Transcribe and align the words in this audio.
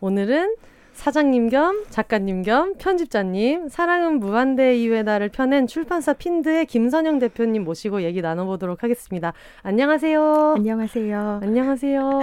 오늘은 0.00 0.56
사장님 0.96 1.50
겸 1.50 1.84
작가님 1.90 2.42
겸 2.42 2.74
편집자님 2.78 3.68
사랑은 3.68 4.18
무한대 4.18 4.76
이외다를 4.78 5.28
펴낸 5.28 5.66
출판사 5.66 6.14
핀드의 6.14 6.64
김선영 6.64 7.18
대표님 7.18 7.64
모시고 7.64 8.02
얘기 8.02 8.22
나눠보도록 8.22 8.82
하겠습니다. 8.82 9.34
안녕하세요. 9.62 10.54
안녕하세요. 10.56 11.40
안녕하세요. 11.42 12.20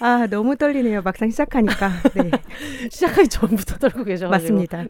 아 0.00 0.26
너무 0.30 0.56
떨리네요. 0.56 1.02
막상 1.02 1.28
시작하니까. 1.28 1.90
네. 2.14 2.30
시작하기 2.90 3.28
전부터 3.28 3.76
떨고 3.76 4.04
계셔가지고. 4.04 4.54
맞습니다. 4.54 4.84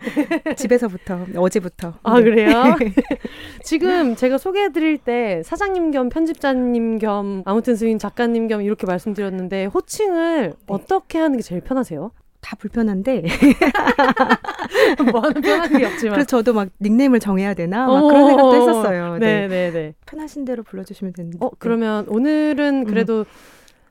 집에서부터 0.57 1.27
어제부터. 1.37 1.95
아 2.05 2.19
네. 2.19 2.23
그래요? 2.23 2.77
지금 3.65 4.15
제가 4.15 4.39
소개해드릴 4.39 4.99
때 4.99 5.43
사장님 5.45 5.91
겸 5.91 6.09
편집자님 6.09 6.99
겸 6.99 7.43
아무튼 7.47 7.75
스윙 7.75 7.99
작가님 7.99 8.47
겸 8.47 8.63
이렇게 8.63 8.87
말씀드렸는데 8.87 9.67
호칭을 9.67 10.51
네. 10.51 10.57
어떻게 10.69 11.19
하는 11.19 11.37
게 11.37 11.43
제일 11.43 11.61
편하세요? 11.61 12.13
다 12.45 12.57
불편한데 12.57 13.25
뭐하는 15.11 15.41
편한 15.41 15.79
게 15.79 15.87
없지만 15.87 16.15
그래서 16.15 16.27
저도 16.27 16.53
막 16.53 16.69
닉네임을 16.79 17.19
정해야 17.19 17.55
되나 17.55 17.87
막 17.87 18.03
그런 18.03 18.27
생각도 18.27 18.55
했었어요. 18.55 19.17
네, 19.19 19.49
네, 19.49 19.71
네. 19.73 19.95
편하신 20.05 20.45
대로 20.45 20.63
불러주시면 20.63 21.15
되는데. 21.15 21.39
어 21.41 21.51
그러면 21.59 22.07
오늘은 22.07 22.85
그래도 22.85 23.21
음. 23.21 23.25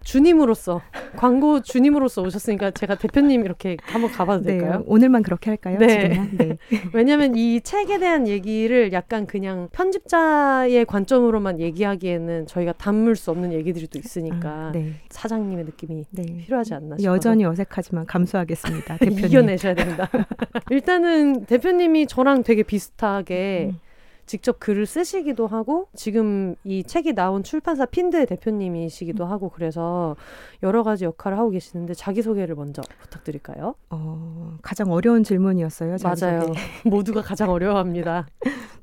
주님으로서 0.03 0.81
광고 1.15 1.61
주님으로서 1.61 2.21
오셨으니까 2.21 2.71
제가 2.71 2.95
대표님 2.95 3.45
이렇게 3.45 3.77
한번 3.83 4.11
가봐도 4.11 4.43
네, 4.43 4.57
될까요? 4.57 4.83
오늘만 4.85 5.23
그렇게 5.23 5.49
할까요? 5.49 5.77
네. 5.79 6.29
네. 6.31 6.57
왜냐하면 6.93 7.35
이 7.35 7.61
책에 7.61 7.99
대한 7.99 8.27
얘기를 8.27 8.91
약간 8.93 9.25
그냥 9.25 9.69
편집자의 9.71 10.85
관점으로만 10.85 11.59
얘기하기에는 11.59 12.47
저희가 12.47 12.73
담을 12.73 13.15
수 13.15 13.31
없는 13.31 13.53
얘기들이 13.53 13.87
또 13.87 13.99
있으니까 13.99 14.49
아, 14.49 14.71
네. 14.73 14.93
사장님의 15.09 15.65
느낌이 15.65 16.05
네. 16.11 16.23
필요하지 16.45 16.73
않나 16.73 16.97
싶어서 16.97 17.15
여전히 17.15 17.45
어색하지만 17.45 18.05
감수하겠습니다. 18.05 18.97
대표님 18.99 19.25
이겨내셔야 19.25 19.73
됩니다. 19.75 20.09
일단은 20.69 21.45
대표님이 21.45 22.07
저랑 22.07 22.43
되게 22.43 22.63
비슷하게 22.63 23.71
음. 23.71 23.79
직접 24.25 24.59
글을 24.59 24.85
쓰시기도 24.85 25.47
하고 25.47 25.87
지금 25.95 26.55
이 26.63 26.83
책이 26.83 27.13
나온 27.13 27.43
출판사 27.43 27.85
핀드 27.85 28.25
대표님이시기도 28.25 29.25
하고 29.25 29.49
그래서 29.49 30.15
여러 30.61 30.83
가지 30.83 31.05
역할을 31.05 31.37
하고 31.37 31.49
계시는데 31.49 31.93
자기 31.93 32.21
소개를 32.21 32.55
먼저 32.55 32.81
부탁드릴까요? 33.01 33.75
어, 33.89 34.57
가장 34.61 34.91
어려운 34.91 35.23
질문이었어요. 35.23 35.97
맞아요. 36.03 36.41
모두가 36.85 37.21
가장 37.21 37.49
어려워합니다. 37.49 38.27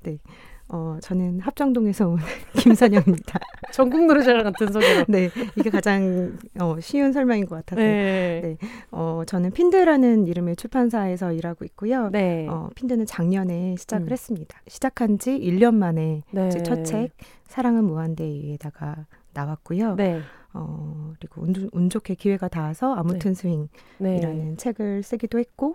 네. 0.02 0.18
어, 0.72 0.98
저는 1.02 1.40
합정동에서 1.40 2.08
온 2.08 2.18
김선영입니다. 2.54 3.40
전국 3.72 4.06
노래자랑 4.06 4.44
같은 4.44 4.72
소개로. 4.72 5.04
네, 5.08 5.30
이게 5.56 5.68
가장 5.68 6.38
어, 6.60 6.76
쉬운 6.80 7.12
설명인 7.12 7.46
것 7.46 7.56
같아서. 7.56 7.82
네. 7.82 8.40
네. 8.42 8.68
어, 8.92 9.22
저는 9.26 9.50
핀드라는 9.50 10.26
이름의 10.28 10.56
출판사에서 10.56 11.32
일하고 11.32 11.64
있고요. 11.64 12.08
네. 12.10 12.46
어, 12.48 12.68
핀드는 12.76 13.06
작년에 13.06 13.74
시작을 13.78 14.08
음. 14.08 14.12
했습니다. 14.12 14.60
시작한 14.68 15.18
지 15.18 15.38
1년 15.38 15.74
만에 15.74 16.22
네. 16.30 16.50
첫 16.62 16.84
책, 16.84 17.10
사랑은 17.48 17.84
무한대에다가 17.84 19.06
나왔고요. 19.32 19.96
네. 19.96 20.20
어, 20.52 21.12
그리고 21.18 21.42
운, 21.42 21.68
운 21.72 21.90
좋게 21.90 22.14
기회가 22.14 22.46
닿아서 22.48 22.94
아무튼 22.94 23.34
네. 23.34 23.58
스윙이라는 23.98 24.50
네. 24.50 24.56
책을 24.56 25.02
쓰기도 25.02 25.38
했고, 25.40 25.74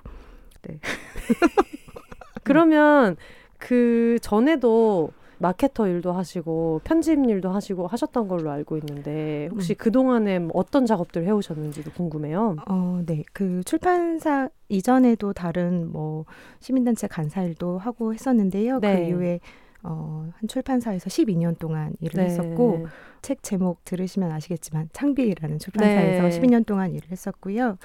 네. 0.62 0.80
그러면 2.44 3.18
그 3.58 4.18
전에도 4.22 5.12
마케터 5.38 5.88
일도 5.88 6.14
하시고 6.14 6.82
편집 6.84 7.20
일도 7.30 7.50
하시고 7.50 7.88
하셨던 7.88 8.28
걸로 8.28 8.52
알고 8.52 8.78
있는데 8.78 9.50
혹시 9.52 9.74
음. 9.74 9.76
그 9.78 9.92
동안에 9.92 10.40
뭐 10.40 10.52
어떤 10.54 10.86
작업들 10.86 11.26
해오셨는지도 11.26 11.92
궁금해요. 11.92 12.56
어, 12.68 13.02
네. 13.06 13.24
그 13.34 13.62
출판사 13.66 14.50
이전에도 14.70 15.34
다른 15.34 15.92
뭐 15.92 16.26
시민단체 16.60 17.08
간사 17.08 17.44
일도 17.44 17.78
하고 17.78 18.14
했었는데요. 18.14 18.80
그 18.80 18.86
네. 18.86 18.96
그 18.96 19.02
이후에 19.10 19.40
어, 19.84 20.28
한 20.36 20.48
출판사에서 20.48 21.10
12년 21.10 21.60
동안 21.60 21.94
일을 22.00 22.24
네. 22.24 22.26
했었고 22.26 22.88
책 23.22 23.44
제목 23.44 23.84
들으시면 23.86 24.32
아시겠지만 24.32 24.90
창비라는 24.94 25.60
출판사에서 25.60 26.24
네. 26.24 26.30
12년 26.30 26.66
동안 26.66 26.94
일을 26.94 27.12
했었고요. 27.12 27.78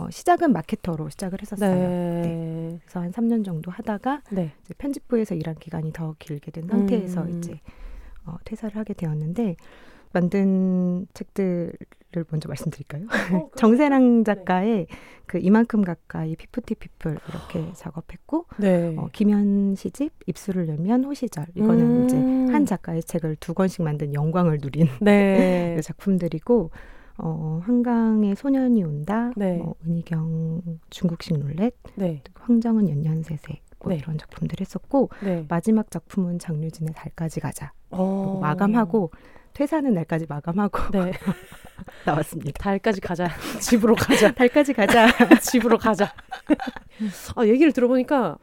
어, 0.00 0.08
시작은 0.10 0.52
마케터로 0.52 1.10
시작을 1.10 1.42
했었어요. 1.42 1.74
네. 1.74 2.22
네. 2.22 2.78
그래서 2.82 3.00
한 3.00 3.12
3년 3.12 3.44
정도 3.44 3.70
하다가 3.70 4.22
네. 4.30 4.52
이제 4.64 4.74
편집부에서 4.78 5.34
일한 5.34 5.56
기간이 5.56 5.92
더 5.92 6.14
길게 6.18 6.50
된 6.50 6.66
상태에서 6.68 7.22
음. 7.22 7.38
이제 7.38 7.60
어, 8.24 8.36
퇴사를 8.44 8.74
하게 8.76 8.94
되었는데 8.94 9.56
만든 10.12 11.06
책들을 11.12 12.24
먼저 12.30 12.48
말씀드릴까요? 12.48 13.04
어, 13.34 13.50
정세랑 13.56 14.24
네. 14.24 14.34
작가의 14.34 14.70
네. 14.70 14.86
그 15.26 15.38
이만큼 15.38 15.82
가까이 15.82 16.34
피프티 16.34 16.76
피플 16.76 17.18
이렇게 17.28 17.72
작업했고 17.74 18.46
네. 18.56 18.94
어, 18.96 19.08
김현 19.12 19.74
시집 19.74 20.12
입술을 20.26 20.66
열면 20.68 21.04
호시절 21.04 21.46
이거는 21.54 21.80
음. 21.80 22.04
이제 22.06 22.16
한 22.52 22.64
작가의 22.64 23.02
책을 23.02 23.36
두 23.38 23.52
권씩 23.52 23.82
만든 23.82 24.14
영광을 24.14 24.60
누린 24.62 24.88
네. 25.02 25.78
작품들이고 25.84 26.70
어, 27.22 27.60
한강에 27.64 28.34
소년이 28.34 28.82
온다, 28.84 29.30
네. 29.36 29.58
뭐, 29.58 29.74
은희경 29.86 30.62
중국식 30.90 31.38
룰렛, 31.38 31.74
네. 31.96 32.22
황정은 32.34 32.88
연년세세 32.88 33.60
뭐 33.80 33.92
네. 33.92 33.98
이런 33.98 34.18
작품들 34.18 34.60
했었고 34.60 35.10
네. 35.22 35.44
마지막 35.48 35.90
작품은 35.90 36.38
장류진의 36.38 36.94
달까지 36.94 37.40
가자 37.40 37.72
어. 37.90 38.38
마감하고 38.40 39.10
퇴사하는 39.52 39.94
날까지 39.94 40.26
마감하고 40.28 40.90
네. 40.92 41.12
나왔습니다. 42.06 42.52
달까지 42.62 43.00
가자. 43.00 43.28
집으로 43.60 43.94
가자. 43.94 44.30
달까지 44.34 44.72
가자. 44.74 45.08
집으로 45.38 45.78
가자. 45.78 46.12
아, 47.34 47.46
얘기를 47.46 47.72
들어보니까 47.72 48.38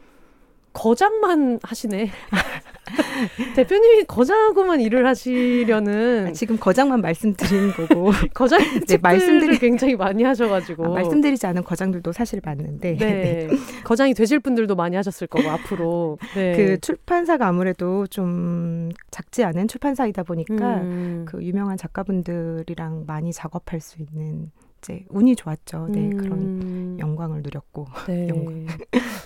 거장만 0.77 1.59
하시네. 1.63 2.11
대표님이 3.55 4.03
거장하고만 4.05 4.79
일을 4.79 5.07
하시려는 5.07 6.27
아, 6.27 6.31
지금 6.31 6.57
거장만 6.57 7.01
말씀드린 7.01 7.71
거고 7.71 8.11
거장 8.33 8.59
네, 8.85 8.97
말씀들이 8.97 9.57
굉장히 9.57 9.95
많이 9.95 10.23
하셔가지고 10.23 10.85
아, 10.85 10.89
말씀드리지 10.89 11.47
않은 11.47 11.63
거장들도 11.63 12.11
사실 12.13 12.39
많은데 12.45 12.95
네. 12.95 13.47
네. 13.49 13.57
거장이 13.83 14.13
되실 14.13 14.39
분들도 14.39 14.75
많이 14.75 14.95
하셨을 14.95 15.25
거고 15.27 15.49
앞으로 15.49 16.19
네. 16.35 16.55
그 16.55 16.79
출판사가 16.79 17.47
아무래도 17.47 18.05
좀 18.07 18.91
작지 19.09 19.43
않은 19.43 19.67
출판사이다 19.67 20.23
보니까 20.23 20.75
음. 20.75 21.25
그 21.27 21.43
유명한 21.43 21.75
작가분들이랑 21.75 23.05
많이 23.07 23.33
작업할 23.33 23.81
수 23.81 23.97
있는 23.99 24.51
이제 24.79 25.05
운이 25.09 25.35
좋았죠. 25.35 25.87
네, 25.89 25.99
음. 26.11 26.17
그런 26.17 26.99
영광을 26.99 27.41
누렸고, 27.41 27.85
네. 28.07 28.27
영광. 28.29 28.65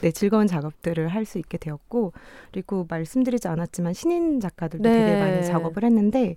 네, 0.02 0.12
즐거운 0.12 0.48
작업들을 0.48 1.08
할 1.10 1.26
수 1.26 1.38
있게 1.38 1.58
되었고, 1.58 2.14
그리고 2.52 2.86
말씀드리지 2.90 3.48
않았지만 3.48 3.94
신인 3.94 4.40
작가들도 4.40 4.88
네. 4.90 5.06
되게 5.06 5.20
많이 5.20 5.46
작업을 5.46 5.84
했는데, 5.84 6.36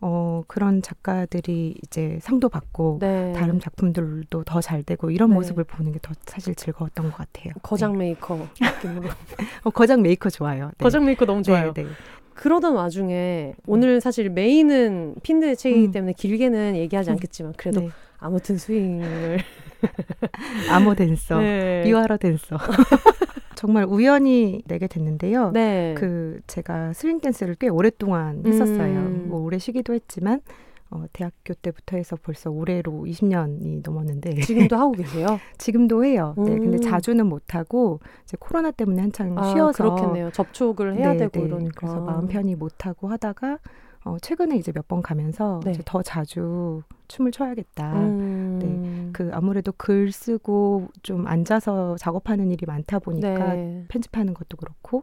어, 0.00 0.42
그런 0.46 0.82
작가들이 0.82 1.74
이제 1.82 2.18
상도 2.20 2.48
받고, 2.50 2.98
네. 3.00 3.32
다른 3.32 3.58
작품들도 3.58 4.44
더 4.44 4.60
잘 4.60 4.82
되고, 4.82 5.10
이런 5.10 5.30
네. 5.30 5.36
모습을 5.36 5.64
보는 5.64 5.92
게 5.92 5.98
더 6.02 6.12
사실 6.26 6.54
즐거웠던 6.54 7.06
것 7.10 7.16
같아요. 7.16 7.52
거장 7.62 7.92
네. 7.92 7.98
메이커 7.98 8.46
느낌으로. 8.60 9.08
어, 9.64 9.70
거장 9.70 10.02
메이커 10.02 10.28
좋아요. 10.28 10.66
네. 10.66 10.72
거장 10.84 11.04
메이커 11.06 11.24
너무 11.24 11.42
좋아요. 11.42 11.72
네, 11.72 11.86
그러던 12.34 12.74
와중에 12.74 13.54
오늘 13.66 14.02
사실 14.02 14.28
메인은 14.28 15.14
핀드의 15.22 15.56
책이기 15.56 15.86
음. 15.86 15.92
때문에 15.92 16.12
길게는 16.12 16.76
얘기하지 16.76 17.08
음. 17.10 17.12
않겠지만 17.12 17.54
그래도 17.56 17.80
네. 17.80 17.88
아무튼 18.18 18.56
스윙을 18.56 19.38
아모 20.70 20.94
댄서, 20.94 21.38
네. 21.38 21.84
유아라 21.86 22.16
댄서. 22.16 22.56
정말 23.54 23.84
우연히 23.84 24.62
내게 24.66 24.86
됐는데요. 24.86 25.50
네. 25.52 25.94
그 25.96 26.40
제가 26.46 26.92
스윙 26.92 27.20
댄스를 27.20 27.54
꽤 27.54 27.68
오랫동안 27.68 28.42
했었어요. 28.46 28.98
음. 28.98 29.26
뭐 29.28 29.40
오래 29.40 29.58
쉬기도 29.58 29.94
했지만 29.94 30.42
어, 30.90 31.04
대학교 31.12 31.54
때부터 31.54 31.96
해서 31.96 32.16
벌써 32.22 32.50
올해로 32.50 33.04
20년이 33.06 33.82
넘었는데 33.82 34.40
지금도 34.42 34.76
하고 34.76 34.92
계세요? 34.92 35.40
지금도 35.58 36.04
해요. 36.04 36.34
음. 36.38 36.44
네, 36.44 36.50
근데 36.58 36.76
음. 36.76 36.80
자주는 36.80 37.26
못 37.26 37.54
하고 37.54 38.00
이제 38.24 38.36
코로나 38.38 38.70
때문에 38.70 39.00
한창 39.00 39.36
아, 39.38 39.44
쉬어서 39.52 39.82
그렇겠네요. 39.82 40.30
접촉을 40.32 40.96
해야 40.96 41.12
네, 41.12 41.18
되고 41.18 41.40
네. 41.40 41.46
이러니까 41.46 41.74
그래서 41.80 42.00
마음 42.00 42.28
편히 42.28 42.54
못 42.54 42.86
하고 42.86 43.08
하다가 43.08 43.58
어, 44.06 44.16
최근에 44.22 44.56
이제 44.56 44.70
몇 44.72 44.86
번 44.86 45.02
가면서 45.02 45.58
네. 45.64 45.72
이제 45.72 45.82
더 45.84 46.00
자주 46.00 46.80
춤을 47.08 47.32
춰야겠다. 47.32 47.92
음. 48.02 48.58
네. 48.62 49.10
그 49.12 49.30
아무래도 49.32 49.72
글 49.76 50.12
쓰고 50.12 50.86
좀 51.02 51.26
앉아서 51.26 51.96
작업하는 51.98 52.52
일이 52.52 52.66
많다 52.66 53.00
보니까 53.00 53.54
네. 53.54 53.84
편집하는 53.88 54.32
것도 54.32 54.56
그렇고 54.58 55.02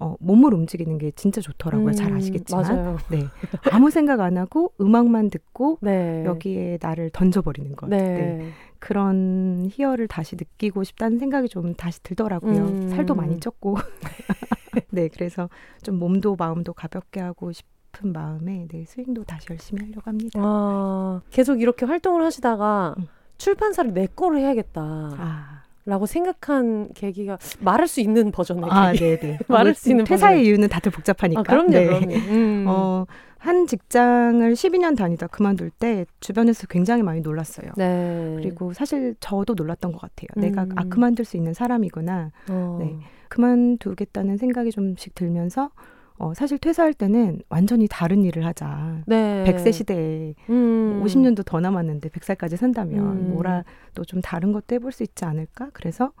어, 0.00 0.14
몸을 0.20 0.54
움직이는 0.54 0.96
게 0.96 1.10
진짜 1.10 1.42
좋더라고요. 1.42 1.88
음, 1.88 1.92
잘 1.92 2.14
아시겠지만. 2.14 2.62
맞아요. 2.64 2.96
네. 3.10 3.24
아무 3.70 3.90
생각 3.90 4.20
안 4.20 4.38
하고 4.38 4.72
음악만 4.80 5.28
듣고 5.28 5.76
네. 5.82 6.24
여기에 6.24 6.78
나를 6.80 7.10
던져버리는 7.10 7.76
것. 7.76 7.88
네. 7.90 7.98
네. 7.98 8.48
그런 8.78 9.68
희열을 9.70 10.08
다시 10.08 10.36
느끼고 10.36 10.84
싶다는 10.84 11.18
생각이 11.18 11.50
좀 11.50 11.74
다시 11.74 12.02
들더라고요. 12.02 12.64
음. 12.64 12.88
살도 12.88 13.14
많이 13.14 13.38
쪘고. 13.40 13.76
네. 14.90 15.08
그래서 15.08 15.50
좀 15.82 15.96
몸도 15.98 16.36
마음도 16.36 16.72
가볍게 16.72 17.20
하고 17.20 17.52
싶 17.52 17.66
은 18.04 18.12
마음에 18.12 18.66
네, 18.70 18.84
스윙도 18.86 19.24
다시 19.24 19.46
열심히 19.50 19.82
하려고 19.82 20.02
합니다. 20.04 20.38
아, 20.42 21.20
계속 21.30 21.60
이렇게 21.60 21.84
활동을 21.86 22.22
하시다가 22.24 22.94
음. 22.98 23.06
출판사를 23.38 23.92
내 23.92 24.06
거를 24.06 24.38
해야겠다. 24.38 24.80
아, 24.82 25.62
라고 25.84 26.06
생각한 26.06 26.90
계기가 26.94 27.38
말할 27.60 27.88
수 27.88 28.00
있는 28.00 28.30
버전의 28.30 28.64
아. 28.70 28.92
네네. 28.92 29.38
말할 29.48 29.74
수 29.74 29.90
있는 29.90 30.04
퇴사의 30.04 30.40
방법이- 30.42 30.44
이유는 30.46 30.68
다들 30.68 30.92
복잡하니까. 30.92 31.40
아, 31.40 31.42
그럼요, 31.42 31.70
네. 31.70 31.86
그럼요. 31.86 32.14
음. 32.14 32.64
어, 32.68 33.06
한 33.38 33.66
직장을 33.66 34.52
12년 34.52 34.96
다니다 34.96 35.26
그만둘 35.28 35.70
때 35.70 36.04
주변에서 36.20 36.66
굉장히 36.68 37.02
많이 37.02 37.20
놀랐어요. 37.20 37.70
네. 37.76 38.34
그리고 38.36 38.72
사실 38.72 39.14
저도 39.20 39.54
놀랐던 39.54 39.92
것 39.92 40.00
같아요. 40.00 40.26
음. 40.36 40.40
내가 40.40 40.66
아 40.76 40.84
그만둘 40.84 41.24
수 41.24 41.36
있는 41.36 41.54
사람이구나. 41.54 42.30
어. 42.50 42.76
네. 42.80 42.96
그만두겠다는 43.28 44.36
생각이 44.36 44.70
좀씩 44.72 45.14
들면서 45.14 45.70
어, 46.18 46.34
사실 46.34 46.58
퇴사할 46.58 46.94
때는 46.94 47.40
완전히 47.48 47.86
다른 47.88 48.24
일을 48.24 48.44
하자. 48.44 49.02
네. 49.06 49.44
100세 49.46 49.72
시대에 49.72 50.34
음. 50.50 51.00
50년도 51.04 51.44
더 51.44 51.60
남았는데 51.60 52.08
100살까지 52.08 52.56
산다면 52.56 52.98
음. 52.98 53.30
뭐라도 53.34 54.04
좀 54.06 54.20
다른 54.20 54.52
것도 54.52 54.74
해볼 54.74 54.90
수 54.92 55.02
있지 55.04 55.24
않을까? 55.24 55.68
그래서 55.72 56.12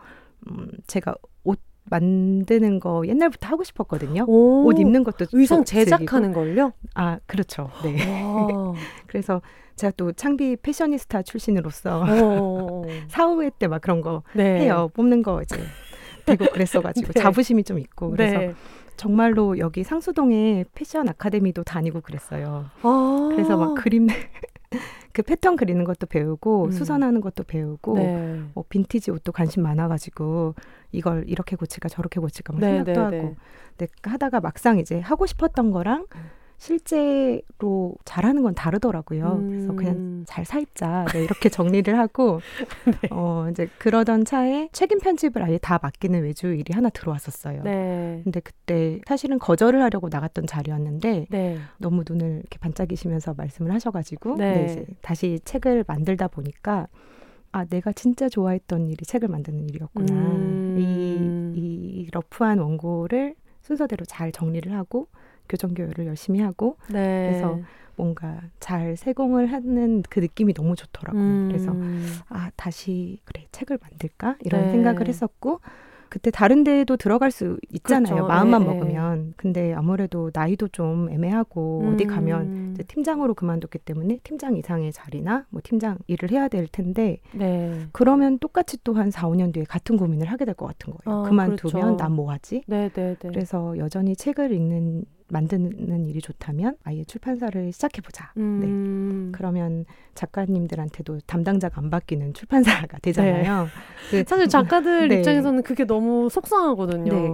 음, 0.50 0.68
제가 0.86 1.14
옷 1.44 1.58
만드는 1.90 2.80
거 2.80 3.02
옛날부터 3.06 3.48
하고 3.48 3.64
싶었거든요. 3.64 4.24
오. 4.28 4.66
옷 4.66 4.78
입는 4.78 5.02
것도 5.04 5.26
의상. 5.32 5.64
제작하는 5.64 6.32
걸요? 6.32 6.72
아 6.94 7.18
그렇죠. 7.26 7.70
네. 7.82 8.22
와. 8.22 8.74
그래서 9.08 9.40
제가 9.74 9.92
또 9.96 10.12
창비 10.12 10.56
패셔니스타 10.56 11.22
출신으로서 11.22 12.04
어. 12.06 12.82
사후회 13.08 13.50
때 13.58 13.66
막 13.68 13.80
그런 13.80 14.00
거 14.02 14.22
네. 14.34 14.60
해요. 14.60 14.90
뽑는 14.94 15.22
거 15.22 15.40
이제 15.42 15.56
되고 16.26 16.44
그랬어가지고 16.46 17.10
네. 17.14 17.20
자부심이 17.20 17.64
좀 17.64 17.78
있고 17.78 18.10
그래서 18.10 18.38
네. 18.38 18.54
정말로 18.98 19.58
여기 19.58 19.84
상수동에 19.84 20.64
패션 20.74 21.08
아카데미도 21.08 21.62
다니고 21.62 22.02
그랬어요. 22.02 22.66
아. 22.82 23.28
그래서 23.32 23.56
막 23.56 23.74
그림 23.76 24.08
그 25.12 25.22
패턴 25.22 25.56
그리는 25.56 25.82
것도 25.84 26.06
배우고 26.06 26.66
음. 26.66 26.70
수선하는 26.72 27.20
것도 27.20 27.44
배우고 27.44 27.94
네. 27.96 28.40
뭐 28.54 28.64
빈티지 28.68 29.10
옷도 29.10 29.32
관심 29.32 29.62
많아가지고 29.62 30.54
이걸 30.92 31.24
이렇게 31.26 31.56
고칠까 31.56 31.88
저렇게 31.88 32.20
고칠까 32.20 32.52
막 32.52 32.60
네, 32.60 32.66
생각도 32.66 32.92
네, 32.92 33.00
하고 33.00 33.28
네. 33.28 33.36
근데 33.76 33.92
하다가 34.02 34.40
막상 34.40 34.78
이제 34.78 35.00
하고 35.00 35.26
싶었던 35.26 35.70
거랑 35.70 36.06
실제로 36.58 37.94
잘하는 38.04 38.42
건 38.42 38.54
다르더라고요. 38.54 39.42
그래서 39.46 39.72
그냥 39.74 39.94
음. 39.94 40.24
잘 40.26 40.44
사입자 40.44 41.04
네, 41.12 41.22
이렇게 41.22 41.48
정리를 41.48 41.96
하고 41.96 42.40
어 43.12 43.46
이제 43.50 43.68
그러던 43.78 44.24
차에 44.24 44.68
책임 44.72 44.98
편집을 44.98 45.40
아예 45.42 45.58
다 45.58 45.78
맡기는 45.80 46.20
외주 46.20 46.48
일이 46.48 46.74
하나 46.74 46.90
들어왔었어요. 46.90 47.62
네. 47.62 48.20
근데 48.24 48.40
그때 48.40 49.00
사실은 49.06 49.38
거절을 49.38 49.80
하려고 49.80 50.08
나갔던 50.10 50.46
자리였는데 50.46 51.26
네. 51.30 51.58
너무 51.78 52.02
눈을 52.06 52.40
이렇게 52.40 52.58
반짝이시면서 52.58 53.34
말씀을 53.34 53.72
하셔가지고 53.72 54.36
네. 54.36 54.52
네, 54.52 54.64
이제 54.64 54.86
다시 55.00 55.38
책을 55.44 55.84
만들다 55.86 56.26
보니까 56.26 56.88
아 57.52 57.64
내가 57.66 57.92
진짜 57.92 58.28
좋아했던 58.28 58.88
일이 58.88 59.04
책을 59.04 59.28
만드는 59.28 59.68
일이었구나. 59.68 60.12
음. 60.12 60.76
이, 60.76 61.60
이 61.60 62.08
러프한 62.10 62.58
원고를 62.58 63.36
순서대로 63.62 64.04
잘 64.04 64.32
정리를 64.32 64.72
하고 64.72 65.06
교정 65.48 65.74
교열을 65.74 66.06
열심히 66.06 66.40
하고 66.40 66.76
네. 66.90 67.28
그래서 67.30 67.58
뭔가 67.96 68.40
잘 68.60 68.96
세공을 68.96 69.52
하는 69.52 70.02
그 70.08 70.20
느낌이 70.20 70.54
너무 70.54 70.76
좋더라고요. 70.76 71.20
음. 71.22 71.48
그래서 71.48 71.74
아 72.28 72.50
다시 72.56 73.18
그래 73.24 73.46
책을 73.50 73.78
만들까 73.82 74.36
이런 74.44 74.62
네. 74.66 74.70
생각을 74.70 75.08
했었고 75.08 75.60
그때 76.10 76.30
다른 76.30 76.64
데도 76.64 76.96
들어갈 76.96 77.30
수 77.30 77.58
있잖아요 77.70 78.14
그렇죠. 78.14 78.28
마음만 78.28 78.62
네, 78.62 78.66
먹으면 78.66 79.34
근데 79.36 79.74
아무래도 79.74 80.30
나이도 80.32 80.68
좀 80.68 81.10
애매하고 81.10 81.92
어디 81.92 82.04
음. 82.04 82.08
가면 82.08 82.70
이제 82.72 82.82
팀장으로 82.84 83.34
그만뒀기 83.34 83.78
때문에 83.80 84.20
팀장 84.24 84.56
이상의 84.56 84.90
자리나 84.92 85.44
뭐 85.50 85.60
팀장 85.62 85.98
일을 86.06 86.30
해야 86.30 86.48
될 86.48 86.66
텐데 86.66 87.18
네. 87.34 87.88
그러면 87.92 88.38
똑같이 88.38 88.78
또 88.84 88.94
한 88.94 89.10
4, 89.10 89.28
5년 89.28 89.52
뒤에 89.52 89.64
같은 89.64 89.98
고민을 89.98 90.28
하게 90.28 90.46
될 90.46 90.54
것 90.54 90.66
같은 90.66 90.94
거예요 90.94 91.20
아, 91.20 91.28
그만두면 91.28 91.56
그렇죠. 91.56 91.96
난뭐 91.96 92.30
하지 92.30 92.62
네, 92.66 92.88
네, 92.88 93.14
네. 93.20 93.28
그래서 93.28 93.76
여전히 93.76 94.16
책을 94.16 94.50
읽는 94.50 95.04
만드는 95.30 96.06
일이 96.06 96.20
좋다면 96.20 96.76
아예 96.84 97.04
출판사를 97.04 97.70
시작해 97.72 98.00
보자 98.00 98.32
네. 98.34 98.42
음. 98.42 99.32
그러면 99.34 99.84
작가님들한테도 100.14 101.20
담당자가 101.26 101.80
안 101.80 101.90
바뀌는 101.90 102.34
출판사가 102.34 102.98
되잖아요. 103.02 103.66
그- 104.10 104.24
사실 104.26 104.48
작가들 104.48 105.08
네. 105.08 105.18
입장에서는 105.18 105.62
그게 105.62 105.84
너무 105.84 106.28
속상하거든요. 106.30 107.12
네. 107.12 107.30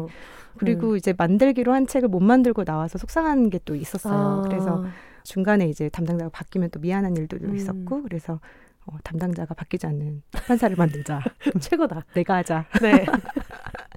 그리고 0.56 0.90
음. 0.92 0.96
이제 0.96 1.12
만들기로 1.16 1.72
한 1.72 1.86
책을 1.86 2.08
못 2.08 2.20
만들고 2.20 2.64
나와서 2.64 2.98
속상한 2.98 3.50
게 3.50 3.58
또 3.64 3.74
있었어요. 3.74 4.14
아. 4.14 4.42
그래서 4.48 4.84
중간에 5.24 5.66
이제 5.68 5.88
담당자가 5.88 6.30
바뀌면 6.30 6.70
또 6.70 6.80
미안한 6.80 7.16
일도 7.16 7.38
음. 7.42 7.56
있었고 7.56 8.02
그래서 8.02 8.40
어, 8.86 8.96
담당자가 9.02 9.54
바뀌지 9.54 9.86
않는 9.86 10.22
출판사를 10.30 10.76
만들자. 10.76 11.20
최고다. 11.60 12.04
내가 12.14 12.36
하자. 12.36 12.66
네. 12.82 13.06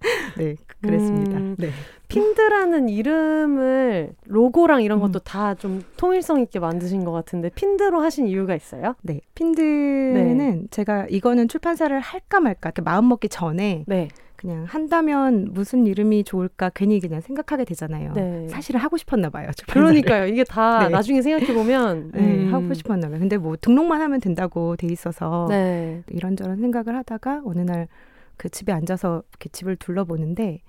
네, 0.37 0.55
그랬습니다. 0.81 1.37
음. 1.37 1.55
네. 1.57 1.69
핀드라는 2.07 2.89
이름을 2.89 4.11
로고랑 4.25 4.81
이런 4.81 4.99
음. 4.99 5.01
것도 5.01 5.19
다좀 5.19 5.83
통일성 5.97 6.39
있게 6.39 6.59
만드신 6.59 7.03
것 7.03 7.11
같은데 7.11 7.49
핀드로 7.49 7.99
하신 7.99 8.27
이유가 8.27 8.55
있어요? 8.55 8.95
네. 9.01 9.19
핀드는 9.35 10.67
제가 10.71 11.07
이거는 11.09 11.47
출판사를 11.47 11.97
할까 11.99 12.39
말까 12.39 12.71
마음 12.83 13.09
먹기 13.09 13.27
전에 13.29 13.83
네. 13.87 14.07
그냥 14.37 14.65
한다면 14.65 15.49
무슨 15.51 15.87
이름이 15.87 16.23
좋을까 16.23 16.69
괜히 16.73 16.99
그냥 16.99 17.21
생각하게 17.21 17.65
되잖아요. 17.65 18.13
네. 18.13 18.47
사실은 18.47 18.79
하고 18.79 18.95
싶었나 18.95 19.29
봐요. 19.29 19.49
그러니까요. 19.67 20.27
이게 20.27 20.43
다 20.47 20.83
네. 20.83 20.89
나중에 20.89 21.23
생각해 21.23 21.53
보면 21.53 22.11
네, 22.13 22.47
하고 22.49 22.73
싶었나 22.73 23.09
봐요. 23.09 23.19
근데 23.19 23.37
뭐 23.37 23.57
등록만 23.59 23.99
하면 23.99 24.21
된다고 24.21 24.75
돼 24.75 24.87
있어서 24.87 25.47
네. 25.49 26.03
이런저런 26.09 26.57
생각을 26.57 26.95
하다가 26.95 27.41
어느 27.45 27.61
날 27.61 27.87
그 28.37 28.49
집에 28.49 28.71
앉아서 28.71 29.23
이렇게 29.29 29.49
집을 29.49 29.75
둘러보는데 29.75 30.61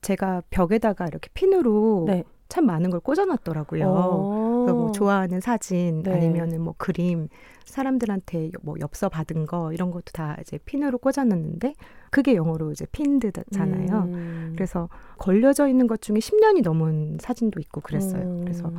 제가 0.00 0.42
벽에다가 0.50 1.06
이렇게 1.06 1.28
핀으로 1.34 2.04
네. 2.06 2.24
참 2.48 2.66
많은 2.66 2.90
걸 2.90 3.00
꽂아놨더라고요. 3.00 3.88
어. 3.88 4.62
그래서 4.64 4.78
뭐 4.78 4.92
좋아하는 4.92 5.40
사진 5.40 6.02
네. 6.02 6.12
아니면은 6.12 6.60
뭐 6.60 6.74
그림 6.76 7.28
사람들한테 7.64 8.50
뭐 8.62 8.76
엽서 8.80 9.08
받은 9.08 9.46
거 9.46 9.72
이런 9.72 9.90
것도 9.90 10.12
다 10.12 10.36
이제 10.40 10.58
핀으로 10.58 10.98
꽂아놨는데 10.98 11.74
그게 12.12 12.34
영어로 12.36 12.72
이제 12.72 12.84
핀드잖아요. 12.92 14.02
음. 14.12 14.52
그래서 14.54 14.90
걸려져 15.16 15.66
있는 15.66 15.86
것 15.86 16.02
중에 16.02 16.16
10년이 16.16 16.62
넘은 16.62 17.16
사진도 17.20 17.58
있고 17.58 17.80
그랬어요. 17.80 18.22
음. 18.22 18.40
그래서 18.42 18.70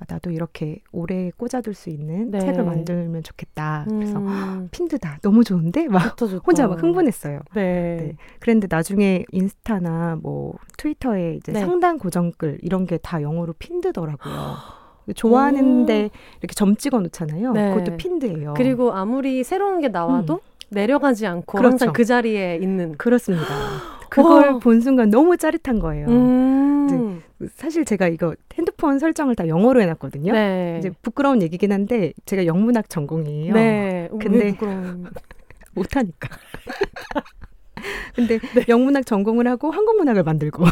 아, 0.00 0.04
나도 0.08 0.32
이렇게 0.32 0.80
오래 0.90 1.30
꽂아둘 1.36 1.74
수 1.74 1.90
있는 1.90 2.32
네. 2.32 2.40
책을 2.40 2.64
만들면 2.64 3.22
좋겠다. 3.22 3.86
그래서 3.88 4.18
음. 4.18 4.68
핀드다 4.72 5.18
너무 5.22 5.44
좋은데 5.44 5.86
막 5.86 6.16
좋다, 6.16 6.26
좋다. 6.32 6.42
혼자 6.44 6.66
막 6.66 6.82
흥분했어요. 6.82 7.38
네. 7.54 7.96
네. 8.00 8.16
그런데 8.40 8.66
나중에 8.68 9.24
인스타나 9.30 10.18
뭐 10.20 10.54
트위터에 10.76 11.36
이제 11.36 11.52
네. 11.52 11.60
상단 11.60 11.98
고정글 11.98 12.58
이런 12.62 12.84
게 12.86 12.98
다 13.00 13.22
영어로 13.22 13.54
핀드더라고요. 13.58 14.32
좋아하는데 15.14 16.10
이렇게 16.40 16.54
점 16.54 16.76
찍어 16.76 17.00
놓잖아요. 17.00 17.52
네. 17.52 17.74
그것도 17.74 17.96
핀드예요. 17.96 18.54
그리고 18.56 18.92
아무리 18.92 19.42
새로운 19.44 19.80
게 19.80 19.88
나와도 19.88 20.40
내려가지 20.72 21.26
않고 21.26 21.58
그렇죠. 21.58 21.72
항상 21.72 21.92
그 21.92 22.04
자리에 22.04 22.56
있는. 22.56 22.96
그렇습니다. 22.96 23.46
그걸 24.10 24.52
와. 24.52 24.58
본 24.58 24.80
순간 24.80 25.10
너무 25.10 25.36
짜릿한 25.36 25.78
거예요. 25.78 26.06
음. 26.08 27.22
사실 27.54 27.84
제가 27.84 28.08
이거 28.08 28.34
핸드폰 28.54 28.98
설정을 28.98 29.34
다 29.34 29.48
영어로 29.48 29.80
해놨거든요. 29.80 30.32
네. 30.32 30.76
이제 30.78 30.90
부끄러운 31.02 31.42
얘기긴 31.42 31.72
한데 31.72 32.12
제가 32.26 32.46
영문학 32.46 32.88
전공이에요. 32.88 33.54
네. 33.54 34.08
근데-. 34.20 34.56
못하니까. 35.74 36.28
근데 38.14 38.38
영문학 38.68 39.06
전공을 39.06 39.46
하고 39.48 39.70
한국문학을 39.70 40.22
만들고 40.22 40.64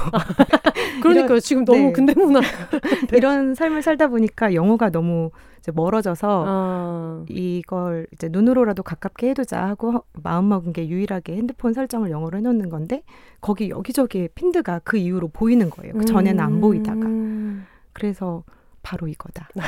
그러니까요. 1.03 1.41
지금 1.41 1.65
너무 1.65 1.79
네. 1.79 1.93
근대 1.93 2.15
문화. 2.15 2.41
이런 3.15 3.55
삶을 3.55 3.83
살다 3.83 4.09
보니까 4.09 4.55
영어가 4.55 4.91
너무 4.91 5.31
이제 5.59 5.73
멀어져서 5.75 6.45
아. 6.47 7.25
이걸 7.29 8.07
이제 8.13 8.29
눈으로라도 8.31 8.83
가깝게 8.83 9.31
해두자 9.31 9.63
하고 9.67 9.91
하- 9.93 10.03
마음먹은 10.23 10.73
게 10.73 10.89
유일하게 10.89 11.37
핸드폰 11.37 11.75
설정을 11.75 12.11
영어로 12.11 12.39
해놓는 12.39 12.71
건데 12.71 13.03
거기 13.41 13.69
여기저기 13.71 14.29
핀드가 14.35 14.81
그 14.85 14.97
이후로 14.97 15.29
보이는 15.29 15.69
거예요. 15.71 15.93
그 15.95 16.05
전에는 16.05 16.41
안 16.43 16.61
보이다가 16.61 17.01
음. 17.07 17.67
그래서 17.93 18.43
바로 18.83 19.07
이거다. 19.09 19.49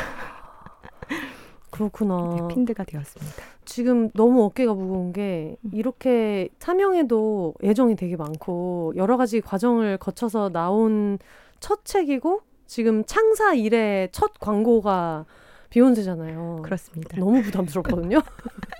그렇구나. 1.70 2.36
네, 2.48 2.54
핀드가 2.54 2.84
되었습니다. 2.84 3.42
지금 3.64 4.10
너무 4.10 4.44
어깨가 4.44 4.74
무거운 4.74 5.12
게 5.12 5.56
음. 5.64 5.70
이렇게 5.72 6.48
사명에도 6.58 7.54
애정이 7.62 7.96
되게 7.96 8.16
많고 8.16 8.92
여러 8.96 9.16
가지 9.16 9.40
과정을 9.40 9.98
거쳐서 9.98 10.50
나온 10.50 11.18
첫 11.60 11.84
책이고 11.84 12.42
지금 12.66 13.04
창사 13.04 13.54
이래 13.54 14.08
첫 14.12 14.32
광고가 14.40 15.26
비욘세잖아요. 15.70 16.60
그렇습니다. 16.62 17.16
너무 17.18 17.42
부담스럽거든요. 17.42 18.20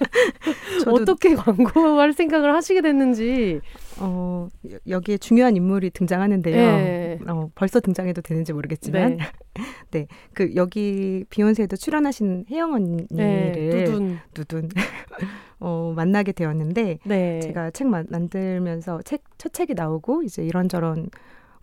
어떻게 0.86 1.34
광고할 1.34 2.12
생각을 2.12 2.54
하시게 2.54 2.82
됐는지. 2.82 3.60
어, 3.98 4.48
여기에 4.88 5.18
중요한 5.18 5.56
인물이 5.56 5.90
등장하는데요. 5.90 6.56
네. 6.56 7.18
어, 7.28 7.50
벌써 7.54 7.80
등장해도 7.80 8.22
되는지 8.22 8.52
모르겠지만. 8.52 9.16
네. 9.16 9.24
네. 9.90 10.06
그 10.32 10.54
여기 10.54 11.24
비욘세에도 11.28 11.76
출연하신 11.76 12.46
혜영 12.50 12.72
언니를 12.72 13.06
네, 13.10 13.84
누둔 13.84 14.18
누둔 14.36 14.68
어, 15.60 15.92
만나게 15.94 16.32
되었는데 16.32 16.98
네. 17.04 17.40
제가 17.40 17.70
책 17.70 17.86
만들면서 17.88 19.02
책 19.02 19.22
첫 19.42 19.52
책이 19.52 19.74
나오고 19.74 20.22
이제 20.22 20.44
이런저런 20.44 21.10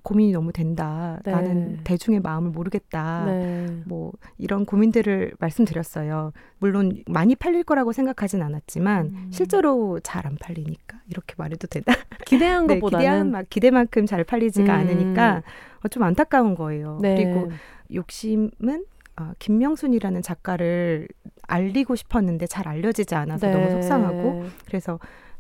고민이 0.04 0.32
너무 0.32 0.52
된다. 0.52 1.20
네. 1.26 1.32
나는 1.32 1.80
대중의 1.84 2.22
마음을 2.22 2.52
모르겠다. 2.52 3.26
네. 3.26 3.68
뭐 3.86 4.12
이런 4.38 4.66
고민들을 4.66 5.34
말씀드렸어요. 5.40 6.32
물론 6.60 7.04
많이 7.08 7.36
팔릴 7.36 7.64
거라고 7.64 7.92
생각하진 7.92 8.42
않았지만 8.42 9.06
음. 9.08 9.28
실제로 9.32 10.00
잘 10.02 10.20
안 10.26 10.36
팔리니까 10.40 11.00
이렇게 11.10 11.34
말해도 11.38 11.68
되나? 11.68 11.86
기대한 12.26 12.68
네, 12.68 12.76
것보다는 12.76 13.04
기대한 13.04 13.32
막 13.32 13.46
기대만큼 13.50 14.06
잘 14.06 14.24
팔리지가 14.24 14.74
음. 14.74 14.80
않으니까 14.80 15.44
어, 15.84 15.88
좀 15.88 16.04
안타까운 16.04 16.56
거예요. 16.56 17.00
네. 17.02 17.16
그리고 17.16 17.52
욕심은 17.94 18.86
어, 19.18 19.32
김명순이라는 19.40 20.22
작가를 20.22 21.08
알리고 21.44 21.96
싶었는데 21.96 22.48
잘 22.48 22.68
알려지지 22.68 23.16
않아서 23.16 23.48
너무 23.50 23.66
네. 23.66 23.72
속상하고 23.72 24.44
그래서 24.66 25.00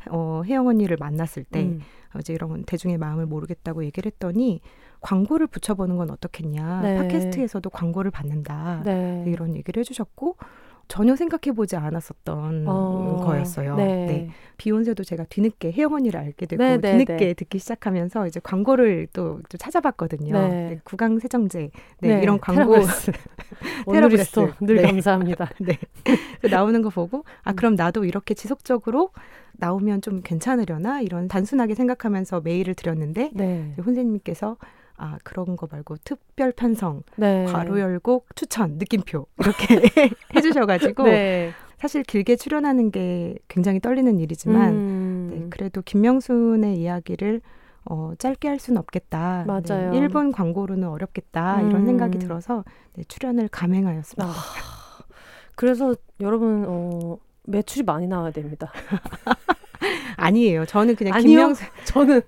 어, 0.09 0.41
혜영 0.45 0.67
언니를 0.67 0.97
만났을 0.99 1.43
때 1.43 1.63
음. 1.63 1.81
이제 2.19 2.33
이런 2.33 2.63
대중의 2.63 2.97
마음을 2.97 3.25
모르겠다고 3.25 3.85
얘기를 3.85 4.11
했더니 4.11 4.61
광고를 5.01 5.47
붙여보는 5.47 5.97
건 5.97 6.09
어떻겠냐. 6.09 6.81
네. 6.81 6.97
팟캐스트에서도 6.97 7.69
광고를 7.69 8.11
받는다. 8.11 8.81
네. 8.83 9.23
이런 9.27 9.55
얘기를 9.55 9.79
해주셨고 9.81 10.37
전혀 10.89 11.15
생각해보지 11.15 11.75
않았었던 11.75 12.65
어, 12.67 13.21
거였어요. 13.23 13.75
네. 13.75 13.85
네. 13.85 14.29
비욘세도 14.57 15.03
제가 15.03 15.23
뒤늦게 15.29 15.71
혜영 15.71 15.93
언니를 15.93 16.19
알게 16.19 16.47
되고 16.47 16.61
네, 16.61 16.77
네 16.77 16.91
뒤늦게 16.91 17.17
네. 17.17 17.33
듣기 17.35 17.59
시작하면서 17.59 18.25
이제 18.27 18.41
광고를 18.43 19.07
또, 19.13 19.39
또 19.49 19.57
찾아봤거든요. 19.57 20.33
네. 20.33 20.49
네 20.49 20.79
구강 20.83 21.19
세정제 21.19 21.69
네, 21.99 22.21
이런 22.21 22.39
광고 22.39 22.75
테라브레스 23.85 24.53
늘 24.61 24.81
감사합니다. 24.81 25.51
네. 25.61 25.77
나오는 26.49 26.81
거 26.81 26.89
보고 26.89 27.23
아 27.43 27.53
그럼 27.53 27.75
나도 27.75 28.03
이렇게 28.03 28.33
지속적으로 28.33 29.11
나오면 29.53 30.01
좀 30.01 30.21
괜찮으려나 30.23 31.01
이런 31.01 31.27
단순하게 31.27 31.75
생각하면서 31.75 32.41
메일을 32.41 32.73
드렸는데 32.73 33.31
혼세님께서 33.85 34.57
아 34.99 35.17
그런 35.23 35.55
거 35.55 35.67
말고 35.71 35.97
특별 36.03 36.51
편성 36.51 37.03
네. 37.15 37.45
괄호 37.45 37.79
열고 37.79 38.25
추천 38.35 38.77
느낌표 38.77 39.25
이렇게 39.39 39.81
해주셔가지고 40.35 41.03
네. 41.03 41.51
사실 41.77 42.03
길게 42.03 42.35
출연하는 42.35 42.91
게 42.91 43.37
굉장히 43.47 43.79
떨리는 43.79 44.19
일이지만 44.19 44.73
음. 44.73 45.29
네, 45.31 45.47
그래도 45.49 45.81
김명순의 45.81 46.75
이야기를 46.75 47.41
어, 47.85 48.11
짧게 48.19 48.49
할 48.49 48.59
수는 48.59 48.77
없겠다. 48.79 49.45
네, 49.45 49.45
맞아요. 49.47 49.91
네, 49.91 49.99
1분 50.01 50.33
광고로는 50.33 50.87
어렵겠다. 50.87 51.61
음. 51.61 51.69
이런 51.69 51.85
생각이 51.85 52.19
들어서 52.19 52.65
네, 52.93 53.03
출연을 53.05 53.47
감행하였습니다. 53.47 54.29
아, 54.29 54.33
그래서 55.55 55.95
여러분 56.19 56.65
어, 56.67 57.17
매출이 57.43 57.83
많이 57.83 58.07
나와야 58.07 58.31
됩니다. 58.31 58.71
아니에요. 60.17 60.65
저는 60.65 60.95
그냥 60.95 61.13
아니요. 61.15 61.27
김명수 61.27 61.63
저는 61.85 62.21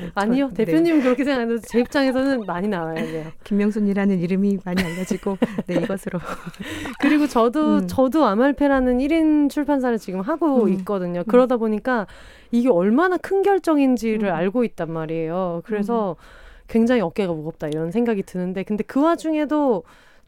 네, 0.00 0.10
아니요. 0.14 0.48
저, 0.50 0.54
대표님 0.56 0.98
네. 0.98 1.02
그렇게 1.02 1.24
생각해도 1.24 1.58
제 1.58 1.80
입장에서는 1.80 2.44
많이 2.46 2.68
나와야 2.68 3.02
돼요. 3.02 3.26
김명순이라는 3.44 4.20
이름이 4.20 4.58
많이 4.64 4.82
알려지고 4.82 5.38
네 5.66 5.76
이것으로 5.76 6.18
그리고 7.00 7.26
저도 7.26 7.78
음. 7.78 7.86
저도 7.88 8.24
아말페라는 8.24 8.98
1인 8.98 9.50
출판사를 9.50 9.96
지금 9.98 10.20
하고 10.20 10.64
음. 10.64 10.72
있거든요. 10.74 11.20
음. 11.20 11.24
그러다 11.26 11.56
보니까 11.56 12.06
이게 12.50 12.68
얼마나 12.68 13.16
큰 13.16 13.42
결정인지를 13.42 14.28
음. 14.28 14.34
알고 14.34 14.64
있단 14.64 14.92
말이에요. 14.92 15.62
그래서 15.64 16.16
음. 16.18 16.42
굉장히 16.68 17.00
어깨가 17.00 17.32
무겁다 17.32 17.68
이런 17.68 17.90
생각이 17.90 18.22
드는데 18.22 18.62
근데 18.62 18.84
그 18.84 19.02
와중에도 19.02 19.82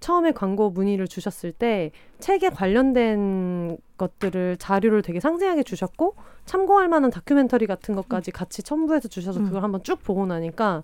처음에 0.05 0.33
광고 0.33 0.69
문의를 0.69 1.09
주셨을 1.09 1.51
때 1.53 1.91
책에 2.19 2.51
관련된 2.51 3.79
것들을 3.97 4.59
자료를 4.59 5.01
되게 5.01 5.19
상세하게 5.19 5.63
주셨고 5.63 6.15
참고할 6.45 6.89
만한 6.89 7.11
다큐멘터리 7.11 7.67
같은 7.67 7.95
것까지 7.95 8.31
같이 8.31 8.63
첨부해서 8.63 9.09
주셔서 9.09 9.41
음. 9.41 9.47
그걸 9.47 9.63
한번 9.63 9.83
쭉 9.83 10.03
보고 10.03 10.27
나니까 10.27 10.83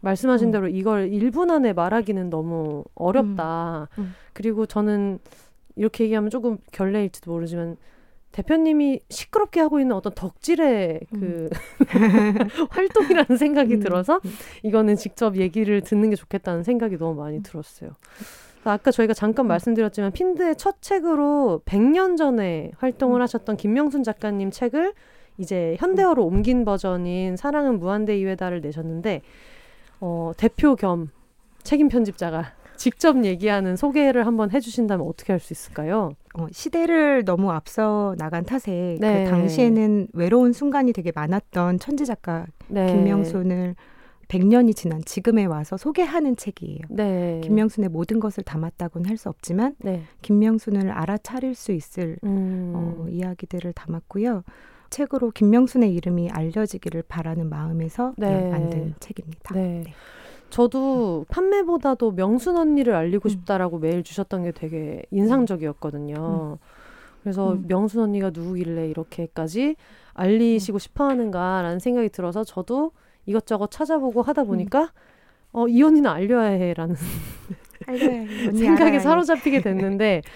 말씀하신 0.00 0.48
음. 0.48 0.52
대로 0.52 0.68
이걸 0.68 1.10
1분 1.10 1.50
안에 1.50 1.74
말하기는 1.74 2.30
너무 2.30 2.84
어렵다. 2.94 3.88
음. 3.98 4.02
음. 4.02 4.14
그리고 4.32 4.64
저는 4.64 5.18
이렇게 5.76 6.04
얘기하면 6.04 6.30
조금 6.30 6.56
결례일지도 6.72 7.32
모르지만 7.32 7.76
대표님이 8.32 9.00
시끄럽게 9.10 9.60
하고 9.60 9.78
있는 9.78 9.94
어떤 9.94 10.14
덕질의 10.14 11.00
그 11.12 11.50
음. 11.50 11.50
활동이라는 12.70 13.36
생각이 13.36 13.74
음. 13.74 13.80
들어서 13.80 14.22
이거는 14.62 14.96
직접 14.96 15.36
얘기를 15.36 15.82
듣는 15.82 16.08
게 16.08 16.16
좋겠다는 16.16 16.62
생각이 16.62 16.96
너무 16.96 17.20
많이 17.20 17.42
들었어요. 17.42 17.90
아까 18.64 18.90
저희가 18.90 19.14
잠깐 19.14 19.46
음. 19.46 19.48
말씀드렸지만 19.48 20.12
핀드의 20.12 20.56
첫 20.56 20.80
책으로 20.80 21.62
100년 21.64 22.16
전에 22.16 22.72
활동을 22.78 23.20
음. 23.20 23.22
하셨던 23.22 23.56
김명순 23.56 24.02
작가님 24.02 24.50
책을 24.50 24.94
이제 25.38 25.76
현대어로 25.78 26.24
옮긴 26.24 26.64
버전인 26.64 27.36
사랑은 27.36 27.78
무한대 27.78 28.18
이외다를 28.18 28.60
내셨는데 28.60 29.22
어, 30.00 30.32
대표 30.36 30.76
겸 30.76 31.10
책임 31.62 31.88
편집자가 31.88 32.52
직접 32.76 33.24
얘기하는 33.24 33.76
소개를 33.76 34.26
한번 34.26 34.50
해주신다면 34.50 35.06
어떻게 35.06 35.32
할 35.32 35.40
수 35.40 35.52
있을까요? 35.52 36.10
어, 36.34 36.46
시대를 36.50 37.24
너무 37.24 37.52
앞서 37.52 38.14
나간 38.18 38.44
탓에 38.44 38.96
그 39.00 39.06
네. 39.06 39.24
그 39.24 39.30
당시에는 39.30 40.08
외로운 40.12 40.52
순간이 40.52 40.92
되게 40.92 41.12
많았던 41.14 41.78
천재 41.78 42.04
작가 42.04 42.46
네. 42.68 42.86
김명순을 42.86 43.76
100년이 44.28 44.74
지난 44.76 45.02
지금에 45.04 45.44
와서 45.44 45.76
소개하는 45.76 46.36
책이에요. 46.36 46.80
네. 46.90 47.40
김명순의 47.42 47.90
모든 47.90 48.20
것을 48.20 48.42
담았다고는 48.44 49.08
할 49.08 49.16
수 49.16 49.28
없지만 49.28 49.76
네. 49.78 50.02
김명순을 50.22 50.90
알아차릴 50.90 51.54
수 51.54 51.72
있을 51.72 52.18
음. 52.24 52.72
어, 52.74 53.06
이야기들을 53.08 53.72
담았고요. 53.72 54.42
책으로 54.90 55.30
김명순의 55.30 55.94
이름이 55.94 56.30
알려지기를 56.30 57.04
바라는 57.08 57.48
마음에서 57.48 58.14
네. 58.16 58.50
만든 58.50 58.94
책입니다. 59.00 59.54
네. 59.54 59.82
네. 59.84 59.92
저도 60.50 61.26
판매보다도 61.30 62.12
명순 62.12 62.56
언니를 62.56 62.94
알리고 62.94 63.28
음. 63.28 63.30
싶다라고 63.30 63.78
메일 63.78 64.02
주셨던 64.04 64.44
게 64.44 64.52
되게 64.52 65.02
인상적이었거든요. 65.10 66.58
음. 66.60 66.64
그래서 67.22 67.52
음. 67.54 67.64
명순 67.66 68.02
언니가 68.02 68.30
누구길래 68.30 68.88
이렇게까지 68.88 69.76
알리시고 70.12 70.78
싶어 70.78 71.08
하는가라는 71.08 71.78
생각이 71.78 72.10
들어서 72.10 72.44
저도 72.44 72.92
이것저것 73.26 73.70
찾아보고 73.70 74.22
하다 74.22 74.42
음. 74.42 74.46
보니까 74.46 74.82
음. 74.82 74.88
어, 75.52 75.68
이 75.68 75.82
언니는 75.82 76.10
알려야 76.10 76.48
해라는 76.48 76.96
생각에 78.56 78.98
사로잡히게 78.98 79.60
됐는데 79.60 80.22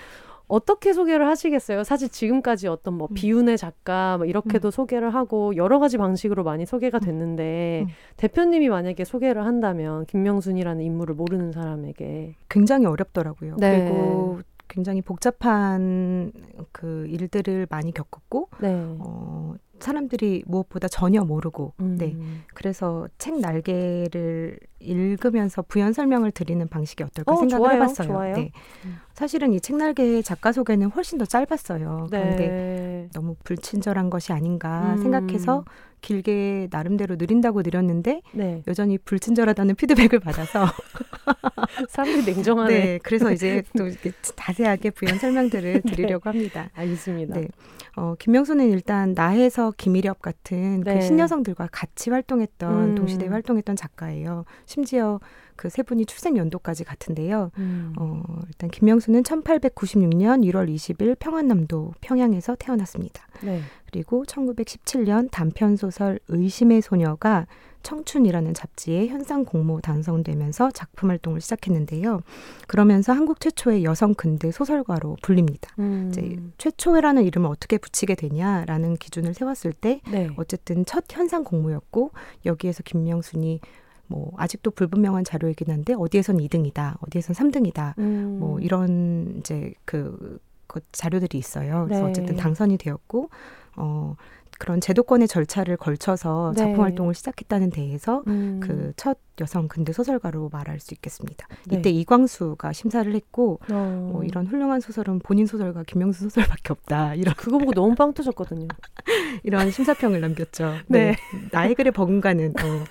어떻게 0.49 0.95
소개를 0.95 1.27
하시겠어요? 1.27 1.85
사실 1.85 2.09
지금까지 2.09 2.69
어떤 2.69 2.95
뭐 2.95 3.09
음. 3.11 3.15
비운의 3.15 3.59
작가 3.59 4.17
뭐 4.17 4.27
이렇게도 4.27 4.69
음. 4.69 4.71
소개를 4.71 5.15
하고 5.15 5.55
여러 5.57 5.79
가지 5.79 5.99
방식으로 5.99 6.43
많이 6.43 6.65
소개가 6.65 6.99
음. 6.99 7.01
됐는데 7.01 7.85
음. 7.87 7.93
대표님이 8.17 8.71
만약에 8.71 9.05
소개를 9.05 9.45
한다면 9.45 10.07
김명순이라는 10.07 10.83
인물을 10.83 11.15
모르는 11.15 11.53
사람에게 11.53 12.37
굉장히 12.49 12.87
어렵더라고요. 12.87 13.57
네. 13.59 13.85
그리고 13.85 14.41
굉장히 14.69 15.03
복잡한 15.03 16.33
그 16.73 17.07
일들을 17.09 17.67
많이 17.71 17.93
겪었고 17.93 18.49
네. 18.61 18.71
어, 18.99 19.55
사람들이 19.81 20.45
무엇보다 20.47 20.89
전혀 20.89 21.23
모르고 21.25 21.75
음. 21.81 21.97
네 21.99 22.17
그래서 22.55 23.09
책 23.19 23.39
날개를 23.41 24.59
읽으면서 24.81 25.63
부연 25.63 25.93
설명을 25.93 26.31
드리는 26.33 26.67
방식이 26.69 27.03
어떨까 27.03 27.33
어, 27.33 27.37
생각을 27.37 27.65
좋아요, 27.65 27.77
해봤어요. 27.77 28.09
좋아요. 28.09 28.37
네. 28.37 28.53
음. 28.85 28.99
사실은 29.19 29.53
이 29.53 29.59
책 29.59 29.75
날개의 29.77 30.23
작가 30.23 30.53
소개는 30.53 30.91
훨씬 30.91 31.19
더 31.19 31.25
짧았어요. 31.25 32.07
네. 32.13 32.21
그런데 32.21 33.09
너무 33.13 33.35
불친절한 33.43 34.11
것이 34.11 34.33
아닌가 34.33 34.95
음. 34.95 35.03
생각해서 35.03 35.65
길게 36.03 36.69
나름대로 36.71 37.17
느린다고 37.17 37.63
느렸는데 37.63 38.23
네. 38.33 38.63
여전히 38.69 38.97
불친절하다는 38.97 39.75
피드백을 39.75 40.21
받아서 40.21 40.67
사람들이 41.91 42.33
냉정하네. 42.33 42.73
네, 42.73 42.99
그래서 43.03 43.33
이제 43.33 43.65
또 43.77 43.89
이렇게 43.89 44.13
자세하게 44.23 44.91
부연 44.91 45.19
설명들을 45.19 45.83
네. 45.83 45.91
드리려고 45.91 46.29
합니다. 46.31 46.71
알겠습니다. 46.75 47.41
네. 47.41 47.49
어, 47.97 48.15
김명수는 48.21 48.71
일단 48.71 49.15
나해서 49.15 49.73
김일엽 49.77 50.23
같은 50.23 50.85
그 50.85 50.89
네. 50.91 50.95
그 50.95 51.01
신여성들과 51.01 51.71
같이 51.73 52.11
활동했던 52.11 52.91
음. 52.91 52.95
동시대에 52.95 53.29
활동했던 53.29 53.75
작가예요. 53.75 54.45
심지어 54.67 55.19
그 55.59 55.69
세 55.79 55.83
분이 55.83 56.07
출생 56.07 56.37
연도까지 56.37 56.85
같은데요. 56.85 57.51
음. 57.59 57.93
어, 57.99 58.23
일단 58.49 58.71
김명수는 58.71 59.23
1896년 59.23 60.45
1월 60.51 60.69
20일 60.75 61.17
평안남도 61.19 61.93
평양에서 62.01 62.57
태어났습니다. 62.59 63.27
네. 63.43 63.61
그리고 63.87 64.25
1917년 64.25 65.31
단편 65.31 65.77
소설 65.77 66.19
의심의 66.29 66.83
소녀가 66.83 67.47
청춘이라는 67.85 68.55
잡지에 68.55 69.07
현상 69.07 69.45
공모 69.45 69.81
당선되면서 69.81 70.73
작품 70.73 71.11
활동을 71.11 71.41
시작했는데요. 71.41 72.23
그러면서 72.67 73.13
한국 73.13 73.41
최초의 73.41 73.85
여성 73.85 74.15
근대 74.15 74.51
소설가로 74.51 75.17
불립니다. 75.23 75.73
음. 75.79 76.09
이제 76.11 76.37
최초라는 76.59 77.25
이름을 77.25 77.49
어떻게 77.49 77.79
붙이게 77.79 78.17
되냐라는 78.17 78.97
기준을 78.97 79.33
세웠을 79.33 79.73
때 79.73 80.01
네. 80.11 80.29
어쨌든 80.37 80.85
첫 80.85 81.05
현상 81.09 81.45
공모였고 81.45 82.11
여기에서 82.45 82.83
김명순이 82.83 83.61
뭐 84.09 84.33
아직도 84.37 84.73
불분명한 84.73 85.25
자료이긴 85.25 85.71
한데 85.71 85.95
어디에선 85.95 86.39
2등이다, 86.39 86.97
어디에선 87.07 87.37
3등이다, 87.37 87.99
음. 87.99 88.39
뭐 88.41 88.59
이런 88.59 89.37
이제 89.39 89.73
그, 89.85 90.41
그 90.67 90.81
자료들이 90.93 91.39
있어요. 91.39 91.85
그래서 91.85 92.05
네. 92.05 92.11
어쨌든 92.11 92.37
당선이 92.37 92.79
되었고 92.79 93.31
어 93.77 94.17
그런 94.59 94.81
제도권의 94.81 95.29
절차를 95.29 95.77
걸쳐서 95.77 96.53
네. 96.57 96.63
작품 96.63 96.83
활동을 96.83 97.15
시작했다는 97.15 97.71
데에서 97.71 98.25
음. 98.27 98.59
그첫 98.61 99.19
여성 99.41 99.69
근대 99.69 99.93
소설가로 99.93 100.49
말할 100.53 100.81
수 100.81 100.95
있겠습니다. 100.95 101.47
네. 101.67 101.79
이때 101.79 101.91
이광수가 101.91 102.73
심사를 102.73 103.15
했고 103.15 103.61
어. 103.71 104.11
뭐 104.13 104.25
이런 104.25 104.47
훌륭한 104.47 104.81
소설은 104.81 105.21
본인 105.21 105.47
소설가 105.47 105.85
김명수 105.85 106.25
소설밖에 106.25 106.73
없다. 106.73 107.15
이런 107.15 107.35
그거 107.37 107.59
보고 107.59 107.73
너무 107.73 107.95
빵 107.95 108.13
터졌거든요. 108.13 108.67
이런 109.45 109.71
심사평을 109.71 110.21
남겼죠. 110.21 110.75
네. 110.89 111.13
네. 111.13 111.17
나의 111.53 111.77
글의 111.77 111.93
버금가는 111.93 112.51
어, 112.51 112.85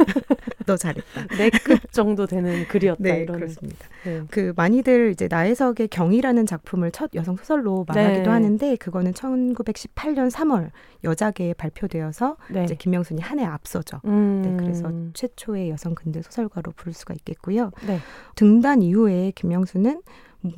너 0.67 0.77
잘했다. 0.77 1.25
내급 1.37 1.91
정도 1.91 2.27
되는 2.27 2.67
글이었다. 2.67 3.01
네, 3.01 3.21
이런. 3.21 3.37
그렇습니다. 3.39 3.87
네. 4.03 4.21
그 4.29 4.53
많이들 4.55 5.11
이제 5.11 5.27
나혜석의 5.29 5.87
경이라는 5.87 6.45
작품을 6.45 6.91
첫 6.91 7.09
여성 7.15 7.35
소설로 7.37 7.85
말하기도 7.87 8.23
네. 8.23 8.29
하는데 8.29 8.75
그거는 8.75 9.13
1918년 9.13 10.29
3월 10.29 10.71
여자계에 11.03 11.53
발표되어서 11.53 12.37
네. 12.51 12.63
이제 12.65 12.75
김명순이 12.75 13.21
한 13.21 13.37
해 13.39 13.43
앞서죠. 13.45 14.01
음. 14.05 14.41
네, 14.43 14.55
그래서 14.57 14.91
최초의 15.13 15.69
여성 15.69 15.93
근대 15.93 16.21
소설 16.21 16.37
소설가로 16.47 16.71
부를 16.75 16.93
수가 16.93 17.13
있겠고요. 17.15 17.71
네. 17.87 17.99
등단 18.35 18.81
이후에 18.81 19.31
김명수는 19.35 20.01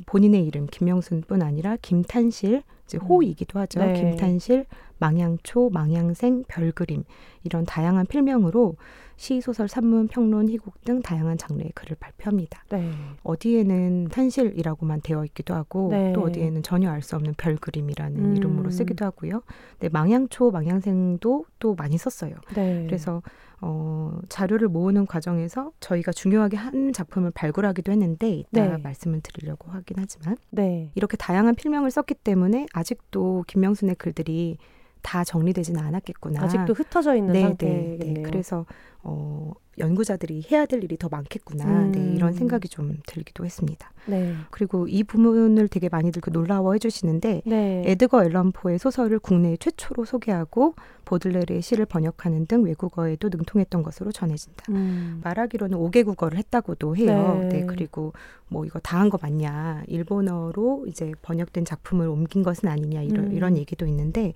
본인의 0.06 0.44
이름 0.44 0.66
김명순뿐 0.66 1.42
아니라 1.42 1.76
김탄실 1.80 2.62
이제 2.84 2.98
음. 2.98 3.06
호이기도 3.06 3.58
하죠. 3.60 3.80
네. 3.80 3.92
김탄실, 3.94 4.66
망향초, 4.98 5.70
망향생, 5.72 6.44
별그림 6.48 7.04
이런 7.44 7.64
다양한 7.64 8.06
필명으로 8.06 8.76
시, 9.20 9.42
소설, 9.42 9.68
산문, 9.68 10.08
평론, 10.08 10.48
희곡 10.48 10.82
등 10.82 11.02
다양한 11.02 11.36
장르의 11.36 11.72
글을 11.74 11.98
발표합니다. 12.00 12.64
네. 12.70 12.90
어디에는 13.22 14.08
탄실이라고만 14.08 15.02
되어 15.02 15.26
있기도 15.26 15.52
하고 15.52 15.88
네. 15.90 16.14
또 16.14 16.22
어디에는 16.22 16.62
전혀 16.62 16.90
알 16.90 17.02
수 17.02 17.16
없는 17.16 17.34
별 17.36 17.56
그림이라는 17.56 18.18
음. 18.18 18.36
이름으로 18.38 18.70
쓰기도 18.70 19.04
하고요. 19.04 19.42
네, 19.78 19.90
망향초, 19.90 20.52
망향생도 20.52 21.44
또 21.58 21.74
많이 21.74 21.98
썼어요. 21.98 22.34
네. 22.54 22.86
그래서 22.86 23.22
어, 23.60 24.18
자료를 24.30 24.68
모으는 24.68 25.04
과정에서 25.04 25.72
저희가 25.80 26.12
중요하게 26.12 26.56
한 26.56 26.94
작품을 26.94 27.30
발굴하기도 27.30 27.92
했는데 27.92 28.30
이따 28.30 28.68
네. 28.68 28.76
말씀을 28.78 29.20
드리려고 29.20 29.70
하긴 29.70 29.98
하지만 29.98 30.38
네. 30.48 30.92
이렇게 30.94 31.18
다양한 31.18 31.56
필명을 31.56 31.90
썼기 31.90 32.14
때문에 32.14 32.64
아직도 32.72 33.44
김명순의 33.46 33.96
글들이 33.96 34.56
다 35.02 35.24
정리되지는 35.24 35.80
않았겠구나. 35.80 36.42
아직도 36.42 36.74
흩어져 36.74 37.14
있는 37.16 37.32
네, 37.32 37.42
상태겠네요. 37.42 37.98
네, 37.98 38.12
네. 38.14 38.22
그래서 38.22 38.66
어, 39.02 39.52
연구자들이 39.78 40.44
해야 40.52 40.66
될 40.66 40.84
일이 40.84 40.98
더 40.98 41.08
많겠구나. 41.08 41.64
음. 41.64 41.92
네, 41.92 42.12
이런 42.14 42.34
생각이 42.34 42.68
좀 42.68 42.98
들기도 43.06 43.46
했습니다. 43.46 43.90
네. 44.04 44.34
그리고 44.50 44.86
이 44.88 45.02
부분을 45.04 45.68
되게 45.68 45.88
많이들 45.88 46.20
그 46.20 46.28
놀라워해 46.28 46.78
주시는데 46.78 47.40
네. 47.46 47.82
에드거 47.86 48.24
앨런 48.24 48.52
포의 48.52 48.78
소설을 48.78 49.18
국내 49.20 49.56
최초로 49.56 50.04
소개하고 50.04 50.74
보들레르의 51.06 51.62
시를 51.62 51.86
번역하는 51.86 52.44
등 52.44 52.62
외국어에도 52.62 53.30
능통했던 53.30 53.82
것으로 53.82 54.12
전해진다. 54.12 54.66
음. 54.70 55.20
말하기로는 55.24 55.78
5개 55.78 56.04
국어를 56.04 56.36
했다고도 56.36 56.96
해요. 56.96 57.38
네. 57.42 57.48
네. 57.60 57.66
그리고 57.66 58.12
뭐 58.48 58.66
이거 58.66 58.78
다 58.80 58.98
한 58.98 59.08
거 59.08 59.18
맞냐? 59.22 59.84
일본어로 59.86 60.84
이제 60.88 61.12
번역된 61.22 61.64
작품을 61.64 62.06
옮긴 62.06 62.42
것은 62.42 62.68
아니냐 62.68 63.00
이런 63.00 63.28
음. 63.28 63.32
이런 63.32 63.56
얘기도 63.56 63.86
있는데 63.86 64.34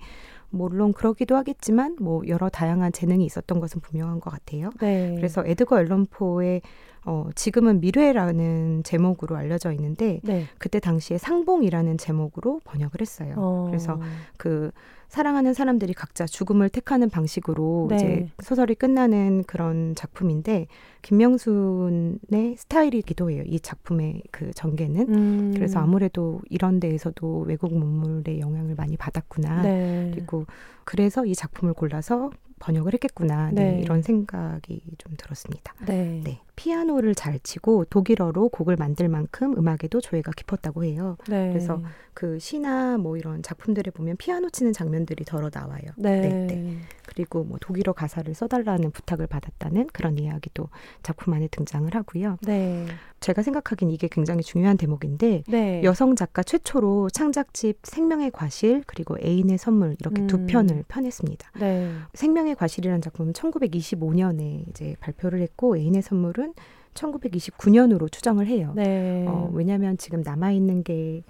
물론 0.49 0.93
그러기도 0.93 1.35
하겠지만 1.35 1.97
뭐 1.99 2.21
여러 2.27 2.49
다양한 2.49 2.91
재능이 2.91 3.25
있었던 3.25 3.59
것은 3.59 3.81
분명한 3.81 4.19
것 4.19 4.29
같아요. 4.29 4.69
네. 4.79 5.15
그래서 5.15 5.43
에드거 5.45 5.79
앨런 5.79 6.05
포의 6.05 6.61
어, 7.05 7.29
지금은 7.35 7.81
미래라는 7.81 8.83
제목으로 8.83 9.35
알려져 9.35 9.71
있는데 9.73 10.19
네. 10.23 10.45
그때 10.57 10.79
당시에 10.79 11.17
상봉이라는 11.17 11.97
제목으로 11.97 12.61
번역을 12.63 12.99
했어요. 12.99 13.35
어. 13.37 13.65
그래서 13.67 13.99
그 14.37 14.71
사랑하는 15.07 15.53
사람들이 15.53 15.93
각자 15.93 16.25
죽음을 16.25 16.67
택하는 16.69 17.09
방식으로 17.09 17.87
네. 17.89 17.95
이제 17.95 18.29
소설이 18.41 18.73
끝나는 18.75 19.43
그런 19.45 19.93
작품인데 19.95 20.67
김명순의 21.03 22.57
스타일이기도 22.57 23.29
해요. 23.29 23.43
이 23.45 23.59
작품의 23.59 24.23
그 24.31 24.51
전개는. 24.53 25.13
음. 25.13 25.53
그래서 25.53 25.79
아무래도 25.79 26.41
이런 26.49 26.79
데에서도 26.79 27.41
외국 27.41 27.77
문물의 27.77 28.39
영향을 28.39 28.73
많이 28.75 28.97
받았구나. 28.97 29.61
네. 29.61 30.11
그리고 30.13 30.45
그래서 30.83 31.25
이 31.25 31.35
작품을 31.35 31.73
골라서 31.75 32.31
번역을 32.59 32.93
했겠구나 32.93 33.51
네, 33.51 33.71
네. 33.71 33.79
이런 33.81 34.01
생각이 34.01 34.81
좀 34.97 35.13
들었습니다. 35.17 35.73
네. 35.85 36.21
네. 36.23 36.41
피아노를 36.55 37.15
잘 37.15 37.39
치고 37.39 37.85
독일어로 37.85 38.49
곡을 38.49 38.77
만들 38.77 39.09
만큼 39.09 39.57
음악에도 39.57 39.99
조예가 39.99 40.31
깊었다고 40.31 40.85
해요. 40.85 41.17
네. 41.27 41.49
그래서 41.49 41.81
그 42.13 42.39
시나 42.39 42.97
뭐 42.97 43.17
이런 43.17 43.43
작품들에 43.43 43.91
보면 43.91 44.15
피아노 44.17 44.49
치는 44.49 44.71
장면들이 44.71 45.25
덜어 45.25 45.49
나와요. 45.53 45.81
네. 45.97 46.21
네, 46.21 46.29
네. 46.47 46.77
그리고 47.07 47.43
뭐 47.43 47.57
독일어 47.61 47.93
가사를 47.93 48.33
써달라는 48.33 48.91
부탁을 48.91 49.27
받았다는 49.27 49.87
그런 49.93 50.17
이야기도 50.17 50.69
작품 51.03 51.33
안에 51.33 51.47
등장을 51.49 51.93
하고요. 51.93 52.37
네. 52.41 52.85
제가 53.19 53.41
생각하기엔 53.41 53.91
이게 53.91 54.07
굉장히 54.11 54.41
중요한 54.43 54.77
대목인데 54.77 55.43
네. 55.47 55.83
여성 55.83 56.15
작가 56.15 56.43
최초로 56.43 57.09
창작집 57.09 57.79
생명의 57.83 58.31
과실 58.31 58.83
그리고 58.85 59.17
애인의 59.23 59.57
선물 59.57 59.95
이렇게 59.99 60.21
음. 60.21 60.27
두 60.27 60.45
편을 60.45 60.83
펴냈습니다. 60.87 61.51
네. 61.59 61.91
생명의 62.13 62.55
과실이라는 62.55 63.01
작품은 63.01 63.33
1925년에 63.33 64.69
이제 64.69 64.95
발표를 64.99 65.41
했고 65.41 65.77
애인의 65.77 66.01
선물은 66.01 66.53
1929년으로 66.93 68.09
추정을 68.09 68.47
해요. 68.47 68.71
네. 68.75 69.25
어, 69.27 69.49
왜냐하면 69.53 69.97
지금 69.97 70.21
남아 70.21 70.51
있는 70.51 70.83
게 70.83 71.23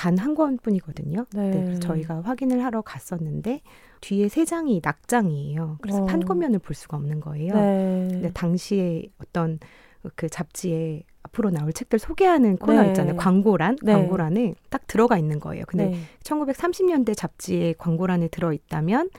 단 0.00 0.18
한 0.18 0.34
권뿐이거든요. 0.34 1.26
네. 1.34 1.50
네, 1.50 1.78
저희가 1.78 2.22
확인을 2.22 2.64
하러 2.64 2.80
갔었는데 2.80 3.60
뒤에 4.00 4.28
세 4.28 4.44
장이 4.44 4.80
낙장이에요. 4.82 5.78
그래서 5.80 6.02
어. 6.02 6.06
판권면을 6.06 6.58
볼 6.58 6.74
수가 6.74 6.96
없는 6.96 7.20
거예요. 7.20 7.54
네. 7.54 8.08
근데 8.10 8.30
당시에 8.32 9.04
어떤 9.18 9.58
그 10.14 10.28
잡지에 10.28 11.02
앞으로 11.22 11.50
나올 11.50 11.72
책들 11.72 11.98
소개하는 11.98 12.56
코너 12.56 12.82
네. 12.82 12.88
있잖아요. 12.88 13.16
광고란 13.16 13.76
네. 13.82 13.92
광고란에 13.92 14.54
딱 14.70 14.86
들어가 14.86 15.18
있는 15.18 15.38
거예요. 15.38 15.64
근데 15.66 15.90
네. 15.90 15.98
1930년대 16.24 17.16
잡지에 17.16 17.74
광고란에 17.78 18.28
들어 18.28 18.52
있다면 18.52 19.10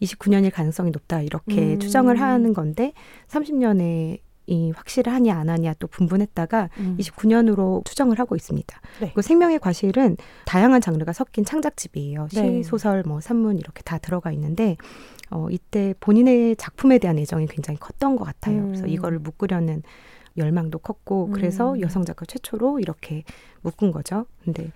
29년일 0.00 0.52
가능성이 0.52 0.90
높다 0.90 1.20
이렇게 1.20 1.74
음. 1.74 1.78
추정을 1.78 2.20
하는 2.20 2.54
건데 2.54 2.92
30년에 3.28 4.20
이 4.50 4.72
확실하냐 4.72 5.38
안 5.38 5.48
하냐 5.48 5.74
또 5.78 5.86
분분했다가 5.86 6.70
음. 6.78 6.96
29년으로 6.98 7.84
추정을 7.84 8.18
하고 8.18 8.34
있습니다. 8.34 8.80
네. 9.00 9.12
그 9.14 9.22
생명의 9.22 9.60
과실은 9.60 10.16
다양한 10.44 10.80
장르가 10.80 11.12
섞인 11.12 11.44
창작집이에요. 11.44 12.26
시, 12.30 12.42
네. 12.42 12.62
소설, 12.64 13.04
뭐 13.06 13.20
산문 13.20 13.58
이렇게 13.58 13.82
다 13.82 13.98
들어가 13.98 14.32
있는데 14.32 14.76
어, 15.30 15.46
이때 15.50 15.94
본인의 16.00 16.56
작품에 16.56 16.98
대한 16.98 17.16
애정이 17.18 17.46
굉장히 17.46 17.78
컸던 17.78 18.16
것 18.16 18.24
같아요. 18.24 18.62
음. 18.62 18.66
그래서 18.66 18.88
이거를 18.88 19.20
묶으려는 19.20 19.84
열망도 20.36 20.80
컸고 20.80 21.30
그래서 21.30 21.74
음. 21.74 21.80
여성 21.80 22.04
작가 22.04 22.26
최초로 22.26 22.80
이렇게 22.80 23.22
묶은 23.62 23.92
거죠. 23.92 24.26
근데 24.44 24.72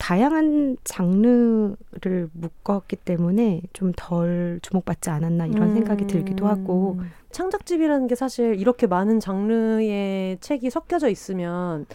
다양한 0.00 0.78
장르를 0.82 2.30
묶었기 2.32 2.96
때문에 2.96 3.60
좀 3.74 3.92
덜 3.96 4.58
주목받지 4.62 5.10
않았나 5.10 5.46
이런 5.46 5.68
음. 5.70 5.74
생각이 5.74 6.06
들기도 6.06 6.46
하고 6.48 6.98
창작집이라는 7.32 8.06
게 8.06 8.14
사실 8.14 8.54
이렇게 8.58 8.86
많은 8.86 9.20
장르의 9.20 10.38
책이 10.40 10.70
섞여져 10.70 11.08
있으면 11.10 11.86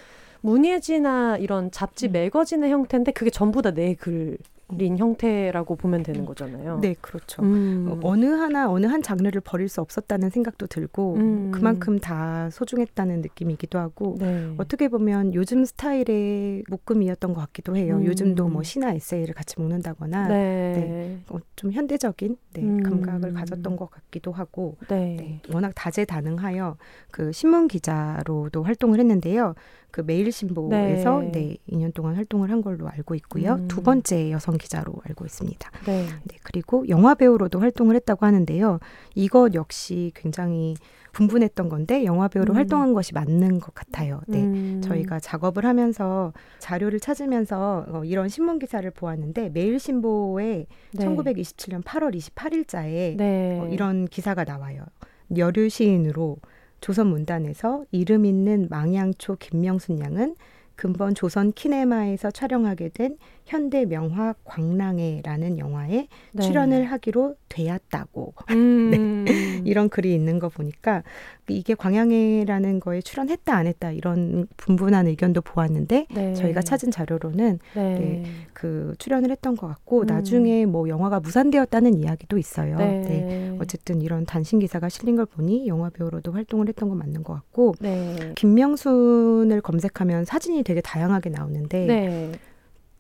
문예지나 0.42 1.38
이런 1.38 1.72
잡지 1.72 2.08
음. 2.08 2.12
매거진의 2.14 2.70
형태인데 2.72 3.12
그게 3.12 3.32
전부 3.32 3.62
다 3.62 3.72
내 3.72 3.96
글. 3.96 4.38
린 4.70 4.98
형태라고 4.98 5.76
보면 5.76 6.02
되는 6.02 6.26
거잖아요. 6.26 6.80
네, 6.80 6.96
그렇죠. 7.00 7.44
음. 7.44 8.00
어느 8.02 8.26
하나 8.26 8.68
어느 8.70 8.88
한 8.88 9.04
장르를 9.04 9.42
버릴 9.42 9.70
수 9.70 9.80
없었다는 9.80 10.32
생각도 10.32 10.66
들고 10.66 11.16
음. 11.18 11.52
그만큼 11.52 12.00
다 12.00 12.50
소중했다는 12.50 13.22
느낌이기도 13.22 13.78
하고 13.78 14.16
네. 14.20 14.56
어떻게 14.58 14.88
보면 14.88 15.36
요즘 15.36 15.66
스타일의 15.66 16.64
묶음이었던 16.68 17.34
것 17.36 17.42
같기도 17.42 17.76
해요. 17.76 17.98
음. 17.98 18.06
요즘도 18.06 18.48
뭐 18.48 18.64
시나 18.64 18.92
에세이를 18.94 19.36
같이 19.36 19.56
묶는다거나 19.60 20.30
네. 20.30 20.74
네. 20.74 21.20
어, 21.30 21.38
좀 21.56 21.72
현대적인 21.72 22.36
네, 22.54 22.62
음. 22.64 22.82
감각을 22.82 23.34
가졌던 23.34 23.76
것 23.76 23.92
같기도 23.92 24.32
하고 24.32 24.78
네. 24.88 25.16
네. 25.20 25.42
워낙 25.54 25.74
다재다능하여 25.76 26.78
그 27.12 27.32
신문 27.32 27.68
기자로도 27.68 28.64
활동을 28.64 28.98
했는데요. 29.00 29.54
그 29.96 30.02
매일신보에서 30.02 31.22
네. 31.22 31.32
네, 31.32 31.58
2년 31.70 31.94
동안 31.94 32.16
활동을 32.16 32.52
한 32.52 32.62
걸로 32.62 32.90
알고 32.90 33.16
있고요. 33.16 33.54
음. 33.54 33.70
두 33.70 33.82
번째 33.82 34.30
여성 34.30 34.58
기자로 34.58 34.94
알고 35.06 35.24
있습니다. 35.24 35.72
네. 35.86 36.06
네. 36.26 36.38
그리고 36.44 36.86
영화 36.90 37.16
배우로도 37.16 37.62
활동을 37.62 37.96
했다고 37.96 38.26
하는데요. 38.26 38.80
이것 39.14 39.54
역시 39.54 40.12
굉장히 40.14 40.76
분분했던 41.14 41.70
건데 41.70 42.04
영화 42.04 42.28
배우로 42.28 42.56
음. 42.56 42.58
활동한 42.58 42.94
것이 42.94 43.14
맞는 43.14 43.62
것 43.62 43.74
같아요. 43.74 44.20
네. 44.28 44.44
음. 44.44 44.82
저희가 44.84 45.22
작업을 45.22 45.66
하면서 45.66 46.34
자료를 46.60 47.00
찾으면서 47.00 47.86
어, 47.88 48.04
이런 48.04 48.28
신문 48.28 48.60
기사를 48.60 48.92
보았는데 48.92 49.52
매일신보에 49.52 50.66
네. 50.92 51.06
1927년 51.06 51.82
8월 51.86 52.14
28일자에 52.14 53.18
어, 53.62 53.70
이런 53.72 54.10
기사가 54.10 54.44
나와요. 54.44 54.84
여류 55.38 55.70
시인으로 55.70 56.36
조선 56.86 57.08
문단에서 57.08 57.84
이름 57.90 58.26
있는 58.26 58.68
망양초 58.70 59.38
김명순 59.38 60.02
양은 60.02 60.36
근본 60.76 61.16
조선 61.16 61.52
키네마에서 61.52 62.30
촬영하게 62.30 62.90
된 62.90 63.18
현대 63.46 63.86
명화 63.86 64.34
광랑회라는 64.44 65.60
영화에 65.60 66.08
네. 66.32 66.42
출연을 66.42 66.86
하기로 66.86 67.36
되었다고 67.48 68.34
음. 68.50 69.26
네. 69.26 69.62
이런 69.64 69.88
글이 69.88 70.14
있는 70.14 70.40
거 70.40 70.50
보니까 70.50 71.04
이게 71.48 71.76
광양회라는 71.76 72.80
거에 72.80 73.02
출연했다 73.02 73.56
안 73.56 73.68
했다 73.68 73.92
이런 73.92 74.48
분분한 74.58 75.06
의견도 75.08 75.42
보았는데 75.42 76.08
네. 76.12 76.34
저희가 76.34 76.62
찾은 76.62 76.90
자료로는 76.90 77.60
네. 77.76 78.00
네. 78.00 78.24
그 78.54 78.96
출연을 78.98 79.30
했던 79.30 79.56
것 79.56 79.68
같고 79.68 80.02
음. 80.02 80.06
나중에 80.08 80.66
뭐 80.66 80.90
영화가 80.90 81.20
무산되었다는 81.20 82.00
이야기도 82.00 82.40
있어요. 82.40 82.78
네. 82.78 83.02
네. 83.02 83.58
어쨌든 83.62 84.02
이런 84.02 84.26
단신 84.26 84.58
기사가 84.58 84.90
실린 84.90 85.16
걸 85.16 85.28
보니 85.28 85.68
영화 85.68 85.92
배우로도 85.92 86.32
활동을 86.32 86.68
했던 86.68 86.90
건 86.90 86.98
맞는 86.98 87.24
것 87.24 87.34
같고 87.34 87.76
네. 87.80 88.34
김명순을 88.36 89.62
검색하면 89.62 90.26
사진이 90.26 90.64
되게 90.64 90.82
다양하게 90.82 91.30
나오는데 91.30 91.86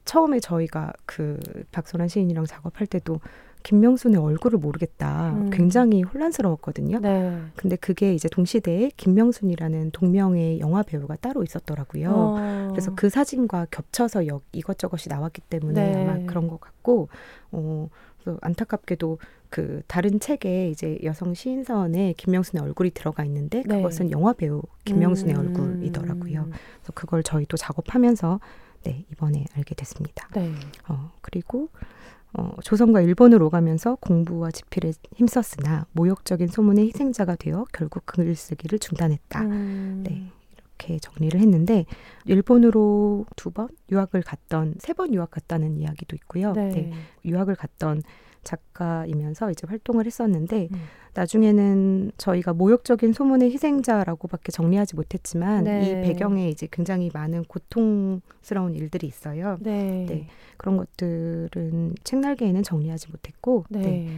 처음에 0.05 0.39
저희가 0.39 0.93
그 1.05 1.39
박소란 1.71 2.07
시인이랑 2.07 2.45
작업할 2.45 2.87
때도 2.87 3.19
김명순의 3.63 4.21
얼굴을 4.21 4.59
모르겠다. 4.59 5.31
음. 5.31 5.49
굉장히 5.49 6.03
혼란스러웠거든요. 6.03 6.99
네. 6.99 7.41
근데 7.55 7.75
그게 7.75 8.13
이제 8.13 8.29
동시대에 8.29 8.91
김명순이라는 8.95 9.89
동명의 9.89 10.59
영화 10.59 10.83
배우가 10.83 11.15
따로 11.15 11.41
있었더라고요. 11.41 12.11
어. 12.11 12.67
그래서 12.69 12.93
그 12.95 13.09
사진과 13.09 13.65
겹쳐서 13.71 14.27
여, 14.27 14.41
이것저것이 14.51 15.09
나왔기 15.09 15.41
때문에 15.49 15.91
네. 15.91 16.03
아마 16.03 16.25
그런 16.27 16.47
것 16.47 16.61
같고, 16.61 17.09
어, 17.51 17.89
안타깝게도 18.41 19.17
그 19.49 19.81
다른 19.87 20.19
책에 20.19 20.69
이제 20.69 20.99
여성 21.03 21.33
시인선에 21.33 22.13
김명순의 22.17 22.63
얼굴이 22.63 22.91
들어가 22.91 23.23
있는데 23.25 23.63
네. 23.65 23.77
그것은 23.77 24.11
영화 24.11 24.33
배우 24.33 24.61
김명순의 24.83 25.35
음. 25.35 25.39
얼굴이더라고요. 25.39 26.49
그래서 26.49 26.91
그걸 26.93 27.23
저희도 27.23 27.57
작업하면서 27.57 28.39
네, 28.85 29.05
이번에 29.11 29.45
알게 29.55 29.75
됐습니다. 29.75 30.27
네. 30.33 30.53
어, 30.87 31.11
그리고 31.21 31.69
어, 32.33 32.51
조선과 32.63 33.01
일본을 33.01 33.41
오가면서 33.41 33.95
공부와 33.95 34.51
집필에 34.51 34.91
힘썼으나 35.15 35.85
모욕적인 35.93 36.47
소문의 36.47 36.87
희생자가 36.87 37.35
되어 37.35 37.65
결국 37.73 38.05
글쓰기를 38.05 38.79
중단했다. 38.79 39.41
음. 39.41 40.03
네. 40.05 40.29
이렇게 40.77 40.99
정리를 40.99 41.39
했는데 41.39 41.85
일본으로 42.25 43.25
두 43.37 43.49
번 43.51 43.69
유학을 43.91 44.21
갔던 44.21 44.75
세 44.79 44.93
번 44.93 45.13
유학 45.13 45.31
갔다는 45.31 45.77
이야기도 45.77 46.15
있고요. 46.17 46.51
네. 46.53 46.69
네. 46.69 46.93
유학을 47.23 47.55
갔던 47.55 48.03
작가이면서 48.45 49.51
이제 49.51 49.67
활동을 49.67 50.05
했었는데 50.05 50.69
음. 50.71 50.81
나중에는 51.13 52.11
저희가 52.17 52.53
모욕적인 52.53 53.13
소문의 53.13 53.51
희생자라고밖에 53.51 54.51
정리하지 54.51 54.95
못했지만 54.95 55.63
네. 55.63 55.81
이 55.81 56.07
배경에 56.07 56.49
이제 56.49 56.67
굉장히 56.71 57.09
많은 57.13 57.45
고통스러운 57.45 58.75
일들이 58.75 59.07
있어요. 59.07 59.57
네. 59.61 60.05
네. 60.07 60.27
그런 60.57 60.77
것들은 60.77 61.95
책날개에는 62.03 62.63
정리하지 62.63 63.11
못했고 63.11 63.65
네. 63.69 63.79
네. 63.79 64.09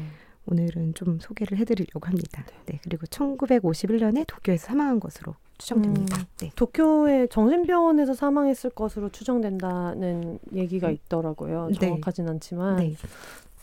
오늘은 0.49 0.93
좀 0.93 1.19
소개를 1.19 1.57
해드리려고 1.57 2.07
합니다. 2.07 2.43
네. 2.47 2.73
네 2.73 2.79
그리고 2.83 3.05
1951년에 3.05 4.25
도쿄에서 4.27 4.67
사망한 4.67 4.99
것으로 4.99 5.35
추정됩니다. 5.57 6.17
음, 6.17 6.25
네. 6.37 6.51
도쿄의 6.55 7.29
정신병원에서 7.29 8.13
사망했을 8.13 8.69
것으로 8.71 9.09
추정된다는 9.09 10.39
얘기가 10.53 10.89
있더라고요. 10.91 11.69
정확하진 11.79 12.25
네. 12.25 12.31
않지만 12.31 12.77
네. 12.77 12.95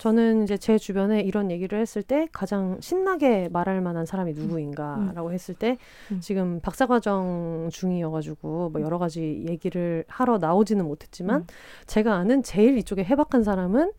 저는 0.05 0.45
이제 0.45 0.59
제 0.59 0.77
주변에 0.77 1.23
이런 1.23 1.51
얘기를 1.51 1.81
했을 1.81 2.03
때 2.03 2.29
가장 2.31 2.77
신나게 2.79 3.49
말할 3.51 3.81
만한 3.81 4.05
사람이 4.05 4.33
음. 4.33 4.37
누구인가라고 4.37 5.33
했을 5.33 5.55
때 5.55 5.79
음. 6.13 6.21
지금 6.21 6.61
박사 6.61 6.85
과정 6.85 7.71
중이어가지고 7.73 8.69
뭐 8.69 8.83
여러 8.83 8.99
가지 8.99 9.47
얘기를 9.49 10.05
하러 10.07 10.37
나오지는 10.37 10.85
못했지만 10.85 11.41
음. 11.41 11.47
제가 11.87 12.17
아는 12.17 12.43
제일 12.43 12.77
이쪽에 12.77 13.03
해박한 13.03 13.45
사람은 13.45 13.93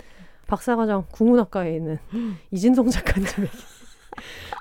박사과정 0.45 1.05
국문학과에 1.11 1.75
있는 1.75 1.97
이진성 2.51 2.87
작가님 2.91 3.27
얘기. 3.39 3.74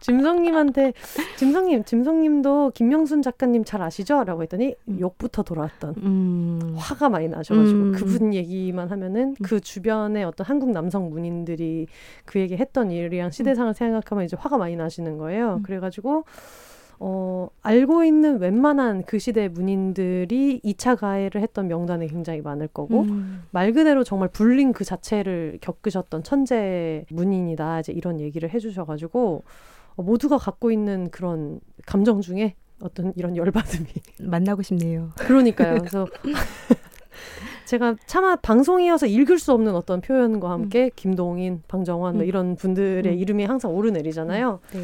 짐성님한테 0.03 0.93
짐성님, 1.37 1.85
짐성님도 1.85 2.73
김명순 2.75 3.23
작가님 3.23 3.65
잘 3.65 3.83
아시죠?라고 3.83 4.43
했더니 4.43 4.75
음. 4.89 4.99
욕부터 5.01 5.43
돌아왔던 5.43 5.95
음. 5.99 6.75
화가 6.77 7.09
많이 7.09 7.29
나셔가지고 7.29 7.79
음. 7.79 7.93
그분 7.93 8.35
얘기만 8.35 8.91
하면은 8.91 9.29
음. 9.31 9.35
그 9.43 9.61
주변에 9.61 10.25
어떤 10.25 10.47
한국 10.47 10.71
남성 10.71 11.11
문인들이 11.11 11.87
그 12.25 12.41
얘기 12.41 12.57
했던 12.57 12.91
일이랑 12.91 13.31
시대상을 13.31 13.73
생각하면 13.75 14.25
이제 14.25 14.37
화가 14.39 14.59
많이 14.59 14.77
나시는 14.77 15.19
거예요. 15.19 15.57
음. 15.57 15.63
그래가지고 15.63 16.25
어, 16.99 17.49
알고 17.63 18.05
있는 18.05 18.39
웬만한 18.39 19.05
그 19.05 19.19
시대 19.19 19.49
문인들이 19.49 20.61
2차 20.65 20.97
가해를 20.97 21.43
했던 21.43 21.69
명단에 21.69 22.07
굉장히 22.07 22.41
많을 22.41 22.69
거고 22.69 23.03
음. 23.03 23.43
말 23.51 23.73
그대로 23.73 24.05
정말 24.05 24.29
불린 24.29 24.73
그 24.73 24.85
자체를 24.85 25.59
겪으셨던 25.61 26.23
천재 26.23 27.05
문인이다 27.11 27.81
이제 27.81 27.93
이런 27.93 28.21
얘기를 28.21 28.51
해주셔가지고 28.51 29.43
어, 29.97 30.03
모두가 30.03 30.39
갖고 30.39 30.71
있는 30.71 31.11
그런 31.11 31.61
감정 31.87 32.21
중에 32.21 32.55
어떤 32.81 33.13
이런 33.17 33.37
열받음이 33.37 33.87
만나고 34.23 34.63
싶네요. 34.63 35.11
그러니까요. 35.17 35.79
그래서 35.79 36.07
제가 37.65 37.97
차마 38.07 38.37
방송이어서 38.37 39.07
읽을 39.07 39.39
수 39.39 39.53
없는 39.53 39.75
어떤 39.75 40.01
표현과 40.01 40.51
함께 40.51 40.85
음. 40.85 40.91
김동인, 40.97 41.63
방정환 41.67 42.15
뭐 42.15 42.25
음. 42.25 42.29
이런 42.29 42.57
분들의 42.57 43.07
음. 43.07 43.19
이름이 43.19 43.45
항상 43.45 43.75
오르내리잖아요. 43.75 44.61
네. 44.73 44.81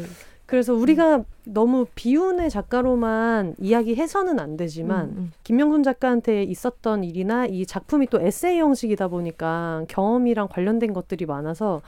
그래서 0.51 0.73
우리가 0.73 1.15
음. 1.19 1.23
너무 1.45 1.85
비운의 1.95 2.49
작가로만 2.49 3.55
이야기해서는 3.57 4.37
안 4.37 4.57
되지만 4.57 5.05
음, 5.05 5.13
음. 5.17 5.31
김명순 5.45 5.81
작가한테 5.81 6.43
있었던 6.43 7.05
일이나 7.05 7.45
이 7.45 7.65
작품이 7.65 8.07
또 8.07 8.19
에세이 8.19 8.59
형식이다 8.59 9.07
보니까 9.07 9.85
경험이랑 9.87 10.49
관련된 10.49 10.91
것들이 10.91 11.25
많아서 11.25 11.81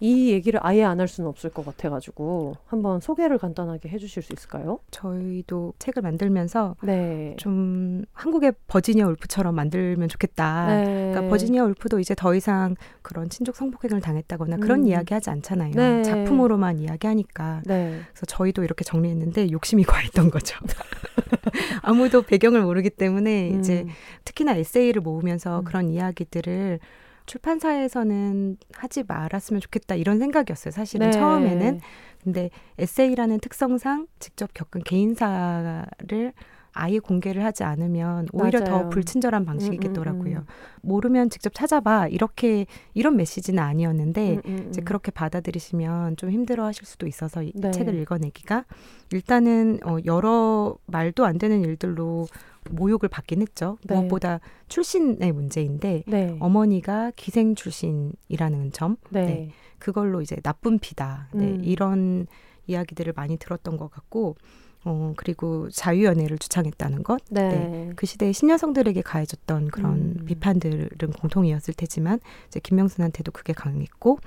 이 0.00 0.30
얘기를 0.30 0.60
아예 0.62 0.84
안 0.84 0.98
할 1.00 1.06
수는 1.08 1.28
없을 1.28 1.50
것 1.50 1.64
같아가지고 1.64 2.54
한번 2.66 3.00
소개를 3.00 3.38
간단하게 3.38 3.88
해주실 3.88 4.22
수 4.22 4.32
있을까요? 4.32 4.78
저희도 4.90 5.74
책을 5.78 6.02
만들면서 6.02 6.74
네. 6.82 7.34
좀 7.38 8.04
한국의 8.12 8.52
버지니아 8.66 9.06
울프처럼 9.08 9.54
만들면 9.54 10.08
좋겠다. 10.08 10.66
네. 10.66 10.84
그러니까 11.12 11.28
버지니아 11.30 11.64
울프도 11.64 12.00
이제 12.00 12.14
더 12.16 12.34
이상 12.34 12.74
그런 13.02 13.28
친족 13.28 13.54
성폭행을 13.56 14.00
당했다거나 14.00 14.56
그런 14.58 14.80
음. 14.80 14.86
이야기하지 14.86 15.30
않잖아요. 15.30 15.72
네. 15.74 16.02
작품으로만 16.02 16.78
이야기하니까. 16.80 17.62
네. 17.66 18.00
그래서 18.12 18.26
저희도 18.26 18.64
이렇게 18.64 18.84
정리했는데 18.84 19.50
욕심이 19.52 19.82
과했던 19.84 20.30
거죠. 20.30 20.58
아무도 21.82 22.22
배경을 22.22 22.62
모르기 22.62 22.90
때문에 22.90 23.52
음. 23.52 23.60
이제 23.60 23.86
특히나 24.24 24.54
에세이를 24.56 25.00
모으면서 25.02 25.60
음. 25.60 25.64
그런 25.64 25.90
이야기들을 25.90 26.80
출판사에서는 27.28 28.56
하지 28.74 29.04
말았으면 29.06 29.60
좋겠다 29.60 29.94
이런 29.94 30.18
생각이었어요. 30.18 30.72
사실은 30.72 31.10
네. 31.10 31.12
처음에는. 31.12 31.80
근데 32.24 32.50
에세이라는 32.78 33.38
특성상 33.38 34.08
직접 34.18 34.52
겪은 34.52 34.82
개인사를 34.82 36.32
아예 36.72 36.98
공개를 36.98 37.44
하지 37.44 37.64
않으면 37.64 38.28
오히려 38.32 38.60
맞아요. 38.60 38.82
더 38.82 38.88
불친절한 38.88 39.44
방식이겠더라고요. 39.44 40.36
음, 40.36 40.36
음, 40.36 40.46
음. 40.46 40.46
모르면 40.82 41.30
직접 41.30 41.54
찾아봐 41.54 42.08
이렇게 42.08 42.66
이런 42.94 43.16
메시지는 43.16 43.62
아니었는데 43.62 44.34
음, 44.34 44.42
음, 44.44 44.58
음. 44.58 44.66
이제 44.68 44.80
그렇게 44.82 45.10
받아들이시면 45.10 46.16
좀 46.16 46.30
힘들어하실 46.30 46.86
수도 46.86 47.06
있어서 47.06 47.42
이 47.42 47.52
네. 47.54 47.70
책을 47.70 47.94
읽어내기가 47.94 48.64
일단은 49.12 49.80
어, 49.84 49.96
여러 50.04 50.76
말도 50.86 51.24
안 51.24 51.38
되는 51.38 51.62
일들로 51.62 52.26
모욕을 52.70 53.08
받긴 53.08 53.42
했죠. 53.42 53.78
네. 53.84 53.94
무엇보다 53.94 54.40
출신의 54.68 55.32
문제인데 55.32 56.04
네. 56.06 56.36
어머니가 56.40 57.12
기생 57.16 57.54
출신이라는 57.54 58.72
점, 58.72 58.96
네. 59.10 59.24
네. 59.24 59.50
그걸로 59.78 60.20
이제 60.20 60.36
나쁜 60.42 60.78
피다. 60.78 61.28
네, 61.32 61.44
음. 61.44 61.60
이런 61.64 62.26
이야기들을 62.66 63.12
많이 63.16 63.36
들었던 63.36 63.76
것 63.76 63.90
같고, 63.90 64.36
어, 64.84 65.12
그리고 65.16 65.68
자유연애를 65.70 66.38
주창했다는 66.38 67.02
것. 67.02 67.20
네. 67.30 67.90
그 67.96 68.06
시대의 68.06 68.32
신여성들에게 68.32 69.02
가해졌던 69.02 69.68
그런 69.68 70.16
음. 70.18 70.24
비판들은 70.26 71.12
공통이었을 71.18 71.74
테지만, 71.74 72.20
이제 72.48 72.60
김명순한테도 72.60 73.32
그게 73.32 73.52
강했고, 73.52 74.18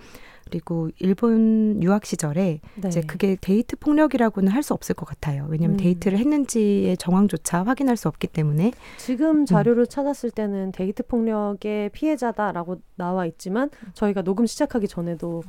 그리고 0.52 0.90
일본 1.00 1.82
유학 1.82 2.06
시절에 2.06 2.60
네. 2.76 2.88
이제 2.88 3.02
그게 3.02 3.38
데이트 3.40 3.78
폭력이라고는 3.78 4.52
할 4.52 4.62
수 4.62 4.76
없을 4.76 4.94
것 4.94 5.08
같아요. 5.08 5.48
왜냐하면 5.50 5.76
음. 5.76 5.78
데이트를 5.78 6.20
했는지의 6.20 6.98
정황조차 6.98 7.64
확인할 7.64 7.98
수 7.98 8.08
없기 8.10 8.28
때문에 8.28 8.74
지금 9.00 9.44
자료를 9.48 9.88
찾았을 9.88 10.30
때는 10.30 10.72
데이트 10.72 11.02
폭력의 11.02 11.90
피해자다라고 11.90 12.80
나와 12.96 13.26
있지만 13.26 13.72
저희가 13.96 14.22
녹음 14.22 14.46
시작하기 14.46 14.88
전에도 14.88 15.42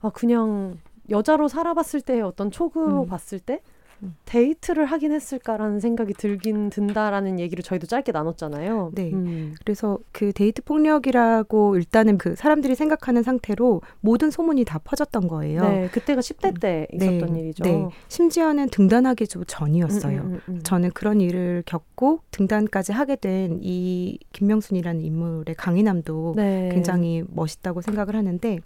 아 0.00 0.10
그냥 0.10 0.76
여자로 1.08 1.48
살아봤을 1.48 2.02
때의 2.02 2.20
어떤 2.20 2.50
촉으로 2.50 3.04
음. 3.04 3.06
봤을 3.06 3.38
때 3.38 3.54
음. 3.54 3.79
데이트를 4.24 4.86
하긴 4.86 5.12
했을까라는 5.12 5.80
생각이 5.80 6.14
들긴 6.14 6.70
든다라는 6.70 7.38
얘기를 7.38 7.62
저희도 7.62 7.86
짧게 7.86 8.12
나눴잖아요. 8.12 8.92
네. 8.94 9.10
음. 9.12 9.54
그래서 9.64 9.98
그 10.12 10.32
데이트 10.32 10.62
폭력이라고 10.62 11.76
일단은 11.76 12.18
그 12.18 12.34
사람들이 12.34 12.74
생각하는 12.74 13.22
상태로 13.22 13.82
모든 14.00 14.30
소문이 14.30 14.64
다 14.64 14.78
퍼졌던 14.82 15.28
거예요. 15.28 15.62
네, 15.62 15.88
그때가 15.92 16.20
10대 16.20 16.60
때 16.60 16.86
있었던 16.92 17.32
네, 17.34 17.40
일이죠. 17.40 17.64
네. 17.64 17.88
심지어는 18.08 18.70
등단하기도 18.70 19.44
전이었어요. 19.44 20.20
음, 20.20 20.26
음, 20.26 20.32
음, 20.34 20.40
음. 20.54 20.60
저는 20.62 20.90
그런 20.92 21.20
일을 21.20 21.62
겪고 21.66 22.20
등단까지 22.30 22.92
하게 22.92 23.16
된 23.16 23.60
이 23.62 24.18
김명순이라는 24.32 25.00
인물의 25.02 25.54
강인함도 25.56 26.34
네. 26.36 26.70
굉장히 26.72 27.22
멋있다고 27.28 27.80
생각을 27.82 28.16
하는데 28.16 28.58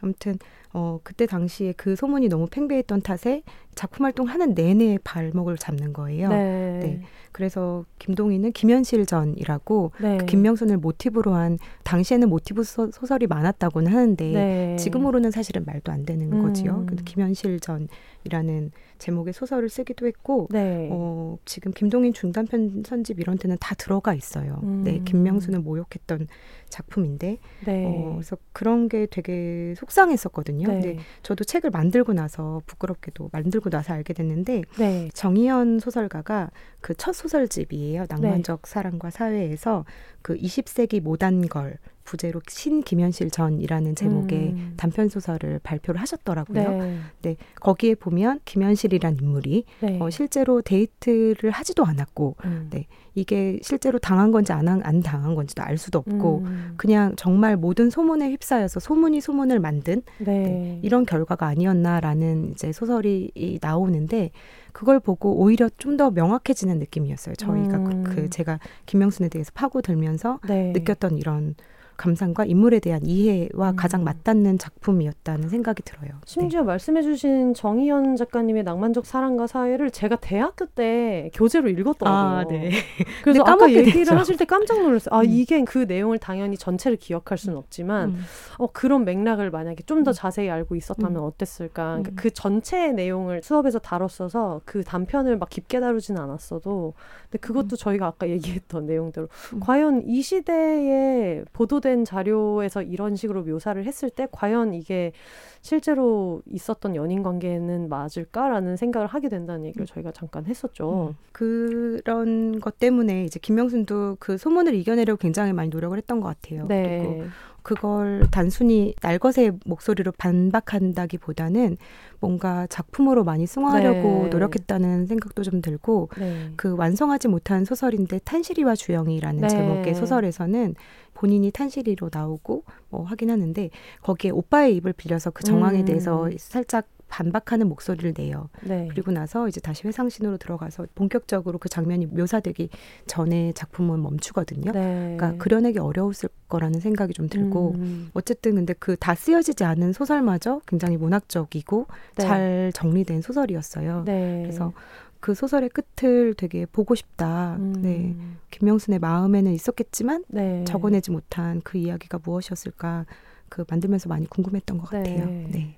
아무튼 0.00 0.38
어 0.72 0.98
그때 1.02 1.26
당시에 1.26 1.72
그 1.76 1.94
소문이 1.96 2.28
너무 2.28 2.46
팽배했던 2.50 3.02
탓에 3.02 3.42
작품 3.74 4.04
활동하는 4.04 4.54
내내 4.54 4.98
발목을 5.02 5.56
잡는 5.56 5.92
거예요. 5.92 6.28
네. 6.28 6.80
네. 6.82 7.02
그래서 7.32 7.86
김동희는 7.98 8.52
김현실전이라고 8.52 9.92
네. 10.00 10.18
그 10.18 10.26
김명순을 10.26 10.76
모티브로 10.76 11.32
한 11.32 11.58
당시에는 11.82 12.28
모티브 12.28 12.62
소, 12.62 12.90
설이 12.90 13.26
많았다고는 13.26 13.90
하는데 13.90 14.24
네. 14.32 14.76
지금으로는 14.76 15.30
사실은 15.30 15.64
말도 15.64 15.90
안 15.90 16.04
되는 16.04 16.30
음. 16.30 16.42
거지요. 16.42 16.84
근데 16.86 17.02
김현실전이라는 17.04 18.72
제목의 18.98 19.32
소설을 19.32 19.68
쓰기도 19.68 20.06
했고 20.06 20.46
네. 20.50 20.88
어, 20.92 21.38
지금 21.44 21.72
김동인 21.72 22.12
중단편 22.12 22.84
선집 22.86 23.18
이런 23.18 23.38
데는 23.38 23.56
다 23.58 23.74
들어가 23.74 24.14
있어요. 24.14 24.60
음. 24.62 24.84
네, 24.84 25.00
김명순을 25.04 25.60
모욕했던 25.60 26.28
작품인데 26.68 27.38
네. 27.64 27.84
어, 27.86 28.12
그래서 28.14 28.36
그런 28.52 28.88
게 28.88 29.06
되게 29.06 29.74
속상했었거든요. 29.76 30.68
네. 30.68 30.74
근데 30.74 30.98
저도 31.22 31.44
책을 31.44 31.70
만들고 31.70 32.12
나서 32.12 32.62
부끄럽게도 32.66 33.30
만들 33.32 33.60
고 33.62 33.70
나서 33.70 33.94
알게 33.94 34.12
됐는데 34.12 34.62
네. 34.78 35.08
정희연 35.14 35.78
소설가가 35.78 36.50
그 36.80 36.94
첫 37.02 37.14
소설집이에요. 37.14 38.02
네. 38.02 38.06
낭만적 38.08 38.66
사랑과 38.66 39.10
사회에서 39.10 39.84
그 40.22 40.36
20세기 40.36 41.00
모단걸 41.00 41.78
부제로 42.04 42.40
신김현실 42.48 43.30
전이라는 43.30 43.94
제목의 43.94 44.38
음. 44.50 44.74
단편 44.76 45.08
소설을 45.08 45.60
발표를 45.62 46.00
하셨더라고요. 46.00 46.78
네. 46.82 46.98
네, 47.22 47.36
거기에 47.60 47.94
보면 47.94 48.40
김현실이란 48.44 49.18
인물이 49.20 49.64
네. 49.80 49.98
어, 50.00 50.10
실제로 50.10 50.62
데이트를 50.62 51.50
하지도 51.50 51.84
않았고 51.84 52.36
음. 52.44 52.68
네, 52.70 52.86
이게 53.14 53.58
실제로 53.62 53.98
당한 53.98 54.32
건지 54.32 54.52
안, 54.52 54.68
한- 54.68 54.82
안 54.84 55.00
당한 55.00 55.34
건지도 55.34 55.62
알 55.62 55.78
수도 55.78 55.98
없고 56.00 56.38
음. 56.44 56.74
그냥 56.76 57.14
정말 57.16 57.56
모든 57.56 57.90
소문에 57.90 58.30
휩싸여서 58.30 58.80
소문이 58.80 59.20
소문을 59.20 59.60
만든 59.60 60.02
네. 60.18 60.24
네, 60.42 60.80
이런 60.82 61.06
결과가 61.06 61.46
아니었나라는 61.46 62.50
이제 62.52 62.72
소설이 62.72 63.30
이- 63.34 63.58
나오는데 63.60 64.30
그걸 64.72 64.98
보고 65.00 65.36
오히려 65.38 65.68
좀 65.78 65.92
더 65.92 66.10
명확해지는 66.10 66.78
느낌이었어요. 66.78 67.34
저희가 67.34 67.76
음. 67.76 68.02
그, 68.04 68.14
그 68.14 68.30
제가 68.30 68.58
김명순에 68.86 69.28
대해서 69.28 69.50
파고들면서 69.54 70.40
네. 70.48 70.72
느꼈던 70.72 71.18
이런 71.18 71.54
감상과 71.96 72.44
인물에 72.44 72.80
대한 72.80 73.04
이해와 73.04 73.70
음. 73.70 73.76
가장 73.76 74.04
맞닿는 74.04 74.58
작품이었다는 74.58 75.48
생각이 75.48 75.82
들어요. 75.82 76.10
네. 76.10 76.18
심지어 76.24 76.62
말씀해주신 76.62 77.54
정희연 77.54 78.16
작가님의 78.16 78.64
낭만적 78.64 79.06
사랑과 79.06 79.46
사회를 79.46 79.90
제가 79.90 80.16
대학교 80.16 80.66
때 80.66 81.30
교재로 81.34 81.68
읽었더라고요. 81.68 82.38
아, 82.38 82.44
네. 82.48 82.70
그래서 83.22 83.42
아까 83.46 83.70
얘기를 83.70 84.04
됐죠. 84.04 84.14
하실 84.14 84.36
때 84.36 84.44
깜짝 84.44 84.82
놀랐어요. 84.82 85.14
아 85.14 85.20
음. 85.20 85.26
이게 85.28 85.62
그 85.64 85.78
내용을 85.78 86.18
당연히 86.18 86.56
전체를 86.56 86.96
기억할 86.96 87.38
수는 87.38 87.56
없지만 87.56 88.10
음. 88.10 88.24
어, 88.58 88.66
그런 88.72 89.04
맥락을 89.04 89.50
만약에 89.50 89.82
좀더 89.84 90.10
음. 90.10 90.12
자세히 90.12 90.50
알고 90.50 90.76
있었다면 90.76 91.16
음. 91.16 91.24
어땠을까. 91.24 91.82
그러니까 91.84 92.10
음. 92.10 92.16
그 92.16 92.30
전체의 92.30 92.94
내용을 92.94 93.42
수업에서 93.42 93.78
다뤘어서 93.78 94.60
그 94.64 94.82
단편을 94.82 95.36
막 95.38 95.48
깊게 95.48 95.80
다루지는 95.80 96.20
않았어도 96.20 96.94
근데 97.24 97.38
그것도 97.38 97.76
저희가 97.76 98.06
아까 98.06 98.28
얘기했던 98.30 98.86
내용대로 98.86 99.28
음. 99.54 99.60
과연 99.60 100.02
이 100.06 100.22
시대에 100.22 101.44
보도 101.52 101.80
된 101.82 102.06
자료에서 102.06 102.80
이런 102.80 103.14
식으로 103.16 103.42
묘사를 103.42 103.84
했을 103.84 104.08
때 104.08 104.26
과연 104.32 104.72
이게 104.72 105.12
실제로 105.60 106.40
있었던 106.46 106.96
연인 106.96 107.22
관계는 107.22 107.90
맞을까라는 107.90 108.76
생각을 108.76 109.06
하게 109.06 109.28
된다는 109.28 109.66
얘기를 109.66 109.84
저희가 109.84 110.12
잠깐 110.12 110.46
했었죠. 110.46 111.08
음. 111.10 111.16
그런 111.32 112.58
것 112.60 112.78
때문에 112.78 113.24
이제 113.24 113.38
김명순도 113.38 114.16
그 114.18 114.38
소문을 114.38 114.74
이겨내려고 114.74 115.18
굉장히 115.18 115.52
많이 115.52 115.68
노력을 115.68 115.96
했던 115.98 116.20
것 116.20 116.28
같아요. 116.28 116.66
그리고 116.66 116.68
네. 116.68 117.24
그걸 117.62 118.26
단순히 118.30 118.94
날것의 119.02 119.52
목소리로 119.64 120.12
반박한다기보다는 120.12 121.76
뭔가 122.20 122.66
작품으로 122.68 123.24
많이 123.24 123.46
승화하려고 123.46 124.24
네. 124.24 124.28
노력했다는 124.28 125.06
생각도 125.06 125.42
좀 125.42 125.60
들고 125.60 126.08
네. 126.18 126.50
그 126.56 126.74
완성하지 126.76 127.28
못한 127.28 127.64
소설인데 127.64 128.20
탄실이와 128.24 128.74
주영이라는 128.74 129.40
네. 129.40 129.48
제목의 129.48 129.94
소설에서는 129.94 130.74
본인이 131.14 131.50
탄실이로 131.50 132.10
나오고 132.12 132.64
뭐 132.88 133.04
하긴 133.04 133.30
하는데 133.30 133.70
거기에 134.02 134.30
오빠의 134.30 134.76
입을 134.76 134.92
빌려서 134.92 135.30
그 135.30 135.44
정황에 135.44 135.80
음. 135.80 135.84
대해서 135.84 136.28
살짝 136.38 136.86
반박하는 137.12 137.68
목소리를 137.68 138.14
내요. 138.16 138.48
네. 138.62 138.88
그리고 138.90 139.12
나서 139.12 139.46
이제 139.46 139.60
다시 139.60 139.86
회상신으로 139.86 140.38
들어가서 140.38 140.86
본격적으로 140.94 141.58
그 141.58 141.68
장면이 141.68 142.06
묘사되기 142.06 142.70
전에 143.06 143.52
작품은 143.52 144.00
멈추거든요. 144.02 144.72
네. 144.72 145.16
그러니까 145.18 145.36
그려내기 145.36 145.78
어려웠을 145.78 146.30
거라는 146.48 146.80
생각이 146.80 147.12
좀 147.12 147.28
들고 147.28 147.74
음. 147.76 148.10
어쨌든 148.14 148.54
근데 148.54 148.72
그 148.72 148.96
다 149.02 149.14
쓰여지지 149.14 149.64
않은 149.64 149.92
소설마저 149.92 150.60
굉장히 150.66 150.96
문학적이고 150.96 151.86
네. 152.16 152.22
잘 152.22 152.72
정리된 152.74 153.20
소설이었어요. 153.20 154.04
네. 154.06 154.42
그래서 154.44 154.72
그 155.20 155.34
소설의 155.34 155.68
끝을 155.70 156.34
되게 156.34 156.64
보고 156.66 156.94
싶다. 156.94 157.56
음. 157.58 157.74
네. 157.82 158.16
김명순의 158.50 159.00
마음에는 159.00 159.52
있었겠지만 159.52 160.24
네. 160.28 160.64
적어내지 160.64 161.10
못한 161.10 161.60
그 161.62 161.78
이야기가 161.78 162.20
무엇이었을까 162.24 163.04
그 163.48 163.64
만들면서 163.68 164.08
많이 164.08 164.26
궁금했던 164.26 164.78
것 164.78 164.90
네. 164.90 164.98
같아요. 164.98 165.26
네. 165.26 165.76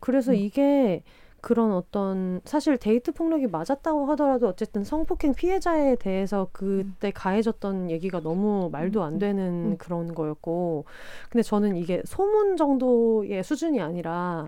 그래서 0.00 0.32
음. 0.32 0.36
이게 0.36 1.02
그런 1.40 1.72
어떤 1.72 2.40
사실 2.44 2.76
데이트 2.76 3.12
폭력이 3.12 3.46
맞았다고 3.46 4.06
하더라도 4.10 4.48
어쨌든 4.48 4.84
성폭행 4.84 5.34
피해자에 5.34 5.96
대해서 5.96 6.48
그때 6.52 7.10
가해졌던 7.10 7.90
얘기가 7.90 8.20
너무 8.20 8.68
말도 8.70 9.02
안 9.02 9.14
음, 9.14 9.18
되는 9.18 9.42
음. 9.72 9.76
그런 9.78 10.14
거였고 10.14 10.84
근데 11.30 11.42
저는 11.42 11.76
이게 11.76 12.02
소문 12.04 12.56
정도의 12.56 13.42
수준이 13.42 13.80
아니라 13.80 14.46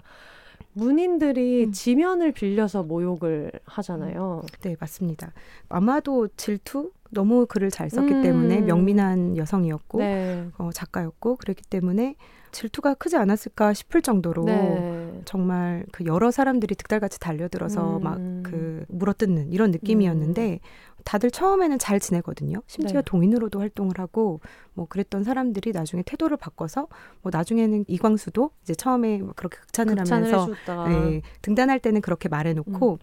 문인들이 0.74 1.66
음. 1.66 1.72
지면을 1.72 2.32
빌려서 2.32 2.82
모욕을 2.82 3.52
하잖아요. 3.64 4.42
네, 4.62 4.76
맞습니다. 4.78 5.32
아마도 5.68 6.28
질투 6.36 6.92
너무 7.10 7.46
글을 7.46 7.70
잘 7.70 7.90
썼기 7.90 8.14
음. 8.14 8.22
때문에 8.22 8.60
명민한 8.62 9.36
여성이었고 9.36 9.98
네. 9.98 10.48
어, 10.58 10.70
작가였고 10.72 11.36
그랬기 11.36 11.64
때문에 11.64 12.16
질투가 12.52 12.94
크지 12.94 13.16
않았을까 13.16 13.74
싶을 13.74 14.02
정도로 14.02 14.44
네. 14.44 15.01
정말 15.24 15.84
그 15.92 16.04
여러 16.04 16.30
사람들이 16.30 16.74
득달같이 16.74 17.20
달려들어서 17.20 17.98
음. 17.98 18.02
막그 18.02 18.84
물어뜯는 18.88 19.52
이런 19.52 19.70
느낌이었는데 19.70 20.60
다들 21.04 21.30
처음에는 21.30 21.78
잘 21.78 22.00
지내거든요. 22.00 22.62
심지어 22.66 23.00
네. 23.00 23.02
동인으로도 23.04 23.60
활동을 23.60 23.98
하고 23.98 24.40
뭐 24.74 24.86
그랬던 24.86 25.24
사람들이 25.24 25.72
나중에 25.72 26.02
태도를 26.04 26.36
바꿔서 26.36 26.88
뭐 27.22 27.30
나중에는 27.32 27.84
이광수도 27.88 28.50
이제 28.62 28.74
처음에 28.74 29.18
막 29.18 29.36
그렇게 29.36 29.58
극찬을, 29.58 29.96
극찬을 29.96 30.32
하면서 30.32 30.54
네, 30.88 31.22
등단할 31.42 31.80
때는 31.80 32.00
그렇게 32.00 32.28
말해놓고 32.28 32.98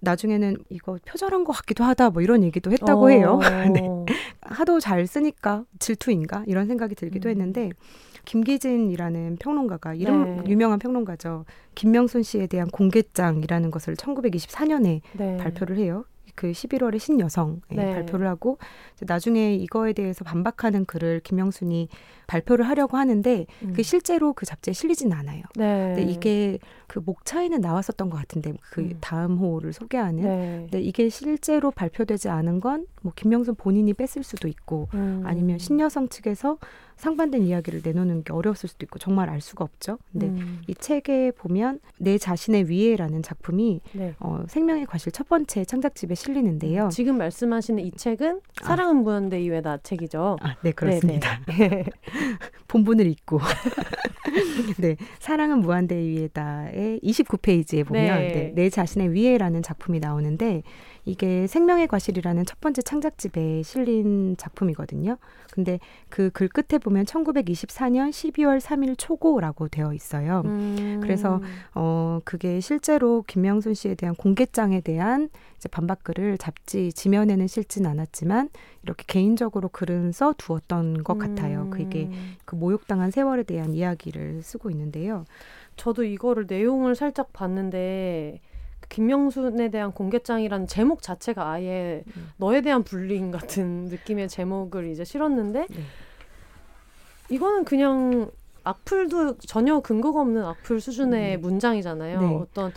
나중에는 0.00 0.56
이거 0.68 0.98
표절한 1.04 1.44
것 1.44 1.52
같기도 1.52 1.84
하다 1.84 2.10
뭐 2.10 2.22
이런 2.22 2.42
얘기도 2.42 2.72
했다고 2.72 3.06
어. 3.06 3.08
해요. 3.08 3.38
네. 3.72 3.82
하도 4.42 4.80
잘 4.80 5.06
쓰니까 5.06 5.64
질투인가 5.78 6.44
이런 6.46 6.66
생각이 6.66 6.94
들기도 6.94 7.28
음. 7.28 7.30
했는데 7.30 7.70
김기진이라는 8.24 9.36
평론가가 9.36 9.94
이름 9.94 10.36
네. 10.36 10.50
유명한 10.50 10.78
평론가죠. 10.78 11.44
김명순 11.74 12.22
씨에 12.22 12.46
대한 12.46 12.68
공개장이라는 12.68 13.70
것을 13.70 13.94
1924년에 13.94 15.00
네. 15.14 15.36
발표를 15.38 15.78
해요. 15.78 16.04
그 16.34 16.50
11월에 16.50 16.98
신여성 16.98 17.60
네. 17.70 17.92
발표를 17.92 18.26
하고 18.26 18.56
나중에 19.00 19.54
이거에 19.54 19.92
대해서 19.92 20.24
반박하는 20.24 20.86
글을 20.86 21.20
김영순이 21.20 21.88
발표를 22.26 22.66
하려고 22.66 22.96
하는데 22.96 23.46
음. 23.62 23.72
그 23.74 23.82
실제로 23.82 24.32
그 24.32 24.46
잡지에 24.46 24.72
실리지는 24.72 25.14
않아요. 25.14 25.42
네. 25.56 25.92
근데 25.94 26.10
이게 26.10 26.58
그 26.86 27.00
목차에는 27.04 27.60
나왔었던 27.60 28.08
것 28.08 28.16
같은데 28.16 28.54
그 28.70 28.80
음. 28.80 28.96
다음 29.00 29.36
호를 29.36 29.72
소개하는. 29.72 30.22
네. 30.22 30.56
근데 30.70 30.80
이게 30.80 31.08
실제로 31.10 31.70
발표되지 31.70 32.28
않은 32.30 32.60
건 32.60 32.86
뭐 33.02 33.12
김영순 33.14 33.56
본인이 33.56 33.92
뺐을 33.92 34.22
수도 34.22 34.48
있고 34.48 34.88
음. 34.94 35.22
아니면 35.26 35.58
신여성 35.58 36.08
측에서 36.08 36.58
상반된 37.02 37.42
이야기를 37.42 37.80
내놓는 37.84 38.22
게 38.22 38.32
어려웠을 38.32 38.68
수도 38.68 38.84
있고 38.84 39.00
정말 39.00 39.28
알 39.28 39.40
수가 39.40 39.64
없죠. 39.64 39.98
근데 40.12 40.28
음. 40.28 40.62
이 40.68 40.74
책에 40.74 41.32
보면 41.32 41.80
내 41.98 42.16
자신의 42.16 42.70
위에라는 42.70 43.22
작품이 43.22 43.80
네. 43.90 44.14
어, 44.20 44.44
생명의 44.46 44.86
과실 44.86 45.10
첫 45.10 45.28
번째 45.28 45.64
창작집에 45.64 46.14
실리는데요. 46.14 46.90
지금 46.92 47.18
말씀하시는 47.18 47.82
이 47.82 47.90
책은 47.90 48.40
아. 48.62 48.64
사랑은 48.64 49.02
무한대 49.02 49.42
이외다 49.42 49.78
책이죠. 49.78 50.36
아, 50.40 50.54
네 50.62 50.70
그렇습니다. 50.70 51.40
본문을 52.68 53.08
읽고 53.08 53.40
네 54.78 54.96
사랑은 55.18 55.58
무한대 55.58 55.96
위에다의 55.96 57.00
29페이지에 57.02 57.84
보면 57.84 58.20
네. 58.20 58.32
네, 58.32 58.52
내 58.54 58.70
자신의 58.70 59.12
위에라는 59.12 59.62
작품이 59.62 59.98
나오는데 59.98 60.62
이게 61.04 61.46
생명의 61.48 61.88
과실이라는 61.88 62.46
첫 62.46 62.60
번째 62.60 62.82
창작집에 62.82 63.62
실린 63.62 64.36
작품이거든요. 64.36 65.16
근데 65.52 65.78
그 66.08 66.30
글 66.32 66.48
끝에 66.48 66.78
보면 66.78 67.04
1924년 67.04 68.10
12월 68.10 68.60
3일 68.60 68.96
초고라고 68.96 69.68
되어 69.68 69.92
있어요. 69.92 70.42
음. 70.44 71.00
그래서 71.02 71.40
어 71.74 72.20
그게 72.24 72.60
실제로 72.60 73.22
김명순 73.26 73.74
씨에 73.74 73.94
대한 73.94 74.14
공개장에 74.14 74.80
대한 74.80 75.28
이제 75.56 75.68
반박글을 75.68 76.38
잡지 76.38 76.92
지면에는 76.92 77.46
실진 77.46 77.86
않았지만 77.86 78.48
이렇게 78.82 79.04
개인적으로 79.06 79.68
글은 79.68 80.12
써 80.12 80.34
두었던 80.36 81.04
것 81.04 81.14
음. 81.14 81.18
같아요. 81.18 81.68
그게 81.70 82.10
그 82.44 82.54
모욕당한 82.54 83.10
세월에 83.10 83.42
대한 83.44 83.74
이야기를 83.74 84.42
쓰고 84.42 84.70
있는데요. 84.70 85.24
저도 85.76 86.04
이거를 86.04 86.46
내용을 86.48 86.94
살짝 86.94 87.32
봤는데 87.32 88.40
김명순에 88.92 89.70
대한 89.70 89.90
공개장이라는 89.90 90.66
제목 90.66 91.00
자체가 91.00 91.50
아예 91.50 92.04
음. 92.14 92.30
너에 92.36 92.60
대한 92.60 92.84
불링 92.84 93.30
같은 93.30 93.86
느낌의 93.90 94.28
제목을 94.28 94.90
이제 94.90 95.02
실었는데 95.02 95.66
네. 95.68 95.82
이거는 97.30 97.64
그냥 97.64 98.30
악플도 98.64 99.38
전혀 99.38 99.80
근거가 99.80 100.20
없는 100.20 100.44
악플 100.44 100.78
수준의 100.78 101.36
음. 101.36 101.40
문장이잖아요. 101.40 102.20
네. 102.20 102.26
어떤 102.36 102.72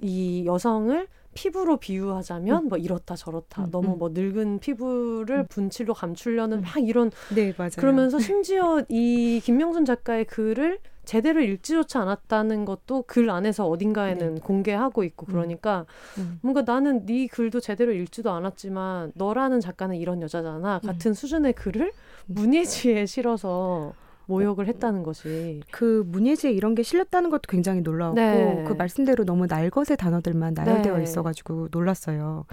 이 0.00 0.46
여성을 0.46 1.06
피부로 1.34 1.76
비유하자면 1.76 2.64
음. 2.64 2.68
뭐 2.68 2.78
이렇다 2.78 3.14
저렇다 3.14 3.66
음, 3.66 3.70
너무 3.70 3.92
음. 3.92 3.98
뭐 3.98 4.08
늙은 4.08 4.60
피부를 4.60 5.40
음. 5.40 5.46
분칠로 5.50 5.92
감추려는 5.92 6.62
막 6.62 6.78
이런 6.78 7.10
네 7.34 7.52
맞아요. 7.58 7.72
그러면서 7.76 8.18
심지어 8.18 8.82
이 8.88 9.42
김명순 9.44 9.84
작가의 9.84 10.24
글을 10.24 10.78
제대로 11.08 11.40
읽지조차 11.40 12.02
않았다는 12.02 12.66
것도 12.66 13.04
글 13.06 13.30
안에서 13.30 13.66
어딘가에는 13.66 14.34
네. 14.34 14.40
공개하고 14.42 15.04
있고 15.04 15.24
음. 15.24 15.32
그러니까 15.32 15.86
음. 16.18 16.38
뭔가 16.42 16.60
나는 16.70 17.06
네 17.06 17.26
글도 17.26 17.60
제대로 17.60 17.92
읽지도 17.92 18.30
않았지만 18.30 19.12
너라는 19.14 19.60
작가는 19.60 19.96
이런 19.96 20.20
여자잖아 20.20 20.80
음. 20.84 20.86
같은 20.86 21.14
수준의 21.14 21.54
글을 21.54 21.86
음. 21.86 22.34
문예지에 22.34 23.06
실어서 23.06 23.94
모욕을 24.26 24.66
했다는 24.66 25.02
것이 25.02 25.62
그 25.70 26.04
문예지에 26.08 26.52
이런 26.52 26.74
게 26.74 26.82
실렸다는 26.82 27.30
것도 27.30 27.44
굉장히 27.48 27.80
놀라웠고 27.80 28.20
네. 28.20 28.64
그 28.68 28.74
말씀대로 28.74 29.24
너무 29.24 29.46
날것의 29.46 29.96
단어들만 29.96 30.52
나열되어 30.52 30.98
네. 30.98 31.02
있어가지고 31.04 31.68
놀랐어요. 31.70 32.44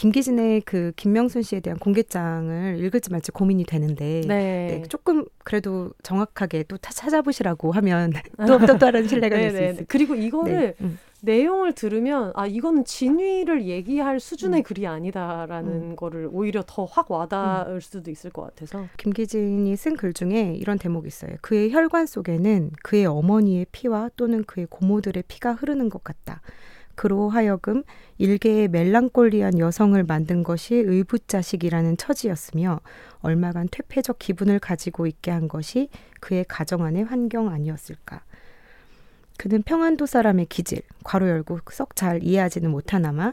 김기진의 0.00 0.62
그 0.62 0.92
김명순 0.96 1.42
씨에 1.42 1.60
대한 1.60 1.78
공개장을 1.78 2.78
읽을지 2.78 3.10
말지 3.10 3.32
고민이 3.32 3.64
되는데 3.64 4.22
네. 4.26 4.66
네, 4.80 4.82
조금 4.88 5.26
그래도 5.44 5.90
정확하게 6.02 6.62
또 6.68 6.78
찾아보시라고 6.78 7.70
하면 7.72 8.10
또, 8.48 8.58
또 8.64 8.78
다른 8.78 9.06
신뢰가 9.06 9.36
될 9.36 9.50
수 9.50 9.62
있어요. 9.62 9.84
그리고 9.88 10.14
이거를 10.14 10.54
네. 10.54 10.74
음. 10.80 10.98
내용을 11.20 11.74
들으면 11.74 12.32
아 12.34 12.46
이거는 12.46 12.86
진위를 12.86 13.66
얘기할 13.66 14.20
수준의 14.20 14.60
음. 14.60 14.62
글이 14.62 14.86
아니다라는 14.86 15.70
음. 15.90 15.96
거를 15.96 16.30
오히려 16.32 16.62
더 16.66 16.86
확 16.90 17.10
와닿을 17.10 17.74
음. 17.74 17.80
수도 17.80 18.10
있을 18.10 18.30
것 18.30 18.40
같아서 18.42 18.86
김기진이 18.96 19.76
쓴 19.76 19.98
글 19.98 20.14
중에 20.14 20.54
이런 20.56 20.78
대목이 20.78 21.08
있어요. 21.08 21.32
그의 21.42 21.72
혈관 21.72 22.06
속에는 22.06 22.70
그의 22.82 23.04
어머니의 23.04 23.66
피와 23.70 24.08
또는 24.16 24.44
그의 24.44 24.66
고모들의 24.70 25.24
피가 25.28 25.52
흐르는 25.52 25.90
것 25.90 26.02
같다. 26.02 26.40
그로 27.00 27.30
하여금 27.30 27.82
일개의 28.18 28.68
멜랑꼴리한 28.68 29.58
여성을 29.58 30.04
만든 30.04 30.42
것이 30.42 30.74
의붓자식이라는 30.74 31.96
처지였으며 31.96 32.80
얼마간 33.20 33.68
퇴폐적 33.70 34.18
기분을 34.18 34.58
가지고 34.58 35.06
있게 35.06 35.30
한 35.30 35.48
것이 35.48 35.88
그의 36.20 36.44
가정 36.46 36.84
안의 36.84 37.04
환경 37.04 37.48
아니었을까. 37.48 38.20
그는 39.38 39.62
평안도 39.62 40.04
사람의 40.04 40.44
기질, 40.50 40.82
괄호 41.02 41.26
열고 41.26 41.60
썩 41.70 41.96
잘 41.96 42.22
이해하지는 42.22 42.70
못하나마 42.70 43.32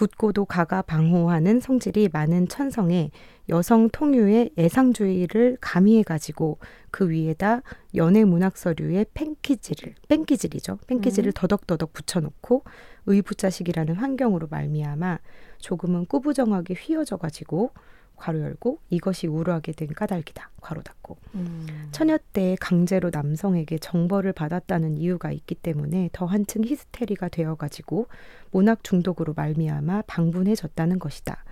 굳고도 0.00 0.46
가가 0.46 0.80
방호하는 0.80 1.60
성질이 1.60 2.08
많은 2.10 2.48
천성에 2.48 3.10
여성 3.50 3.90
통유의 3.90 4.52
애상주의를 4.56 5.58
가미해 5.60 6.02
가지고 6.04 6.58
그 6.90 7.10
위에다 7.10 7.60
연애 7.96 8.24
문학 8.24 8.56
서류의 8.56 9.04
팬키지를 9.12 9.94
뺑기질이죠. 10.08 10.78
뺑기질을 10.86 11.28
음. 11.28 11.32
더덕더덕 11.34 11.92
붙여놓고 11.92 12.64
의붓자식이라는 13.04 13.94
환경으로 13.96 14.46
말미암아 14.50 15.18
조금은 15.58 16.06
꾸부정하게 16.06 16.74
휘어져 16.78 17.18
가지고 17.18 17.72
괄호 18.20 18.40
열고 18.40 18.78
이것이 18.90 19.26
우루하게 19.26 19.72
된 19.72 19.88
까닭이다. 19.88 20.50
괄호 20.60 20.82
닫고. 20.82 21.16
음. 21.34 21.88
처녀 21.90 22.18
때 22.32 22.56
강제로 22.60 23.10
남성에게 23.10 23.78
정벌을 23.78 24.32
받았다는 24.34 24.98
이유가 24.98 25.32
있기 25.32 25.54
때문에 25.56 26.10
더 26.12 26.26
한층 26.26 26.62
히스테리가 26.64 27.30
되어 27.30 27.54
가지고 27.54 28.06
문학 28.50 28.84
중독으로 28.84 29.32
말미암아 29.34 30.02
방분해졌다는 30.06 30.98
것이다. 30.98 31.44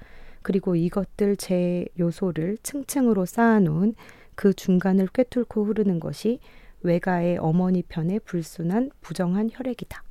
그리고 0.43 0.77
이것들 0.77 1.37
제 1.37 1.87
요소를 1.99 2.59
층층으로 2.63 3.25
쌓아놓은 3.27 3.95
그 4.35 4.53
중간을 4.53 5.09
꿰뚫고 5.13 5.65
흐르는 5.65 5.99
것이 5.99 6.39
외가의 6.83 7.39
어머니 7.39 7.83
편의 7.83 8.21
불순한 8.21 8.91
부정한 9.01 9.49
혈액이다. 9.53 10.05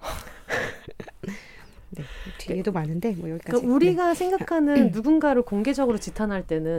네, 1.90 2.04
뒤에도 2.38 2.72
많은데 2.72 3.12
뭐 3.12 3.30
여기까지. 3.30 3.52
그러니까 3.52 3.74
우리가 3.74 4.08
네. 4.08 4.14
생각하는 4.14 4.90
누군가를 4.92 5.42
공개적으로 5.42 5.98
지탄할 5.98 6.46
때는 6.46 6.76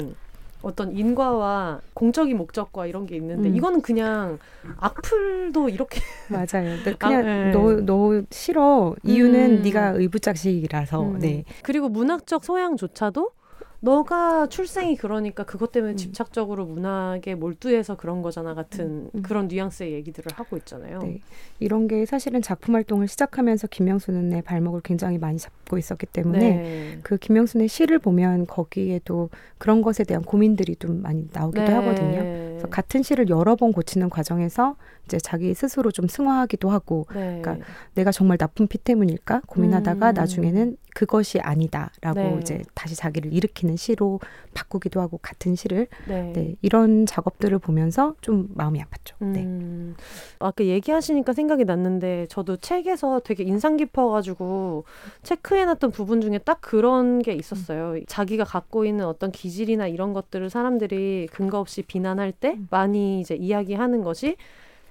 어떤 0.62 0.92
인과와 0.96 1.80
공적인 1.94 2.36
목적과 2.38 2.86
이런 2.86 3.06
게 3.06 3.16
있는데 3.16 3.50
음. 3.50 3.56
이거는 3.56 3.82
그냥 3.82 4.40
악플도 4.78 5.70
이렇게 5.70 6.02
맞아요. 6.28 6.78
그냥 6.98 7.28
아, 7.28 7.52
너너 7.52 7.76
네. 7.76 7.86
너 7.86 8.22
싫어 8.30 8.96
이유는 9.04 9.60
음. 9.60 9.62
네가 9.62 9.92
의붓작식이라서 9.96 11.02
음. 11.02 11.20
네. 11.20 11.46
그리고 11.64 11.88
문학적 11.88 12.44
소양조차도 12.44 13.32
너가 13.82 14.48
출생이 14.48 14.98
그러니까 14.98 15.44
그것 15.44 15.72
때문에 15.72 15.94
음. 15.94 15.98
집착적으로 15.98 16.66
문학에 16.66 17.36
몰두해서 17.36 17.96
그런 17.96 18.22
거잖아 18.22 18.54
같은 18.54 18.86
음. 18.86 19.10
음. 19.16 19.22
그런 19.22 19.48
뉘앙스의 19.48 19.94
얘기들을 19.94 20.32
하고 20.36 20.58
있잖아요. 20.58 21.00
네. 21.00 21.22
이런 21.60 21.88
게 21.88 22.06
사실은 22.06 22.42
작품 22.42 22.76
활동을 22.76 23.08
시작하면서 23.08 23.68
김명순의 23.68 24.42
발목을 24.42 24.82
굉장히 24.84 25.18
많이 25.18 25.38
잡고 25.38 25.78
있었기 25.78 26.08
때문에 26.08 26.40
네. 26.40 27.00
그 27.04 27.18
김명순의 27.18 27.70
시를 27.70 28.00
보면 28.00 28.48
거기에도 28.48 29.30
그런 29.58 29.82
것에 29.82 30.04
대한 30.04 30.24
고민들이 30.24 30.76
좀 30.76 31.02
많이 31.02 31.28
나오기도 31.32 31.66
네. 31.66 31.72
하거든요. 31.74 32.50
그래서 32.60 32.68
같은 32.68 33.02
시를 33.04 33.30
여러 33.30 33.56
번 33.56 33.72
고치는 33.72 34.10
과정에서 34.10 34.76
이제 35.06 35.18
자기 35.18 35.54
스스로 35.54 35.92
좀 35.92 36.08
승화하기도 36.08 36.70
하고, 36.70 37.08
네. 37.14 37.42
그러니까 37.42 37.66
내가 37.96 38.12
정말 38.12 38.38
나쁜 38.38 38.68
피 38.68 38.78
때문일까 38.78 39.42
고민하다가 39.48 40.12
음. 40.12 40.14
나중에는 40.14 40.78
그것이 40.94 41.40
아니다라고 41.40 42.20
네. 42.20 42.38
이제 42.42 42.62
다시 42.76 42.96
자기를 42.96 43.34
일으키는 43.34 43.69
시로 43.76 44.20
바꾸기도 44.54 45.02
하고 45.02 45.20
같은 45.22 45.56
시를 45.56 45.88
네. 46.08 46.32
네 46.34 46.56
이런 46.62 47.06
작업들을 47.06 47.58
보면서 47.60 48.16
좀 48.22 48.50
마음이 48.56 48.82
아팠죠. 48.82 49.16
네. 49.20 49.44
음. 49.44 49.96
아까 50.40 50.64
얘기하시니까 50.66 51.34
생각이 51.34 51.66
났는데 51.66 52.28
저도 52.30 52.58
책에서 52.58 53.22
되게 53.24 53.44
인상 53.44 53.78
깊어가지고 53.78 54.86
체크해놨던 55.24 55.92
부분 55.92 56.22
중에 56.22 56.40
딱 56.40 56.60
그런 56.62 57.22
게 57.22 57.34
있었어요. 57.34 57.94
음. 57.94 58.04
자기가 58.08 58.44
갖고 58.44 58.86
있는 58.86 59.06
어떤 59.06 59.32
기질이나 59.32 59.88
이런 59.88 60.14
것들을 60.14 60.50
사람들이 60.50 61.28
근거 61.32 61.60
없이 61.60 61.82
비난할 61.82 62.32
때 62.32 62.54
음. 62.54 62.68
많이 62.70 63.20
이제 63.20 63.36
이야기하는 63.36 64.04
것이 64.04 64.36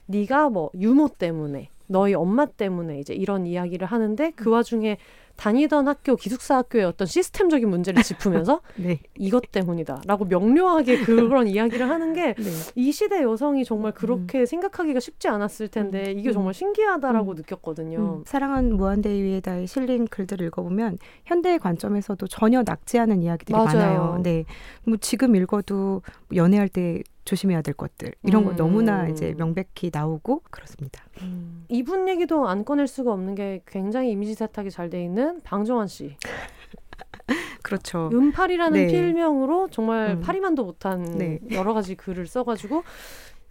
네가 0.06 0.48
뭐 0.50 0.70
유모 0.74 1.08
때문에 1.08 1.68
너희 1.86 2.14
엄마 2.14 2.46
때문에 2.46 3.00
이제 3.00 3.14
이런 3.14 3.46
이야기를 3.46 3.86
하는데 3.86 4.30
그 4.32 4.50
와중에 4.50 4.98
다니던 5.38 5.86
학교 5.86 6.16
기숙사 6.16 6.56
학교의 6.56 6.84
어떤 6.84 7.06
시스템적인 7.06 7.70
문제를 7.70 8.02
짚으면서 8.02 8.60
네. 8.76 9.00
이것 9.16 9.52
때문이다라고 9.52 10.24
명료하게 10.24 11.04
그런 11.04 11.46
이야기를 11.48 11.88
하는 11.88 12.12
게이 12.12 12.34
네. 12.74 12.90
시대 12.90 13.22
여성이 13.22 13.64
정말 13.64 13.92
그렇게 13.92 14.40
음. 14.40 14.46
생각하기가 14.46 14.98
쉽지 14.98 15.28
않았을 15.28 15.68
텐데 15.68 16.12
음. 16.12 16.18
이게 16.18 16.32
정말 16.32 16.54
신기하다라고 16.54 17.30
음. 17.32 17.36
느꼈거든요. 17.36 17.98
음. 18.18 18.24
사랑은 18.26 18.76
무한대 18.76 19.10
위에다에 19.10 19.66
실린 19.66 20.08
글들을 20.08 20.44
읽어보면 20.48 20.98
현대의 21.24 21.60
관점에서도 21.60 22.26
전혀 22.26 22.64
낙지 22.64 22.98
않은 22.98 23.22
이야기들이 23.22 23.56
맞아요. 23.56 23.66
많아요. 23.72 24.20
네, 24.24 24.44
뭐 24.84 24.96
지금 25.00 25.36
읽어도 25.36 26.02
연애할 26.34 26.68
때 26.68 27.00
조심해야 27.28 27.60
될 27.60 27.74
것들 27.74 28.12
이런 28.22 28.42
거 28.46 28.56
너무나 28.56 29.04
음. 29.04 29.10
이제 29.10 29.34
명백히 29.36 29.90
나오고 29.92 30.44
그렇습니다. 30.50 31.04
음. 31.20 31.66
이분 31.68 32.08
얘기도 32.08 32.48
안 32.48 32.64
꺼낼 32.64 32.86
수가 32.86 33.12
없는 33.12 33.34
게 33.34 33.60
굉장히 33.66 34.12
이미지 34.12 34.34
세탁이 34.34 34.70
잘 34.70 34.88
돼 34.88 35.04
있는 35.04 35.42
방정환 35.42 35.88
씨. 35.88 36.16
그렇죠. 37.62 38.08
은팔이라는 38.14 38.72
네. 38.72 38.86
필명으로 38.86 39.68
정말 39.68 40.12
음. 40.12 40.20
파리만도 40.22 40.64
못한 40.64 41.02
네. 41.02 41.38
여러 41.50 41.74
가지 41.74 41.94
글을 41.94 42.26
써가지고 42.26 42.84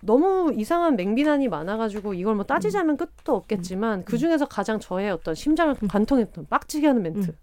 너무 0.02 0.52
이상한 0.56 0.96
맹비난이 0.96 1.48
많아가지고 1.48 2.16
이걸 2.16 2.34
뭐 2.34 2.46
따지자면 2.46 2.96
음. 2.96 2.98
끝도 2.98 3.36
없겠지만 3.36 4.00
음. 4.00 4.06
그 4.06 4.18
중에서 4.18 4.48
가장 4.48 4.80
저의 4.80 5.12
어떤 5.12 5.36
심장을 5.36 5.76
음. 5.84 5.88
관통했던 5.88 6.48
빡치게 6.50 6.88
하는 6.88 7.04
멘트. 7.04 7.36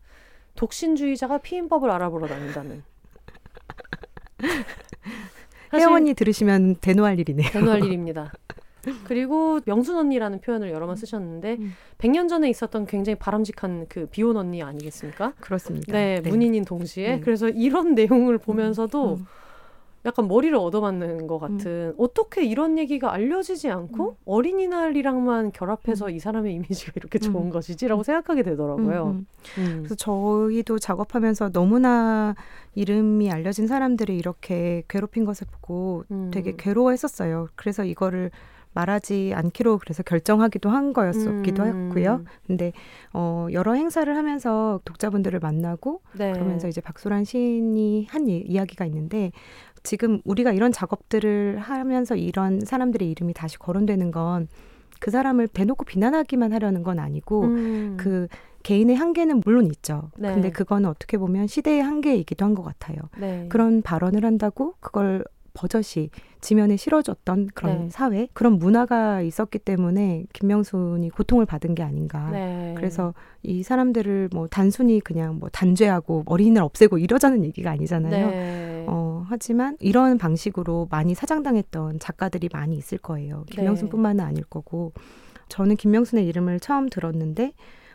독신주의자가 0.57 1.39
피임법을 1.39 1.89
알아보러 1.91 2.27
다닌다는. 2.27 2.83
혜영 5.79 5.93
언니 5.95 6.15
들으시면 6.15 6.77
대노할 6.77 7.19
일이네요. 7.19 7.51
대노할 7.51 7.83
일입니다. 7.85 8.33
그리고 9.05 9.61
명순 9.65 9.97
언니라는 9.97 10.41
표현을 10.41 10.71
여러 10.71 10.87
번 10.87 10.97
쓰셨는데 10.97 11.57
음. 11.59 11.73
100년 11.99 12.29
전에 12.29 12.51
있었던 12.51 12.87
굉장히 12.87 13.17
바람직한 13.17 13.87
그 13.89 14.07
비혼 14.07 14.37
언니 14.37 14.63
아니겠습니까? 14.63 15.33
그렇습니다. 15.41 15.93
네, 15.93 16.21
네. 16.23 16.29
문인인 16.29 16.65
동시에 16.65 17.09
네. 17.17 17.21
그래서 17.21 17.49
이런 17.49 17.95
내용을 17.95 18.39
보면서도 18.39 19.15
음. 19.15 19.19
음. 19.21 19.27
약간 20.07 20.29
머리를 20.29 20.55
얻어맞는 20.57 21.27
것 21.27 21.39
같은 21.39 21.67
음. 21.67 21.95
어떻게 21.97 22.45
이런 22.45 22.79
얘기가 22.79 23.13
알려지지 23.13 23.71
않고 23.71 24.11
음. 24.11 24.15
어린이날이랑만 24.27 25.53
결합해서 25.53 26.07
음. 26.07 26.11
이 26.11 26.19
사람의 26.19 26.53
이미지가 26.55 26.93
이렇게 26.97 27.19
좋은 27.19 27.47
음. 27.47 27.51
것이지라고 27.51 28.03
생각하게 28.03 28.43
되더라고요. 28.43 29.07
음, 29.07 29.27
음. 29.59 29.75
그래서 29.79 29.95
저희도 29.95 30.79
작업하면서 30.79 31.53
너무나 31.53 32.35
이름이 32.75 33.31
알려진 33.31 33.67
사람들이 33.67 34.17
이렇게 34.17 34.83
괴롭힌 34.89 35.25
것을 35.25 35.47
보고 35.51 36.05
되게 36.31 36.55
괴로워했었어요. 36.57 37.49
그래서 37.55 37.85
이거를 37.85 38.31
말하지 38.75 39.33
않기로 39.35 39.79
그래서 39.79 40.03
결정하기도 40.03 40.69
한 40.69 40.93
거였었기도 40.93 41.63
음. 41.63 41.87
했고요. 41.87 42.25
근데 42.47 42.73
어 43.13 43.47
여러 43.53 43.73
행사를 43.73 44.15
하면서 44.15 44.81
독자분들을 44.85 45.39
만나고 45.39 46.03
네. 46.19 46.33
그러면서 46.33 46.69
이제 46.69 46.81
박소란 46.81 47.25
시인이 47.25 48.09
한 48.11 48.29
이, 48.29 48.39
이야기가 48.39 48.85
있는데 48.87 49.31
지금 49.85 50.21
우리가 50.25 50.53
이런 50.53 50.73
작업들을 50.73 51.59
하면서 51.59 52.17
이런 52.17 52.61
사람들의 52.61 53.09
이름이 53.09 53.35
다시 53.35 53.59
거론되는 53.59 54.11
건 54.11 54.49
그 55.01 55.11
사람을 55.11 55.49
대놓고 55.49 55.85
비난하기만 55.85 56.55
하려는 56.55 56.83
건 56.83 56.99
아니고 56.99 57.43
음. 57.43 57.97
그 57.99 58.27
개인의 58.63 58.97
한계는 58.97 59.43
물론 59.45 59.67
있죠. 59.67 60.11
네. 60.17 60.33
근데 60.33 60.51
그거는 60.51 60.89
어떻게 60.89 61.19
보면 61.19 61.47
시대의 61.47 61.83
한계이기도 61.83 62.43
한 62.43 62.55
것 62.55 62.63
같아요. 62.63 62.97
네. 63.19 63.47
그런 63.51 63.83
발언을 63.83 64.25
한다고 64.25 64.77
그걸 64.81 65.23
버젓이 65.53 66.09
지면에 66.45 66.77
실어졌던 66.77 67.49
그런 67.55 67.85
네. 67.85 67.89
사회 67.91 68.29
그런 68.35 68.59
문화가 68.59 69.23
있었기 69.23 69.59
때문에 69.61 70.27
김명순이 70.35 71.09
고통을 71.09 71.47
받은 71.47 71.75
게 71.75 71.83
아닌가. 71.83 72.31
네. 72.31 72.75
그래서 72.77 73.15
이 73.43 73.63
사람들을 73.63 74.29
뭐 74.31 74.47
단순히 74.47 75.01
그냥 75.01 75.39
뭐 75.39 75.49
단죄하고 75.49 76.25
어린이를 76.27 76.63
없애고 76.63 76.99
이러자는 76.99 77.45
얘기가 77.45 77.71
아니잖아요. 77.71 78.31
네. 78.31 78.85
어, 78.87 79.25
하지만 79.27 79.79
이런 79.81 80.19
방식으로 80.19 80.89
많이 80.91 81.15
사장당했던 81.15 81.99
작가들이 81.99 82.51
많이 82.53 82.77
있을 82.77 82.99
거예요. 82.99 83.47
네. 83.49 83.57
김명순뿐만은 83.57 84.23
아닐 84.23 84.45
거고 84.45 84.93
저는 85.49 85.77
김명순의 85.77 86.27
이름을 86.27 86.61
처음 86.61 86.91
들었는데 86.91 87.55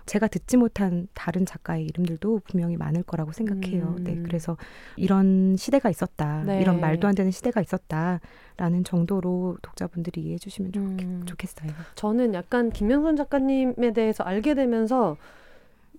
제가 0.10 0.28
듣지 0.28 0.58
못한 0.58 1.08
다른 1.14 1.46
작가의 1.46 1.86
이름들도 1.86 2.42
분명히 2.46 2.78
많을 2.78 3.04
거라고 3.04 3.32
생각해요. 3.32 3.94
음. 4.00 4.04
네, 4.04 4.20
그래서 4.24 4.58
이런 4.96 5.56
시대가 5.56 5.92
있었다, 5.92 6.42
네. 6.48 6.62
이런 6.62 6.82
말도 6.82 7.08
안 7.08 7.14
되는 7.14 7.30
시대가 7.30 7.62
있었다라는 7.62 8.84
정도로 8.86 9.58
독자분들이 9.62 10.22
이해해 10.22 10.40
주시면 10.40 10.72
좋, 10.72 10.80
음. 10.80 11.22
좋겠 11.28 11.64
어요. 11.64 11.72
저는 11.94 12.34
약간 12.34 12.72
김명선 12.72 13.18
작가님에 13.18 13.94
대해서 13.94 14.24
알게 14.24 14.56
되면서 14.56 15.16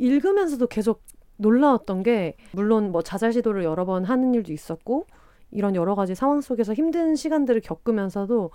읽으면서도 0.01 0.67
계속 0.67 1.03
놀라웠던 1.37 2.03
게 2.03 2.35
물론 2.51 2.91
뭐 2.91 3.03
자살 3.03 3.33
시도를 3.33 3.63
여러 3.63 3.85
번 3.85 4.05
하는 4.05 4.35
일도 4.35 4.53
있었고 4.53 5.07
이런 5.53 5.77
여러 5.77 5.95
가지 5.95 6.17
상황 6.17 6.41
속에서 6.41 6.75
힘든 6.75 7.15
시간들을 7.15 7.61
겪으면서도 7.61 8.51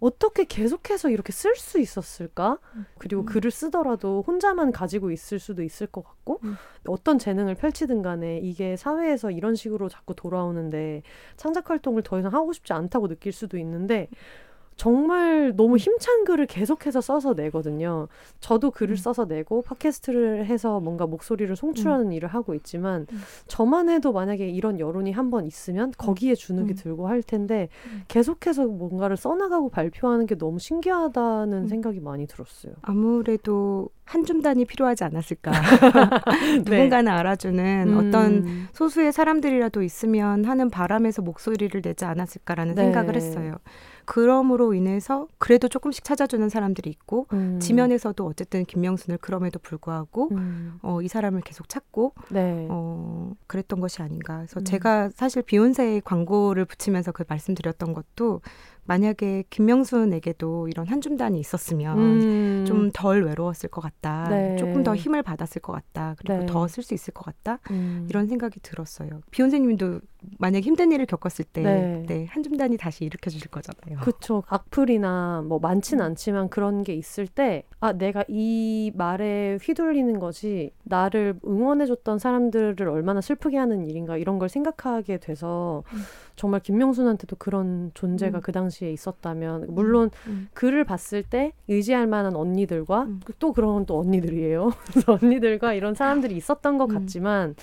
어떻게 0.00 0.44
계속해서 0.44 1.10
이렇게 1.10 1.32
쓸 1.32 1.56
수 1.56 1.78
있었을까? 1.80 2.58
음. 2.74 2.86
그리고 2.98 3.22
음. 3.22 3.26
글을 3.26 3.50
쓰더라도 3.50 4.22
혼자만 4.26 4.72
가지고 4.72 5.10
있을 5.10 5.38
수도 5.38 5.62
있을 5.62 5.86
것 5.86 6.04
같고 6.04 6.40
음. 6.44 6.56
어떤 6.86 7.18
재능을 7.18 7.54
펼치든 7.54 8.02
간에 8.02 8.38
이게 8.38 8.76
사회에서 8.76 9.30
이런 9.30 9.54
식으로 9.54 9.88
자꾸 9.88 10.14
돌아오는데 10.14 11.02
창작 11.36 11.70
활동을 11.70 12.02
더 12.02 12.18
이상 12.18 12.32
하고 12.32 12.52
싶지 12.52 12.72
않다고 12.72 13.08
느낄 13.08 13.32
수도 13.32 13.58
있는데 13.58 14.08
정말 14.76 15.54
너무 15.56 15.78
힘찬 15.78 16.24
글을 16.24 16.46
계속해서 16.46 17.00
써서 17.00 17.32
내거든요. 17.32 18.08
저도 18.40 18.70
글을 18.70 18.92
음. 18.92 18.96
써서 18.96 19.24
내고 19.24 19.62
팟캐스트를 19.62 20.46
해서 20.46 20.80
뭔가 20.80 21.06
목소리를 21.06 21.54
송출하는 21.56 22.06
음. 22.06 22.12
일을 22.12 22.28
하고 22.28 22.54
있지만 22.54 23.06
음. 23.10 23.20
저만 23.46 23.88
해도 23.88 24.12
만약에 24.12 24.48
이런 24.48 24.78
여론이 24.78 25.12
한 25.12 25.26
번 25.26 25.44
있으면 25.44 25.90
거기에 25.98 26.36
주눅이 26.36 26.70
음. 26.70 26.74
들고 26.76 27.08
할 27.08 27.20
텐데 27.20 27.68
음. 27.86 28.02
계속해서 28.06 28.66
뭔가를 28.66 29.16
써나가고 29.16 29.70
발표하는 29.70 30.26
게 30.26 30.36
너무 30.36 30.60
신기하다는 30.60 31.58
음. 31.64 31.66
생각이 31.66 31.98
많이 31.98 32.26
들었어요. 32.28 32.74
아무래도 32.82 33.88
한 34.04 34.24
줌단이 34.24 34.64
필요하지 34.66 35.02
않았을까. 35.02 35.50
네. 36.64 36.76
누군가는 36.76 37.10
알아주는 37.10 37.96
어떤 37.96 38.68
소수의 38.72 39.12
사람들이라도 39.12 39.82
있으면 39.82 40.44
하는 40.44 40.70
바람에서 40.70 41.22
목소리를 41.22 41.82
내지 41.82 42.04
않았을까라는 42.04 42.74
네. 42.76 42.82
생각을 42.84 43.16
했어요. 43.16 43.54
그럼으로 44.06 44.72
인해서 44.72 45.28
그래도 45.38 45.68
조금씩 45.68 46.04
찾아주는 46.04 46.48
사람들이 46.48 46.88
있고 46.90 47.26
음. 47.32 47.58
지면에서도 47.60 48.24
어쨌든 48.24 48.64
김명순을 48.64 49.18
그럼에도 49.18 49.58
불구하고 49.58 50.28
음. 50.30 50.78
어, 50.82 51.02
이 51.02 51.08
사람을 51.08 51.42
계속 51.42 51.68
찾고 51.68 52.14
네. 52.30 52.66
어, 52.70 53.32
그랬던 53.46 53.80
것이 53.80 54.00
아닌가. 54.02 54.38
그래서 54.38 54.60
음. 54.60 54.64
제가 54.64 55.10
사실 55.10 55.42
비욘세의 55.42 56.02
광고를 56.02 56.64
붙이면서 56.64 57.12
그 57.12 57.24
말씀드렸던 57.28 57.92
것도 57.92 58.40
만약에 58.86 59.44
김명순에게도 59.50 60.68
이런 60.68 60.86
한 60.86 61.00
줌단이 61.00 61.38
있었으면 61.38 61.98
음. 61.98 62.64
좀덜 62.66 63.24
외로웠을 63.24 63.68
것 63.68 63.80
같다. 63.80 64.28
네. 64.28 64.56
조금 64.56 64.82
더 64.82 64.94
힘을 64.94 65.22
받았을 65.22 65.60
것 65.60 65.72
같다. 65.72 66.14
그리고 66.18 66.40
네. 66.40 66.46
더쓸 66.46 66.82
수 66.82 66.94
있을 66.94 67.12
것 67.12 67.24
같다. 67.24 67.58
음. 67.70 68.06
이런 68.08 68.26
생각이 68.26 68.60
들었어요. 68.60 69.20
비욘세님도 69.30 70.00
만약 70.38 70.60
힘든 70.60 70.92
일을 70.92 71.06
겪었을 71.06 71.44
때, 71.44 71.62
네. 71.62 72.04
네, 72.06 72.26
한 72.30 72.42
줌단이 72.42 72.76
다시 72.76 73.04
일으켜 73.04 73.30
주실 73.30 73.48
거잖아요. 73.48 74.00
그렇죠. 74.00 74.42
악플이나 74.48 75.42
뭐 75.46 75.58
많진 75.58 76.00
음. 76.00 76.04
않지만 76.04 76.48
그런 76.48 76.82
게 76.82 76.94
있을 76.94 77.26
때, 77.26 77.64
아 77.80 77.92
내가 77.92 78.24
이 78.28 78.92
말에 78.94 79.58
휘둘리는 79.62 80.18
것이 80.18 80.72
나를 80.84 81.38
응원해 81.46 81.86
줬던 81.86 82.18
사람들을 82.18 82.88
얼마나 82.88 83.20
슬프게 83.20 83.56
하는 83.56 83.86
일인가 83.86 84.16
이런 84.16 84.38
걸 84.38 84.48
생각하게 84.48 85.18
돼서 85.18 85.84
음. 85.92 85.98
정말 86.36 86.60
김명순한테도 86.60 87.36
그런 87.36 87.90
존재가 87.94 88.38
음. 88.38 88.40
그 88.42 88.52
당시에 88.52 88.92
있었다면 88.92 89.66
물론 89.68 90.10
음. 90.26 90.48
글을 90.52 90.84
봤을 90.84 91.22
때 91.22 91.52
의지할 91.68 92.06
만한 92.06 92.36
언니들과 92.36 93.08
또 93.38 93.52
그런 93.52 93.86
또 93.86 93.98
언니들이에요. 93.98 94.70
언니들과 95.06 95.74
이런 95.74 95.94
사람들이 95.94 96.36
있었던 96.36 96.78
것 96.78 96.86
같지만 96.86 97.54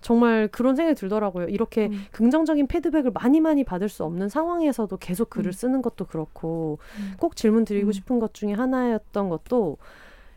정말 0.00 0.48
그런 0.48 0.74
생각이 0.74 0.98
들더라고요. 0.98 1.46
이렇게 1.48 1.86
음. 1.86 2.00
긍정적인 2.10 2.66
피드백을 2.66 3.12
많이 3.12 3.40
많이 3.40 3.64
받을 3.64 3.88
수 3.88 4.04
없는 4.04 4.28
상황에서도 4.28 4.96
계속 4.98 5.30
글을 5.30 5.50
음. 5.50 5.52
쓰는 5.52 5.82
것도 5.82 6.06
그렇고 6.06 6.78
음. 6.98 7.12
꼭 7.18 7.36
질문 7.36 7.64
드리고 7.64 7.88
음. 7.88 7.92
싶은 7.92 8.18
것 8.18 8.34
중에 8.34 8.52
하나였던 8.52 9.28
것도 9.28 9.78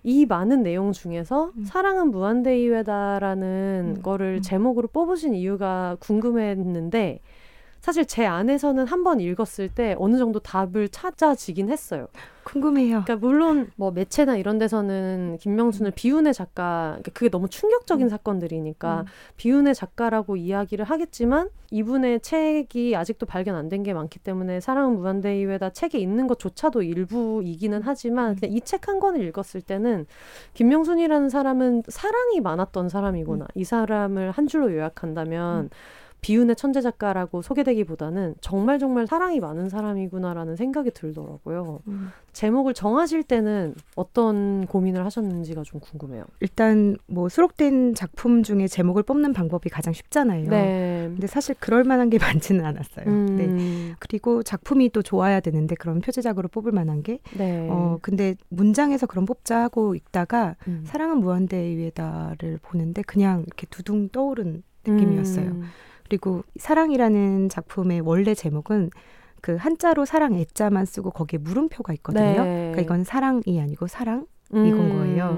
이 0.03 0.25
많은 0.25 0.63
내용 0.63 0.91
중에서 0.91 1.51
음. 1.55 1.63
사랑은 1.63 2.11
무한대이외다라는 2.11 3.95
음. 3.97 4.01
거를 4.01 4.41
제목으로 4.41 4.87
뽑으신 4.87 5.35
이유가 5.35 5.95
궁금했는데 5.99 7.19
사실 7.81 8.05
제 8.05 8.25
안에서는 8.25 8.85
한 8.85 9.03
번 9.03 9.19
읽었을 9.19 9.69
때 9.69 9.95
어느 9.97 10.17
정도 10.17 10.39
답을 10.39 10.89
찾아지긴 10.89 11.69
했어요. 11.71 12.07
궁금해요. 12.43 13.03
그러니까 13.03 13.15
물론 13.15 13.71
뭐 13.75 13.89
매체나 13.91 14.35
이런 14.37 14.57
데서는 14.59 15.37
김명순을 15.41 15.91
비운의 15.91 16.33
작가, 16.35 16.89
그러니까 16.99 17.11
그게 17.13 17.29
너무 17.29 17.49
충격적인 17.49 18.05
음. 18.05 18.09
사건들이니까 18.09 19.01
음. 19.01 19.05
비운의 19.37 19.73
작가라고 19.75 20.35
이야기를 20.37 20.85
하겠지만 20.85 21.49
이분의 21.71 22.19
책이 22.21 22.95
아직도 22.95 23.25
발견 23.25 23.55
안 23.55 23.69
된 23.69 23.81
게 23.83 23.93
많기 23.93 24.19
때문에 24.19 24.59
사랑은 24.59 24.97
무한대이외다 24.97 25.71
책에 25.71 25.97
있는 25.97 26.27
것조차도 26.27 26.83
일부이기는 26.83 27.81
하지만 27.83 28.35
그냥 28.35 28.55
이책 28.55 28.87
한 28.87 28.99
권을 28.99 29.21
읽었을 29.27 29.61
때는 29.61 30.05
김명순이라는 30.53 31.29
사람은 31.29 31.83
사랑이 31.87 32.41
많았던 32.41 32.89
사람이구나. 32.89 33.45
음. 33.45 33.47
이 33.55 33.63
사람을 33.63 34.29
한 34.31 34.45
줄로 34.47 34.71
요약한다면 34.71 35.63
음. 35.65 35.69
비운의 36.21 36.55
천재 36.55 36.81
작가라고 36.81 37.41
소개되기보다는 37.41 38.35
정말 38.41 38.77
정말 38.77 39.07
사랑이 39.07 39.39
많은 39.39 39.69
사람이구나라는 39.69 40.55
생각이 40.55 40.91
들더라고요. 40.91 41.79
음. 41.87 42.11
제목을 42.31 42.75
정하실 42.75 43.23
때는 43.23 43.73
어떤 43.95 44.67
고민을 44.67 45.03
하셨는지가 45.03 45.63
좀 45.63 45.79
궁금해요. 45.79 46.25
일단 46.39 46.95
뭐 47.07 47.27
수록된 47.27 47.95
작품 47.95 48.43
중에 48.43 48.67
제목을 48.67 49.01
뽑는 49.01 49.33
방법이 49.33 49.69
가장 49.69 49.93
쉽잖아요. 49.93 50.47
네. 50.47 51.05
근데 51.09 51.25
사실 51.25 51.55
그럴 51.59 51.83
만한 51.83 52.11
게 52.11 52.19
많지는 52.21 52.65
않았어요. 52.65 53.05
음. 53.07 53.35
네. 53.35 53.95
그리고 53.97 54.43
작품이 54.43 54.91
또 54.91 55.01
좋아야 55.01 55.39
되는데 55.39 55.73
그런 55.73 56.01
표제작으로 56.01 56.49
뽑을 56.49 56.71
만한 56.71 57.01
게 57.01 57.17
네. 57.35 57.67
어 57.69 57.97
근데 58.03 58.35
문장에서 58.49 59.07
그런 59.07 59.25
뽑자 59.25 59.59
하고 59.59 59.95
있다가 59.95 60.55
음. 60.67 60.83
사랑은 60.85 61.17
무한대 61.17 61.57
위에다를 61.57 62.59
보는데 62.61 63.01
그냥 63.01 63.43
이렇게 63.47 63.65
두둥 63.71 64.09
떠오른 64.09 64.61
느낌이었어요. 64.85 65.45
음. 65.47 65.63
그리고 66.11 66.43
사랑이라는 66.57 67.47
작품의 67.47 68.01
원래 68.01 68.33
제목은 68.33 68.89
그 69.39 69.55
한자로 69.55 70.03
사랑 70.03 70.33
애자만 70.33 70.83
쓰고 70.83 71.11
거기에 71.11 71.39
물음표가 71.39 71.93
있거든요. 71.93 72.43
네. 72.43 72.71
그러니까 72.73 72.81
이건 72.81 73.05
사랑이 73.05 73.61
아니고 73.61 73.87
사랑 73.87 74.25
음. 74.53 74.65
이건 74.65 74.89
거예요. 74.89 75.37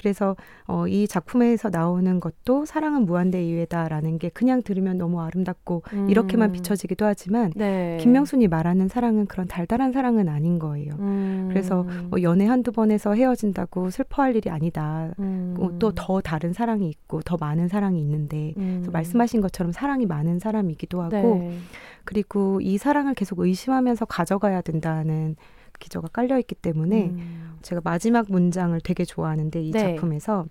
그래서 0.00 0.34
어, 0.66 0.86
이 0.88 1.06
작품에서 1.06 1.68
나오는 1.68 2.20
것도 2.20 2.64
사랑은 2.64 3.04
무한대 3.04 3.44
이외다라는 3.44 4.18
게 4.18 4.30
그냥 4.30 4.62
들으면 4.62 4.96
너무 4.96 5.20
아름답고 5.20 5.82
음. 5.92 6.08
이렇게만 6.08 6.52
비춰지기도 6.52 7.04
하지만 7.04 7.52
네. 7.54 7.98
김명순이 8.00 8.48
말하는 8.48 8.88
사랑은 8.88 9.26
그런 9.26 9.46
달달한 9.46 9.92
사랑은 9.92 10.30
아닌 10.30 10.58
거예요. 10.58 10.94
음. 10.98 11.48
그래서 11.50 11.86
뭐 12.08 12.22
연애 12.22 12.46
한두 12.46 12.72
번에서 12.72 13.12
헤어진다고 13.12 13.90
슬퍼할 13.90 14.36
일이 14.36 14.48
아니다. 14.48 15.10
음. 15.18 15.54
어, 15.58 15.78
또더 15.78 16.22
다른 16.22 16.54
사랑이 16.54 16.88
있고 16.88 17.20
더 17.20 17.36
많은 17.38 17.68
사랑이 17.68 18.00
있는데 18.00 18.54
음. 18.56 18.86
말씀하신 18.90 19.42
것처럼 19.42 19.70
사랑이 19.72 20.06
많은 20.06 20.38
사람이기도 20.38 21.02
하고 21.02 21.38
네. 21.40 21.58
그리고 22.04 22.60
이 22.62 22.78
사랑을 22.78 23.12
계속 23.12 23.40
의심하면서 23.40 24.06
가져가야 24.06 24.62
된다는 24.62 25.36
기저가 25.80 26.08
깔려 26.08 26.38
있기 26.38 26.54
때문에 26.54 27.06
음. 27.06 27.58
제가 27.62 27.80
마지막 27.82 28.26
문장을 28.28 28.78
되게 28.82 29.04
좋아하는데 29.04 29.60
이 29.60 29.72
네. 29.72 29.80
작품에서 29.80 30.46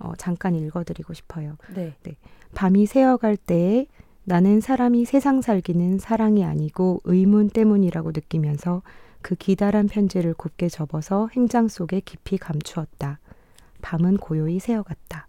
어, 0.00 0.12
잠깐 0.18 0.56
읽어드리고 0.56 1.14
싶어요. 1.14 1.56
네. 1.74 1.94
네. 2.02 2.16
밤이 2.54 2.86
새어갈 2.86 3.36
때에 3.36 3.86
나는 4.24 4.60
사람이 4.60 5.04
세상 5.04 5.40
살기는 5.40 5.98
사랑이 5.98 6.44
아니고 6.44 7.00
의문 7.04 7.50
때문이라고 7.50 8.10
느끼면서 8.10 8.82
그 9.22 9.34
기다란 9.36 9.86
편지를 9.86 10.34
곱게 10.34 10.68
접어서 10.68 11.28
행장 11.32 11.68
속에 11.68 12.00
깊이 12.00 12.38
감추었다. 12.38 13.20
밤은 13.82 14.16
고요히 14.16 14.58
새어갔다. 14.58 15.28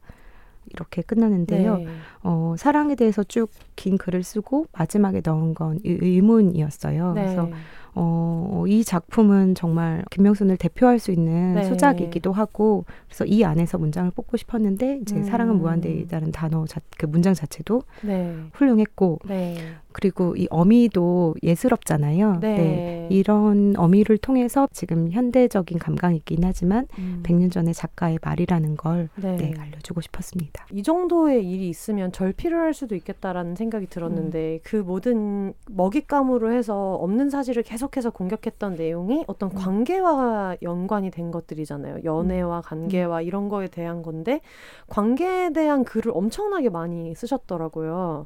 이렇게 0.73 1.01
끝나는데요. 1.01 1.77
네. 1.77 1.87
어, 2.23 2.55
사랑에 2.57 2.95
대해서 2.95 3.23
쭉 3.23 3.51
긴 3.81 3.97
글을 3.97 4.21
쓰고 4.21 4.67
마지막에 4.73 5.21
넣은 5.25 5.55
건 5.55 5.79
의문이었어요. 5.83 7.13
네. 7.13 7.23
그래서 7.23 7.49
어, 7.93 8.63
이 8.67 8.83
작품은 8.83 9.55
정말 9.55 10.03
김명순을 10.11 10.57
대표할 10.57 10.99
수 10.99 11.11
있는 11.11 11.55
네. 11.55 11.63
수작이기도 11.63 12.31
하고 12.31 12.85
그래서 13.07 13.25
이 13.25 13.43
안에서 13.43 13.77
문장을 13.77 14.09
뽑고 14.11 14.37
싶었는데 14.37 14.99
이제 15.01 15.17
음. 15.17 15.23
사랑은 15.23 15.57
무한대이라는 15.57 16.31
단어 16.31 16.65
자, 16.67 16.79
그 16.97 17.05
문장 17.05 17.33
자체도 17.33 17.83
네. 18.01 18.37
훌륭했고 18.53 19.19
네. 19.25 19.57
그리고 19.93 20.35
이 20.35 20.47
어미도 20.49 21.35
예스럽잖아요. 21.43 22.39
네. 22.39 22.55
네. 22.55 23.07
이런 23.11 23.75
어미를 23.77 24.17
통해서 24.17 24.67
지금 24.71 25.11
현대적인 25.11 25.79
감각이 25.79 26.17
있긴 26.17 26.39
하지만 26.43 26.87
음. 26.97 27.21
100년 27.23 27.51
전의 27.51 27.73
작가의 27.73 28.19
말이라는 28.21 28.77
걸 28.77 29.09
네. 29.15 29.35
네. 29.35 29.53
알려주고 29.59 30.01
싶었습니다. 30.01 30.65
이 30.71 30.83
정도의 30.83 31.47
일이 31.49 31.69
있으면 31.69 32.11
절필을 32.11 32.57
할 32.57 32.73
수도 32.73 32.95
있겠다라는 32.95 33.55
생각이 33.55 33.87
들었는데 33.87 34.55
음. 34.55 34.59
그 34.63 34.77
모든 34.77 35.53
먹잇감으로 35.69 36.51
해서 36.51 36.95
없는 36.95 37.29
사실을 37.29 37.63
계속 37.63 37.91
계속해서 37.91 38.11
공격했던 38.11 38.75
내용이 38.75 39.23
어떤 39.27 39.51
음. 39.51 39.55
관계와 39.55 40.57
연관이 40.61 41.11
된 41.11 41.31
것들이잖아요. 41.31 41.99
연애와 42.03 42.59
음. 42.59 42.61
관계와 42.63 43.21
이런 43.21 43.49
거에 43.49 43.67
대한 43.67 44.01
건데 44.01 44.41
관계에 44.87 45.51
대한 45.51 45.83
글을 45.83 46.11
엄청나게 46.15 46.69
많이 46.69 47.13
쓰셨더라고요. 47.15 48.25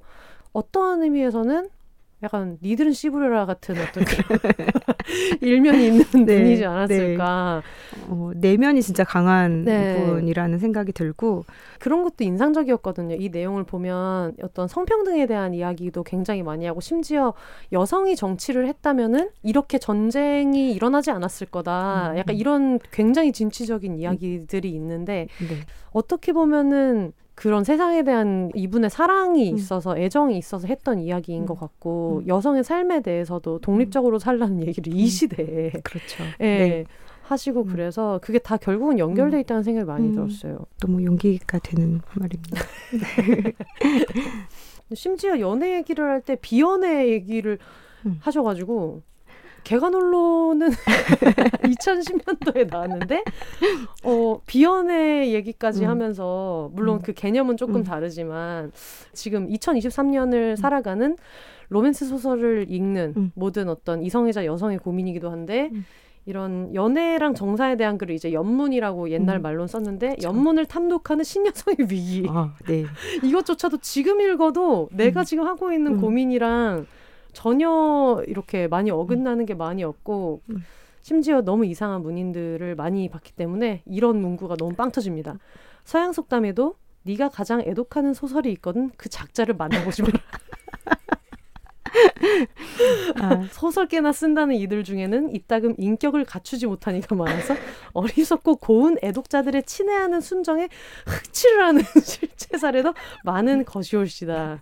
어떤 0.56 1.04
의미에서는 1.04 1.68
약간 2.24 2.58
니들은 2.62 2.94
씨부레라 2.94 3.46
같은 3.46 3.76
어떤 3.78 4.06
일면이 5.42 5.88
있는 5.88 6.06
네, 6.26 6.38
분이지 6.38 6.62
네. 6.62 6.66
않았을까. 6.66 7.62
네. 7.94 8.06
어, 8.08 8.32
내면이 8.36 8.82
진짜 8.82 9.04
강한 9.04 9.66
네. 9.66 9.98
분이라는 9.98 10.58
생각이 10.58 10.94
들고 10.94 11.44
그런 11.80 12.04
것도 12.04 12.24
인상적이었거든요. 12.24 13.18
이 13.20 13.28
내용을 13.28 13.66
보면 13.66 14.34
어떤 14.42 14.70
성평등에 14.70 15.28
대한 15.28 15.54
이야기도 15.54 16.04
굉장히 16.04 16.42
많이 16.42 16.66
하고 16.66 16.80
심지어 16.80 17.34
여성이 17.74 18.16
정치를 18.16 18.66
했다면은 18.68 19.32
이렇게 19.44 19.78
전쟁이 19.78 20.74
일어나지 20.74 21.12
않았을 21.12 21.48
거다. 21.48 22.12
음. 22.14 22.18
약간 22.18 22.38
이런 22.38 22.80
굉장히 22.92 23.34
진취적인 23.34 23.98
이야기들이 23.98 24.70
있는데 24.70 25.28
네. 25.40 25.66
어떻게 25.92 26.32
보면은 26.32 27.12
그런 27.36 27.66
세상에 27.66 28.04
대한 28.04 28.50
이분의 28.56 28.90
사랑이 28.90 29.52
음. 29.52 29.58
있어서 29.58 29.92
음. 29.94 29.98
애정이 29.98 30.38
있어서 30.38 30.68
했던 30.68 31.00
이야기인 31.00 31.44
음. 31.44 31.46
것 31.46 31.60
같고 31.60 32.22
음. 32.24 32.28
여성의 32.28 32.64
삶에 32.64 33.02
대해서도 33.02 33.60
독립적으로 33.60 34.20
살라는 34.20 34.66
얘기를 34.66 34.94
이 34.94 35.04
음. 35.04 35.08
시대에 35.08 35.72
그렇죠. 35.84 36.24
예, 36.40 36.46
네. 36.46 36.86
하시고 37.24 37.64
음. 37.64 37.68
그래서 37.68 38.20
그게 38.24 38.40
다 38.40 38.56
결국은 38.56 39.00
연결돼 39.00 39.42
있다는 39.42 39.64
생각이 39.64 39.86
많이 39.86 40.14
들었어요. 40.14 40.60
너무 40.80 41.04
용기가 41.04 41.60
되는 41.60 42.02
말입니다. 42.14 42.62
심지어 44.94 45.40
연애 45.40 45.76
얘기를 45.76 46.06
할 46.06 46.22
때 46.22 46.38
비연애 46.40 47.10
얘기를 47.10 47.58
하셔가지고 48.20 49.02
개관홀로는 49.66 50.70
2010년도에 50.70 52.70
나왔는데 52.72 53.24
어 54.04 54.40
비연의 54.46 55.34
얘기까지 55.34 55.84
음. 55.84 55.90
하면서 55.90 56.70
물론 56.74 56.98
음. 56.98 57.02
그 57.02 57.14
개념은 57.14 57.58
조금 57.58 57.78
음. 57.78 57.84
다르지만 57.84 58.72
지금 59.12 59.50
2023년을 59.50 60.52
음. 60.52 60.56
살아가는 60.56 61.18
로맨스 61.70 62.06
소설을 62.06 62.68
읽는 62.70 63.14
음. 63.18 63.32
모든 63.34 63.68
어떤 63.68 64.04
이성애자 64.04 64.46
여성의 64.46 64.78
고민이기도 64.78 65.32
한데 65.32 65.72
음. 65.74 65.84
이런 66.28 66.74
연애랑 66.74 67.36
정사에 67.36 67.76
대한 67.76 67.98
글을 67.98 68.16
이제 68.16 68.34
연문이라고 68.34 69.12
옛날 69.12 69.40
말로 69.40 69.68
썼는데. 69.68 70.18
연문을 70.24 70.66
탐독하는 70.66 71.24
신여성의 71.24 71.78
위기. 71.82 72.26
아, 72.28 72.52
네. 72.68 72.86
이것조차도 73.24 73.78
지금 73.78 74.22
읽어도 74.22 74.90
내가 74.92 75.24
지금 75.24 75.46
하고 75.46 75.72
있는 75.72 76.02
고민이랑 76.02 76.88
전혀 77.36 78.24
이렇게 78.28 78.68
많이 78.68 78.90
어긋나는 78.90 79.46
게 79.46 79.54
많이 79.54 79.84
없고 79.84 80.42
음. 80.50 80.64
심지어 81.02 81.42
너무 81.42 81.68
이상한 81.68 82.02
문인들을 82.02 82.76
많이 82.76 83.10
봤기 83.10 83.34
때문에 83.34 83.84
이런 83.86 84.20
문구가 84.20 84.56
너무 84.56 84.74
빵 84.74 84.92
터집니다. 84.92 85.38
서양 85.84 86.14
속담에도 86.14 86.76
네가 87.04 87.30
가장 87.30 87.62
애독하는 87.62 88.16
소설이 88.16 88.52
있거든 88.54 88.90
그 88.98 89.10
작자를 89.10 89.56
만나보지 89.56 90.02
마라. 90.02 90.14
아. 93.22 93.48
소설 93.52 93.88
깨나 93.88 94.12
쓴다는 94.12 94.56
이들 94.56 94.84
중에는 94.84 95.34
이따금 95.36 95.76
인격을 95.78 96.26
갖추지 96.26 96.68
못하니까 96.68 97.16
많아서 97.16 97.56
어리석고 97.94 98.58
고운 98.58 98.98
애독자들의 99.02 99.64
친애하는 99.64 100.22
순정에 100.22 100.70
흑칠을 101.06 101.64
하는 101.64 101.84
실제 102.04 102.58
사례도 102.58 102.94
많은 103.24 103.66
것이올시다. 103.66 104.60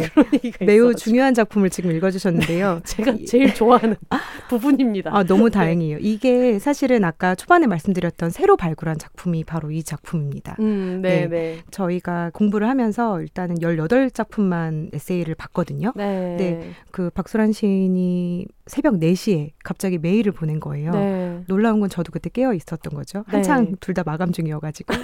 네. 0.00 0.08
매우 0.66 0.90
있어가지고. 0.90 0.98
중요한 0.98 1.34
작품을 1.34 1.70
지금 1.70 1.90
읽어주셨는데요. 1.92 2.80
제가 2.86 3.16
제일 3.26 3.54
좋아하는 3.54 3.96
부분입니다. 4.48 5.10
아, 5.14 5.22
너무 5.24 5.44
네. 5.44 5.50
다행이에요. 5.50 5.98
이게 6.00 6.58
사실은 6.58 7.04
아까 7.04 7.34
초반에 7.34 7.66
말씀드렸던 7.66 8.30
새로 8.30 8.56
발굴한 8.56 8.98
작품이 8.98 9.44
바로 9.44 9.70
이 9.70 9.82
작품입니다. 9.82 10.56
음, 10.60 11.00
네, 11.02 11.22
네. 11.22 11.28
네. 11.28 11.58
저희가 11.70 12.30
공부를 12.34 12.68
하면서 12.68 13.20
일단은 13.20 13.56
18작품만 13.58 14.94
에세이를 14.94 15.34
봤거든요. 15.34 15.92
네. 15.96 16.36
네. 16.38 16.70
그 16.90 17.10
박소란 17.10 17.52
시인이 17.52 18.46
새벽 18.66 18.94
4시에 18.94 19.50
갑자기 19.64 19.98
메일을 19.98 20.32
보낸 20.32 20.60
거예요. 20.60 20.92
네. 20.92 21.40
놀라운 21.48 21.80
건 21.80 21.88
저도 21.88 22.12
그때 22.12 22.30
깨어 22.30 22.54
있었던 22.54 22.94
거죠. 22.94 23.18
네. 23.28 23.36
한창 23.36 23.64
네. 23.66 23.72
둘다 23.80 24.02
마감 24.04 24.32
중이어가지고 24.32 24.94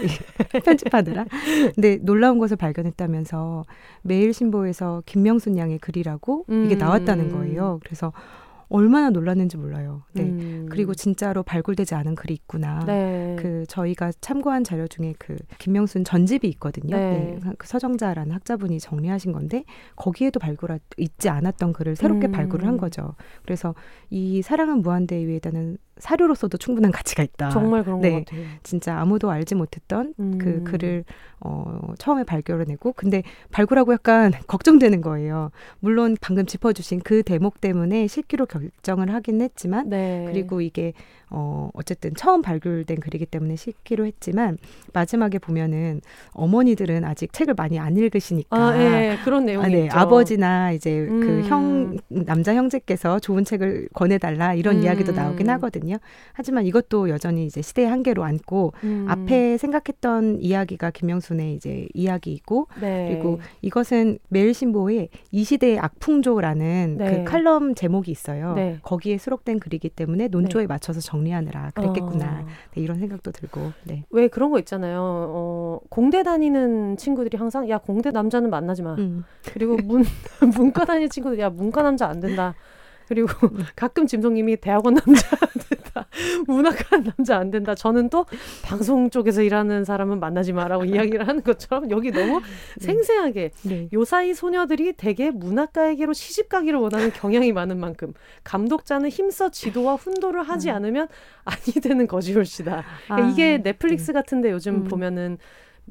편집하느라. 0.64 1.24
근데 1.74 1.98
놀라운 2.02 2.38
것을 2.38 2.56
발견했다면서 2.56 3.64
매일 4.02 4.32
신보에서 4.32 4.77
책에서 4.78 5.02
김명순 5.04 5.58
양의 5.58 5.78
글이라고 5.78 6.46
음. 6.48 6.64
이게 6.64 6.76
나왔다는 6.76 7.32
거예요. 7.32 7.80
그래서 7.84 8.12
얼마나 8.70 9.08
놀랐는지 9.08 9.56
몰라요. 9.56 10.02
네. 10.12 10.24
음. 10.24 10.66
그리고 10.70 10.94
진짜로 10.94 11.42
발굴되지 11.42 11.94
않은 11.94 12.14
글이 12.14 12.34
있구나. 12.34 12.84
네. 12.86 13.34
그 13.38 13.64
저희가 13.66 14.12
참고한 14.20 14.62
자료 14.62 14.86
중에 14.86 15.14
그 15.18 15.36
김명순 15.58 16.04
전집이 16.04 16.46
있거든요. 16.48 16.96
네. 16.96 17.38
네. 17.42 17.50
그 17.56 17.66
서정자라는 17.66 18.32
학자분이 18.32 18.78
정리하신 18.78 19.32
건데 19.32 19.64
거기에도 19.96 20.38
발굴 20.38 20.78
있지 20.98 21.30
않았던 21.30 21.72
글을 21.72 21.96
새롭게 21.96 22.28
음. 22.28 22.32
발굴을 22.32 22.66
한 22.66 22.76
거죠. 22.76 23.14
그래서 23.42 23.74
이 24.10 24.42
사랑은 24.42 24.82
무한대 24.82 25.16
위에다는 25.26 25.78
사료로서도 25.98 26.58
충분한 26.58 26.92
가치가 26.92 27.22
있다. 27.22 27.50
정말 27.50 27.84
그런 27.84 28.00
네, 28.00 28.10
것 28.12 28.24
같아요. 28.24 28.44
진짜 28.62 28.98
아무도 28.98 29.30
알지 29.30 29.54
못했던 29.54 30.14
그 30.16 30.22
음. 30.22 30.38
그 30.38 30.62
글을 30.64 31.04
어, 31.40 31.94
처음에 31.98 32.24
발견해내고 32.24 32.92
근데 32.92 33.22
발굴하고 33.52 33.92
약간 33.92 34.32
걱정되는 34.46 35.00
거예요. 35.00 35.50
물론 35.80 36.16
방금 36.20 36.46
짚어주신 36.46 37.00
그 37.00 37.22
대목 37.22 37.60
때문에 37.60 38.06
실기로 38.06 38.46
결정을 38.46 39.12
하긴 39.14 39.40
했지만 39.40 39.88
네. 39.88 40.24
그리고 40.28 40.60
이게 40.60 40.92
어, 41.30 41.70
어쨌든 41.74 42.14
처음 42.14 42.42
발굴된 42.42 43.00
글이기 43.00 43.26
때문에 43.26 43.56
실기로 43.56 44.06
했지만 44.06 44.58
마지막에 44.92 45.38
보면은 45.38 46.00
어머니들은 46.32 47.04
아직 47.04 47.32
책을 47.32 47.54
많이 47.54 47.78
안 47.78 47.96
읽으시니까 47.96 48.56
아, 48.56 48.78
예, 48.78 49.18
그런 49.24 49.44
내용이 49.44 49.66
아, 49.66 49.68
네. 49.68 49.88
아버지나 49.90 50.72
이제 50.72 51.06
그 51.06 51.12
음. 51.12 51.42
그형 51.42 51.98
남자 52.08 52.54
형제께서 52.54 53.18
좋은 53.18 53.44
책을 53.44 53.88
권해달라 53.92 54.54
이런 54.54 54.76
음. 54.76 54.82
이야기도 54.82 55.12
나오긴 55.12 55.50
하거든요. 55.50 55.96
하지만 56.32 56.66
이것도 56.66 57.10
여전히 57.10 57.44
이제 57.44 57.60
시대의 57.60 57.88
한계로 57.88 58.24
안고 58.24 58.72
음. 58.84 59.06
앞에 59.08 59.58
생각했던 59.58 60.40
이야기가 60.40 60.90
김명순의 60.90 61.54
이제 61.54 61.88
이야기이고 61.94 62.68
네. 62.80 63.08
그리고 63.10 63.40
이것은 63.62 64.18
매일신보에 64.28 65.08
이 65.32 65.44
시대의 65.44 65.78
악풍조라는 65.78 66.96
그 66.98 67.02
네. 67.02 67.18
그 67.18 67.24
칼럼 67.30 67.74
제목이 67.74 68.10
있어요. 68.10 68.54
네. 68.54 68.78
거기에 68.82 69.18
수록된 69.18 69.58
글이기 69.58 69.90
때문에 69.90 70.28
논조에 70.28 70.62
네. 70.62 70.66
맞춰서 70.66 71.00
정 71.00 71.17
정리하느라 71.18 71.70
그랬겠구나 71.74 72.42
어. 72.42 72.46
네, 72.74 72.80
이런 72.80 72.98
생각도 72.98 73.32
들고 73.32 73.72
네. 73.84 74.04
왜 74.10 74.28
그런 74.28 74.50
거 74.50 74.58
있잖아요. 74.60 75.00
어, 75.00 75.80
공대 75.88 76.22
다니는 76.22 76.96
친구들이 76.96 77.36
항상 77.36 77.68
야 77.68 77.78
공대 77.78 78.10
남자는 78.10 78.50
만나지 78.50 78.82
마. 78.82 78.94
음. 78.94 79.24
그리고 79.52 79.76
문 79.76 80.04
문과 80.56 80.84
다니는 80.84 81.08
친구들 81.10 81.38
야 81.40 81.50
문과 81.50 81.82
남자 81.82 82.06
안 82.06 82.20
된다. 82.20 82.54
그리고 83.08 83.28
가끔 83.74 84.06
짐송님이 84.06 84.58
대학원 84.58 84.94
남자. 84.94 85.36
문학관 86.46 87.04
남자 87.04 87.36
안 87.36 87.50
된다. 87.50 87.74
저는 87.74 88.10
또 88.10 88.26
방송 88.62 89.10
쪽에서 89.10 89.42
일하는 89.42 89.84
사람은 89.84 90.20
만나지 90.20 90.52
마라고 90.52 90.84
이야기를 90.86 91.26
하는 91.26 91.42
것처럼 91.42 91.90
여기 91.90 92.10
너무 92.10 92.40
네. 92.40 92.86
생생하게 92.86 93.50
네. 93.62 93.88
요사이 93.92 94.34
소녀들이 94.34 94.92
대개 94.92 95.30
문학가에게로 95.30 96.12
시집 96.12 96.48
가기를 96.48 96.78
원하는 96.78 97.10
경향이 97.12 97.52
많은 97.52 97.78
만큼 97.78 98.12
감독자는 98.44 99.08
힘써 99.10 99.50
지도와 99.50 99.94
훈도를 99.94 100.42
하지 100.42 100.70
음. 100.70 100.76
않으면 100.76 101.08
아니 101.44 101.74
되는 101.80 102.06
것이올시다. 102.06 102.84
아, 103.08 103.20
이게 103.20 103.58
넷플릭스 103.62 104.08
네. 104.08 104.12
같은데 104.12 104.50
요즘 104.50 104.74
음. 104.74 104.84
보면은 104.84 105.38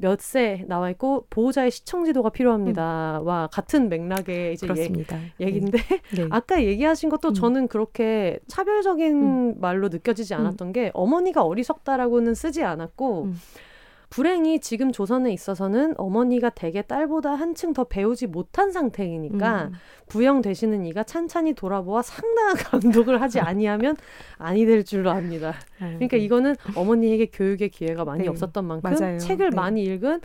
몇 0.00 0.20
세 0.20 0.64
나와 0.68 0.90
있고 0.90 1.26
보호자의 1.30 1.70
시청 1.70 2.04
지도가 2.04 2.30
필요합니다와 2.30 3.44
음. 3.44 3.48
같은 3.52 3.88
맥락의 3.88 4.54
이제 4.54 4.66
그렇습니다. 4.66 5.18
얘, 5.40 5.50
기인데 5.50 5.78
네. 5.78 6.00
네. 6.14 6.26
아까 6.30 6.62
얘기하신 6.62 7.08
것도 7.08 7.28
음. 7.28 7.34
저는 7.34 7.68
그렇게 7.68 8.38
차별적인 8.48 9.22
음. 9.22 9.60
말로 9.60 9.88
느껴지지 9.88 10.34
음. 10.34 10.40
않았던 10.40 10.72
게 10.72 10.90
어머니가 10.94 11.44
어리석다라고는 11.44 12.34
쓰지 12.34 12.62
않았고 12.64 13.24
음. 13.24 13.36
불행히 14.10 14.58
지금 14.60 14.90
조선에 14.90 15.32
있어서는 15.32 15.94
어머니가 15.98 16.50
대개 16.50 16.82
딸보다 16.82 17.34
한층 17.34 17.72
더 17.72 17.84
배우지 17.84 18.26
못한 18.26 18.72
상태이니까 18.72 19.64
음. 19.64 19.72
부영 20.08 20.40
되시는 20.40 20.86
이가 20.86 21.02
찬찬히 21.02 21.52
돌아보아 21.52 22.00
상당한 22.02 22.56
감독을 22.56 23.20
하지 23.20 23.40
아니하면 23.40 23.96
아니 24.38 24.64
될 24.64 24.84
줄로 24.84 25.10
압니다. 25.10 25.54
그러니까 25.78 26.16
이거는 26.16 26.56
어머니에게 26.74 27.26
교육의 27.26 27.68
기회가 27.68 28.04
많이 28.04 28.22
네. 28.22 28.28
없었던 28.28 28.64
만큼 28.64 28.90
맞아요. 28.90 29.18
책을 29.18 29.50
네. 29.50 29.56
많이 29.56 29.82
읽은 29.82 30.12
음. 30.14 30.20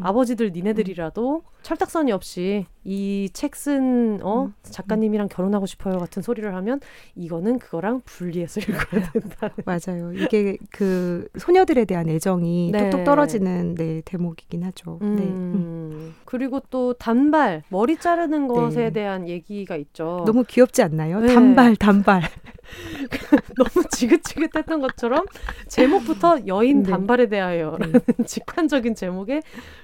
아버지들 0.00 0.50
니네들이라도 0.52 1.42
철딱선이 1.62 2.12
없이 2.12 2.66
이 2.84 3.28
책 3.32 3.56
쓴 3.56 4.20
어, 4.22 4.44
음. 4.44 4.54
작가님이랑 4.62 5.28
결혼하고 5.28 5.66
싶어요 5.66 5.98
같은 5.98 6.22
소리를 6.22 6.54
하면 6.54 6.80
이거는 7.14 7.58
그거랑 7.58 8.02
분리해서 8.04 8.60
읽어야 8.60 9.10
된다. 9.12 9.50
맞아요. 9.64 10.12
이게 10.12 10.56
그 10.70 11.26
소녀들에 11.38 11.84
대한 11.84 12.08
애정이 12.08 12.70
네. 12.72 12.90
뚝뚝 12.90 13.04
떨어지는 13.04 13.74
네, 13.74 14.02
대목이긴 14.04 14.62
하죠. 14.64 14.98
네. 15.00 15.06
음. 15.08 15.88
네. 15.90 16.12
그리고 16.24 16.60
또 16.70 16.92
단발 16.92 17.62
머리 17.70 17.96
자르는 17.96 18.46
것에 18.48 18.84
네. 18.84 18.90
대한 18.92 19.28
얘기가 19.28 19.76
있죠. 19.76 20.22
너무 20.26 20.44
귀엽지 20.46 20.82
않나요? 20.82 21.20
네. 21.20 21.34
단발 21.34 21.76
단발. 21.76 22.22
너무 23.56 23.86
지긋지긋했던 23.90 24.80
것처럼 24.80 25.26
제목부터 25.68 26.46
여인 26.46 26.82
네. 26.82 26.90
단발에 26.90 27.28
대하여라는 27.28 27.92
네. 27.92 28.00
직관적인 28.26 28.94
제목에 28.94 29.42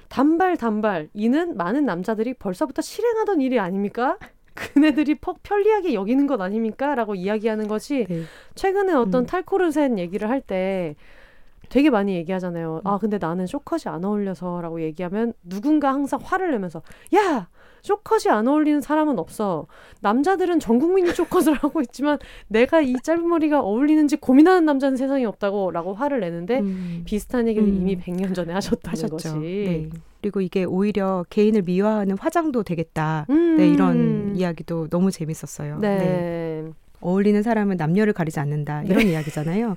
단발 0.09 0.57
단발 0.57 1.09
이는 1.13 1.57
많은 1.57 1.85
남자들이 1.85 2.33
벌써부터 2.35 2.81
실행하던 2.81 3.41
일이 3.41 3.59
아닙니까? 3.59 4.17
그네들이 4.53 5.15
퍽 5.15 5.41
편리하게 5.41 5.93
여기는 5.95 6.27
것 6.27 6.39
아닙니까? 6.39 6.93
라고 6.93 7.15
이야기하는 7.15 7.67
것이 7.67 8.05
네. 8.07 8.23
최근에 8.55 8.93
어떤 8.93 9.23
음. 9.23 9.25
탈코르센 9.25 9.97
얘기를 9.97 10.29
할 10.29 10.41
때 10.41 10.95
되게 11.69 11.89
많이 11.89 12.13
얘기하잖아요. 12.15 12.81
아, 12.83 12.99
근데 12.99 13.17
나는 13.17 13.47
쇼컷이 13.47 13.83
안 13.87 14.05
어울려서 14.05 14.61
라고 14.61 14.81
얘기하면 14.81 15.33
누군가 15.43 15.91
항상 15.91 16.19
화를 16.21 16.51
내면서 16.51 16.83
야! 17.15 17.47
쇼컷이 17.83 18.29
안 18.33 18.47
어울리는 18.47 18.79
사람은 18.81 19.19
없어. 19.19 19.67
남자들은 19.99 20.59
전 20.59 20.79
국민이 20.79 21.11
쇼컷을 21.11 21.53
하고 21.61 21.81
있지만 21.81 22.17
내가 22.47 22.81
이 22.81 22.93
짧은 23.03 23.27
머리가 23.27 23.59
어울리는지 23.59 24.15
고민하는 24.17 24.65
남자는 24.65 24.97
세상에 24.97 25.25
없다고 25.25 25.71
라고 25.71 25.93
화를 25.93 26.21
내는데 26.21 26.59
음. 26.59 27.03
비슷한 27.05 27.47
얘기를 27.47 27.67
음. 27.67 27.75
이미 27.75 27.97
100년 27.99 28.33
전에 28.33 28.53
하셨다는 28.53 28.91
하셨죠. 28.91 29.11
것이. 29.11 29.29
네. 29.39 29.89
그리고 30.21 30.39
이게 30.39 30.63
오히려 30.63 31.25
개인을 31.29 31.63
미화하는 31.63 32.17
화장도 32.17 32.63
되겠다. 32.63 33.25
음. 33.29 33.57
네, 33.57 33.67
이런 33.67 34.33
이야기도 34.37 34.87
너무 34.87 35.11
재밌었어요. 35.11 35.79
네. 35.79 35.97
네. 35.97 36.52
어울리는 37.03 37.41
사람은 37.43 37.77
남녀를 37.77 38.13
가리지 38.13 38.39
않는다 38.39 38.81
네. 38.81 38.87
이런 38.89 39.05
네. 39.05 39.11
이야기잖아요. 39.11 39.75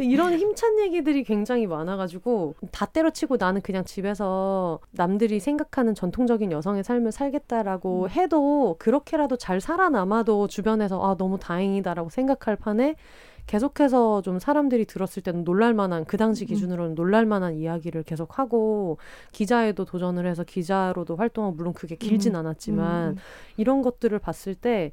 이런 0.00 0.38
힘찬 0.38 0.78
얘기들이 0.80 1.24
굉장히 1.24 1.66
많아가지고 1.66 2.54
다 2.70 2.86
때려치고 2.86 3.36
나는 3.38 3.60
그냥 3.60 3.84
집에서 3.84 4.78
남들이 4.92 5.40
생각하는 5.40 5.94
전통적인 5.94 6.52
여성의 6.52 6.84
삶을 6.84 7.12
살겠다라고 7.12 8.04
음. 8.04 8.08
해도 8.10 8.76
그렇게라도 8.78 9.36
잘 9.36 9.60
살아남아도 9.60 10.48
주변에서 10.48 11.02
아 11.02 11.16
너무 11.16 11.38
다행이다라고 11.38 12.10
생각할 12.10 12.56
판에 12.56 12.96
계속해서 13.46 14.22
좀 14.22 14.38
사람들이 14.38 14.86
들었을 14.86 15.22
때는 15.22 15.44
놀랄만한 15.44 16.06
그 16.06 16.16
당시 16.16 16.44
음. 16.44 16.46
기준으로는 16.46 16.94
놀랄만한 16.94 17.54
이야기를 17.54 18.04
계속 18.04 18.38
하고 18.38 18.96
기자에도 19.32 19.84
도전을 19.84 20.26
해서 20.26 20.44
기자로도 20.44 21.16
활동하고 21.16 21.54
물론 21.54 21.74
그게 21.74 21.94
길진 21.94 22.34
음. 22.34 22.40
않았지만 22.40 23.10
음. 23.10 23.16
이런 23.56 23.82
것들을 23.82 24.18
봤을 24.18 24.54
때 24.54 24.92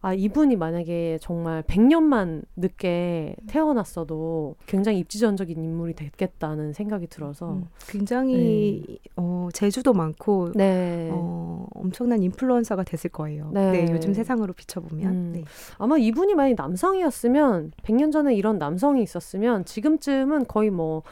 아, 0.00 0.14
이분이 0.14 0.56
만약에 0.56 1.18
정말 1.20 1.62
100년만 1.62 2.44
늦게 2.56 3.36
태어났어도 3.46 4.56
굉장히 4.66 4.98
입지전적인 5.00 5.62
인물이 5.62 5.94
됐겠다는 5.94 6.72
생각이 6.72 7.06
들어서 7.08 7.54
음, 7.54 7.66
굉장히 7.88 8.84
네. 8.86 8.98
어, 9.16 9.48
재주도 9.52 9.94
많고 9.94 10.52
네. 10.54 11.10
어, 11.12 11.66
엄청난 11.74 12.22
인플루언서가 12.22 12.84
됐을 12.84 13.10
거예요. 13.10 13.50
네. 13.52 13.72
네 13.72 13.92
요즘 13.92 14.14
세상으로 14.14 14.52
비춰보면. 14.52 15.12
음. 15.12 15.32
네. 15.34 15.44
아마 15.78 15.96
이분이 15.98 16.34
만약 16.34 16.54
남성이었으면 16.56 17.72
100년 17.82 18.12
전에 18.12 18.34
이런 18.34 18.58
남성이 18.58 19.02
있었으면 19.02 19.64
지금쯤은 19.64 20.46
거의 20.46 20.70
뭐 20.70 21.02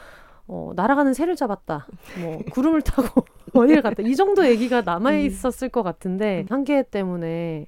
어, 0.47 0.71
날아가는 0.75 1.13
새를 1.13 1.35
잡았다. 1.35 1.87
뭐 2.21 2.37
구름을 2.53 2.81
타고 2.81 3.25
어디를 3.53 3.81
갔다. 3.81 4.03
이 4.03 4.15
정도 4.15 4.45
얘기가 4.45 4.81
남아 4.81 5.11
음. 5.11 5.19
있었을 5.19 5.67
음. 5.67 5.71
것 5.71 5.83
같은데 5.83 6.45
한계 6.49 6.83
때문에 6.83 7.65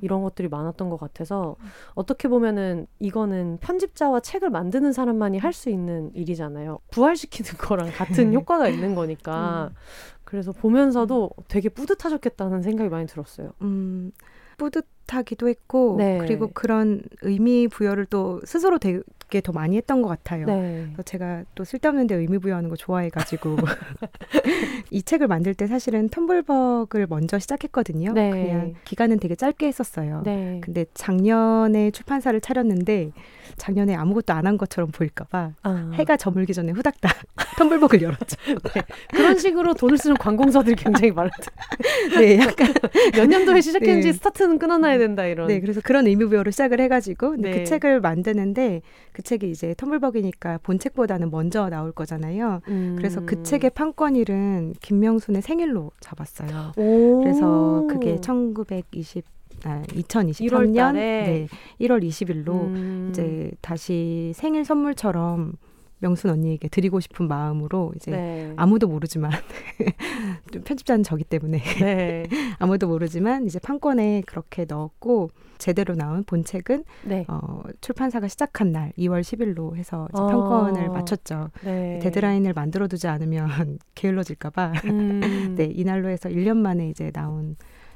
이런 0.00 0.22
것들이 0.22 0.48
많았던 0.48 0.88
것 0.88 0.98
같아서 0.98 1.56
어떻게 1.94 2.28
보면은 2.28 2.86
이거는 2.98 3.58
편집자와 3.60 4.20
책을 4.20 4.50
만드는 4.50 4.92
사람만이 4.92 5.38
할 5.38 5.52
수 5.52 5.68
있는 5.68 6.10
일이잖아요. 6.14 6.78
부활시키는 6.90 7.50
거랑 7.58 7.90
같은 7.92 8.30
네. 8.30 8.36
효과가 8.36 8.68
있는 8.68 8.94
거니까. 8.94 9.68
음. 9.70 9.76
그래서 10.24 10.52
보면서도 10.52 11.30
되게 11.48 11.68
뿌듯하셨겠다는 11.68 12.62
생각이 12.62 12.88
많이 12.88 13.06
들었어요. 13.06 13.50
음, 13.60 14.12
뿌듯하기도 14.58 15.48
했고 15.48 15.96
네. 15.98 16.18
그리고 16.18 16.50
그런 16.52 17.02
의미 17.22 17.68
부여를 17.68 18.06
또 18.06 18.40
스스로 18.44 18.78
되게 18.78 19.40
더 19.42 19.52
많이 19.52 19.76
했던 19.76 20.02
것 20.02 20.08
같아요. 20.08 20.46
네. 20.46 20.84
그래서 20.86 21.02
제가 21.02 21.44
또 21.54 21.64
쓸데없는데 21.64 22.14
의미 22.14 22.38
부여하는 22.38 22.68
거 22.68 22.76
좋아해가지고 22.76 23.56
이 24.90 25.02
책을 25.02 25.26
만들 25.26 25.54
때 25.54 25.66
사실은 25.66 26.08
텀블벅을 26.08 27.06
먼저 27.08 27.38
시작했거든요. 27.38 28.12
네. 28.12 28.30
그냥 28.30 28.74
기간은 28.84 29.18
되게 29.18 29.34
짧게 29.34 29.66
했었어요. 29.66 30.22
네. 30.24 30.60
근데 30.62 30.84
작년에 30.94 31.90
출판사를 31.90 32.38
차렸는데 32.40 33.12
작년에 33.56 33.94
아무것도 33.94 34.32
안 34.32 34.42
한 34.42 34.58
것처럼 34.58 34.90
보일까봐 34.90 35.52
아. 35.62 35.90
해가 35.94 36.16
저물기 36.16 36.52
전에 36.52 36.72
후닥닥 36.72 37.12
텀블벅을 37.58 38.02
열었죠. 38.02 38.36
네. 38.74 38.82
그런 39.10 39.38
식으로 39.38 39.74
돈을 39.74 39.98
쓰는 39.98 40.16
관공서들이 40.16 40.76
굉장히 40.76 41.12
많았 41.12 41.30
네, 42.18 42.38
약간 42.38 42.72
몇 43.12 43.26
년도에 43.26 43.60
시작했는지 43.60 44.08
네. 44.08 44.12
스타트는 44.12 44.58
끊어놔야 44.58 44.98
된다 44.98 45.24
이런. 45.24 45.46
네, 45.48 45.60
그래서 45.60 45.80
그런 45.82 46.06
의미부여로 46.06 46.50
시작을 46.50 46.80
해가지고 46.80 47.30
그 47.32 47.36
네. 47.36 47.58
그 47.58 47.64
책을 47.64 48.00
만드는데 48.00 48.82
그 49.12 49.22
책이 49.22 49.50
이제 49.50 49.74
텀블벅이니까 49.74 50.60
본 50.62 50.78
책보다는 50.78 51.30
먼저 51.30 51.68
나올 51.68 51.92
거잖아요. 51.92 52.60
음. 52.68 52.94
그래서 52.96 53.24
그 53.24 53.42
책의 53.42 53.70
판권일은 53.70 54.74
김명순의 54.80 55.42
생일로 55.42 55.92
잡았어요. 56.00 56.72
오. 56.76 57.20
그래서 57.20 57.86
그게 57.88 58.20
1920 58.20 59.24
아, 59.64 59.82
2023년 59.88 60.94
네, 60.94 61.46
1월 61.80 62.02
20일로 62.02 62.48
음. 62.48 63.08
이제 63.10 63.50
다시 63.60 64.32
생일 64.34 64.64
선물처럼 64.64 65.54
명순 66.02 66.30
언니에게 66.30 66.68
드리고 66.68 66.98
싶은 66.98 67.28
마음으로 67.28 67.92
이제 67.96 68.10
네. 68.10 68.52
아무도 68.56 68.88
모르지만 68.88 69.30
편집자는 70.64 71.04
저기 71.04 71.22
때문에 71.22 71.58
네. 71.58 72.24
아무도 72.58 72.88
모르지만 72.88 73.46
이제 73.46 73.60
판권에 73.60 74.22
그렇게 74.26 74.64
넣었고 74.64 75.30
제대로 75.58 75.94
나온 75.94 76.24
본책은 76.24 76.82
네. 77.04 77.24
어, 77.28 77.62
출판사가 77.80 78.26
시작한 78.26 78.72
날 78.72 78.92
2월 78.98 79.20
10일로 79.20 79.76
해서 79.76 80.08
이제 80.12 80.20
어. 80.20 80.26
판권을 80.26 80.88
마쳤죠. 80.88 81.50
네. 81.64 82.00
데드라인을 82.00 82.52
만들어두지 82.52 83.06
않으면 83.06 83.78
게을러질까봐 83.94 84.72
음. 84.86 85.54
네 85.56 85.66
이날로 85.66 86.08
해서 86.08 86.28
1년 86.28 86.56
만에 86.56 86.88
이제 86.88 87.12
나온 87.12 87.54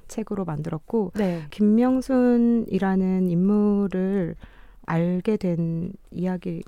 책으로 0.09 0.45
만들었고 0.45 1.13
네. 1.15 1.43
김명순이라는 1.51 3.29
인물을 3.29 4.37
알게 4.87 5.37
된 5.37 5.93
이야기를 6.13 6.63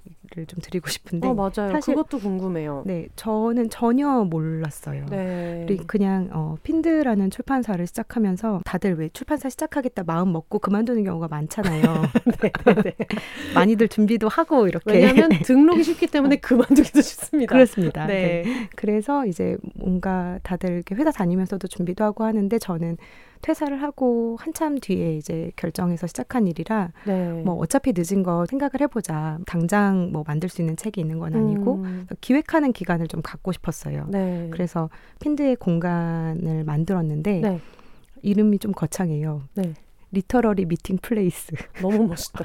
좀 0.49 0.59
드리고 0.61 0.89
싶은데 0.91 1.28
어, 1.28 1.34
맞아요. 1.34 1.70
사실 1.70 1.95
그것도 1.95 2.18
궁금해요. 2.18 2.82
네, 2.84 3.09
저는 3.14 3.70
전혀 3.70 4.24
몰랐어요. 4.24 5.07
네. 5.09 5.66
그냥 5.86 6.28
어, 6.32 6.57
핀드라는 6.64 7.30
출판사를 7.30 7.86
시작하면서 7.86 8.62
다들 8.64 8.99
왜 8.99 9.09
출판사 9.12 9.49
시작하겠다 9.49 10.03
마음 10.05 10.32
먹고 10.32 10.59
그만두는 10.59 11.05
경우가 11.05 11.28
많잖아요. 11.28 11.82
네, 12.43 12.51
네, 12.64 12.74
네. 12.82 12.97
많이들 13.55 13.89
준비도 13.89 14.28
하고 14.28 14.66
이렇게 14.66 14.93
왜냐하면 14.93 15.30
등록이 15.45 15.84
쉽기 15.84 16.09
때문에 16.09 16.36
그만두기도 16.36 17.01
쉽습니다. 17.01 17.53
그렇습니다. 17.53 18.07
네. 18.07 18.43
네. 18.45 18.68
그래서 18.74 19.26
이제 19.26 19.57
뭔가 19.76 20.41
다들 20.43 20.70
이렇게 20.70 20.97
회사 20.97 21.12
다니면서도 21.12 21.68
준비도 21.68 22.03
하고 22.03 22.24
하는데 22.24 22.59
저는 22.59 22.97
퇴사를 23.43 23.80
하고 23.82 24.36
한참 24.41 24.78
뒤에 24.78 25.16
이제 25.16 25.51
결정해서 25.57 26.07
시작한 26.07 26.47
일이라 26.47 26.93
네. 27.07 27.43
뭐 27.45 27.55
어차피 27.55 27.93
늦은 27.97 28.22
거 28.22 28.47
생각을 28.47 28.80
해보자. 28.80 29.39
당장 29.47 30.11
뭐 30.12 30.24
만들 30.26 30.49
수 30.49 30.62
있는 30.62 30.76
책이 30.76 31.01
있는 31.01 31.18
건 31.18 31.34
아니고 31.34 31.74
음. 31.76 32.07
기획하는 32.20 32.72
기간을 32.72 33.09
좀 33.09 33.22
갖고 33.22 33.53
싶었어요. 33.53 34.07
네. 34.09 34.49
그래서 34.53 34.91
핀드의 35.20 35.57
공간을 35.57 36.64
만들었는데 36.64 37.41
네. 37.41 37.61
이름이 38.22 38.59
좀 38.59 38.72
거창해요. 38.72 39.43
네. 40.11 40.18
Literary 40.20 40.64
Meeting 40.66 40.96
Place. 41.00 41.52
너무 41.82 42.06
멋있다. 42.06 42.44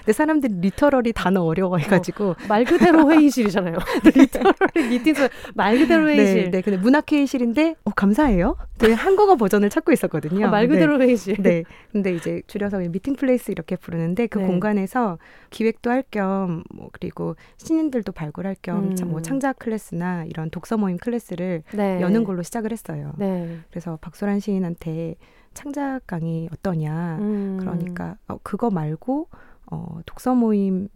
근데 0.00 0.12
사람들이 0.12 0.54
literary 0.60 1.12
단어 1.12 1.42
어려워해가지고 1.42 2.30
어, 2.30 2.36
말 2.48 2.64
그대로 2.64 3.10
회의실이잖아요. 3.10 3.76
Literary 4.04 4.88
Meeting 4.88 5.14
말 5.54 5.78
그대로 5.78 6.06
네, 6.06 6.16
회의실. 6.16 6.44
네, 6.44 6.50
네. 6.50 6.60
근데 6.62 6.78
문학 6.78 7.10
회의실인데 7.10 7.76
어 7.84 7.90
감사해요. 7.90 8.56
네, 8.78 8.92
한국어 8.92 9.36
버전을 9.36 9.70
찾고 9.70 9.92
있었거든요. 9.92 10.46
어, 10.46 10.50
말 10.50 10.66
그대로 10.68 10.96
네. 10.96 11.06
회의실. 11.06 11.36
네. 11.42 11.62
근데 11.92 12.12
이제 12.14 12.42
줄여서 12.46 12.78
Meeting 12.90 13.14
Place 13.14 13.50
이렇게 13.50 13.76
부르는데 13.76 14.26
그 14.26 14.38
네. 14.38 14.46
공간에서 14.46 15.18
기획도 15.50 15.90
할 15.90 16.02
겸 16.10 16.64
뭐 16.74 16.88
그리고 16.92 17.36
신인들도 17.58 18.12
발굴할 18.12 18.56
겸뭐 18.62 19.18
음. 19.18 19.22
창작 19.22 19.58
클래스나 19.58 20.24
이런 20.24 20.50
독서 20.50 20.76
모임 20.76 20.96
클래스를 20.96 21.62
네. 21.72 22.00
여는 22.00 22.24
걸로 22.24 22.42
시작을 22.42 22.72
했어요. 22.72 23.12
네. 23.18 23.58
그래서 23.70 23.98
박소란 24.00 24.40
시인한테 24.40 25.14
창작 25.60 26.06
강의 26.06 26.48
어떠냐. 26.52 27.18
음. 27.20 27.56
그러니까 27.60 28.16
어, 28.28 28.38
그거 28.42 28.70
말고 28.70 29.28
어, 29.70 30.00
독서 30.06 30.34
모임 30.34 30.88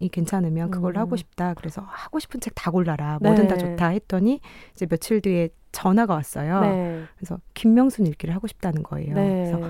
이 0.00 0.08
괜찮으면 0.08 0.72
그걸 0.72 0.96
음. 0.96 0.98
하고 0.98 1.14
싶다. 1.14 1.54
그래서 1.54 1.80
하고 1.86 2.18
싶은 2.18 2.40
책 2.40 2.54
다 2.56 2.72
골라라. 2.72 3.18
뭐든 3.22 3.44
네. 3.44 3.48
다 3.48 3.56
좋다 3.56 3.88
했더니 3.88 4.40
이제 4.72 4.86
며칠 4.86 5.20
뒤에 5.20 5.50
전화가 5.70 6.12
왔어요. 6.14 6.60
네. 6.60 7.04
그래서 7.16 7.38
김명순 7.54 8.06
읽기를 8.08 8.34
하고 8.34 8.48
싶다는 8.48 8.82
거예요. 8.82 9.14
네. 9.14 9.52
그래서 9.52 9.60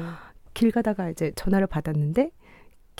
길 0.54 0.70
가다가 0.70 1.10
이제 1.10 1.32
전화를 1.36 1.66
받았는데 1.66 2.30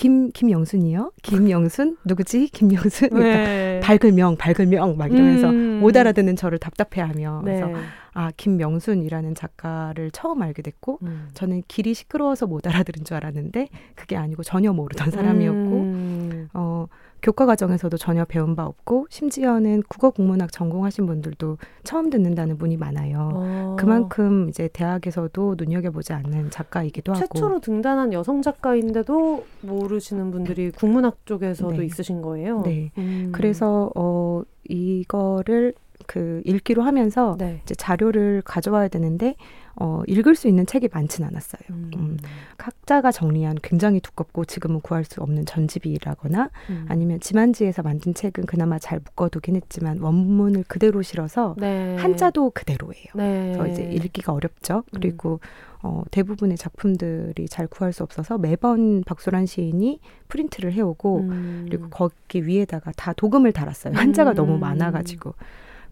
김 0.03 0.33
김영순이요? 0.33 1.13
김영순 1.23 1.97
누구지? 2.05 2.49
김영순 2.49 3.11
그러니까 3.11 3.37
네. 3.37 3.81
밝을명 3.85 4.35
밝을명 4.37 4.97
막 4.97 5.13
이러면서 5.13 5.51
음. 5.51 5.79
못 5.79 5.97
알아듣는 5.97 6.35
저를 6.35 6.59
답답해하며 6.59 7.43
네. 7.45 7.61
그래서 7.61 7.81
아 8.13 8.33
김명순이라는 8.37 9.37
작가를 9.37 10.11
처음 10.11 10.43
알게 10.43 10.63
됐고 10.63 10.99
음. 11.03 11.29
저는 11.35 11.63
길이 11.69 11.95
시끄러워서 11.95 12.49
못 12.49 12.67
알아들은 12.67 13.05
줄 13.05 13.17
알았는데 13.17 13.69
그게 13.95 14.17
아니고 14.17 14.43
전혀 14.43 14.73
모르던 14.73 15.13
사람이었고 15.13 15.81
음. 15.81 16.49
어 16.53 16.87
교과 17.23 17.47
과정에서도 17.47 17.97
전혀 17.97 18.25
배운 18.25 18.57
바 18.57 18.67
없고 18.67 19.07
심지어는 19.09 19.85
국어 19.89 20.11
국문학 20.11 20.51
전공하신 20.51 21.07
분들도 21.07 21.59
처음 21.85 22.11
듣는다는 22.11 22.59
분이 22.59 22.77
많아요. 22.77 23.31
어. 23.33 23.77
그만큼 23.79 24.49
이제 24.49 24.69
대학에서도 24.73 25.55
눈여겨보지 25.57 26.13
않는 26.13 26.51
작가이기도 26.51 27.13
하고 27.13 27.27
최초로 27.27 27.61
등단한 27.61 28.13
여성 28.13 28.43
작가인데도 28.43 29.45
모르시는 29.61 30.33
분들이 30.33 30.73
국문학 30.73 31.25
쪽에서도 31.25 31.77
네. 31.77 31.85
있으신 31.85 32.23
거예요. 32.23 32.63
네. 32.63 32.91
음. 32.99 33.31
그래서 33.33 33.91
어 33.95 34.43
이거를 34.69 35.75
그 36.07 36.43
읽기로 36.45 36.83
하면서 36.83 37.37
네. 37.39 37.61
이제 37.63 37.75
자료를 37.75 38.43
가져와야 38.45 38.89
되는데 38.89 39.37
어, 39.77 40.03
읽을 40.07 40.35
수 40.35 40.49
있는 40.49 40.67
책이 40.67 40.89
많진 40.93 41.25
않았어요. 41.25 41.63
음. 41.71 41.91
음. 41.97 42.17
각자가 42.59 43.11
정리한 43.11 43.57
굉장히 43.63 44.01
두껍고 44.01 44.45
지금은 44.45 44.81
구할 44.81 45.05
수 45.05 45.23
없는 45.23 45.47
전집이라거나 45.47 46.51
음. 46.71 46.87
아니면 46.89 47.21
지만지에서 47.21 47.83
만든 47.83 48.15
책은 48.15 48.47
그나마 48.47 48.79
잘 48.79 49.01
묶어두긴 49.01 49.57
했지만 49.57 49.99
원문을 49.99 50.65
그대로 50.69 51.03
실어서 51.03 51.55
네. 51.59 51.97
한자도 51.97 52.51
그대로예요. 52.51 53.07
네. 53.15 53.55
그래서 53.57 53.67
이제 53.69 53.83
읽기가 53.83 54.33
어렵죠. 54.33 54.79
음. 54.79 54.83
그리고 54.93 55.41
어, 55.83 56.03
대부분의 56.11 56.57
작품들이 56.57 57.49
잘 57.49 57.67
구할 57.67 57.93
수 57.93 58.03
없어서 58.03 58.39
매번 58.39 59.03
박소란 59.03 59.47
시인이 59.47 59.99
프린트를 60.29 60.73
해오고 60.73 61.19
음. 61.21 61.67
그리고 61.69 61.89
거기 61.89 62.47
위에다가 62.47 62.93
다 62.95 63.13
도금을 63.13 63.53
달았어요. 63.53 63.95
한자가 63.97 64.35
너무 64.35 64.55
음. 64.55 64.61
많아가지고. 64.61 65.35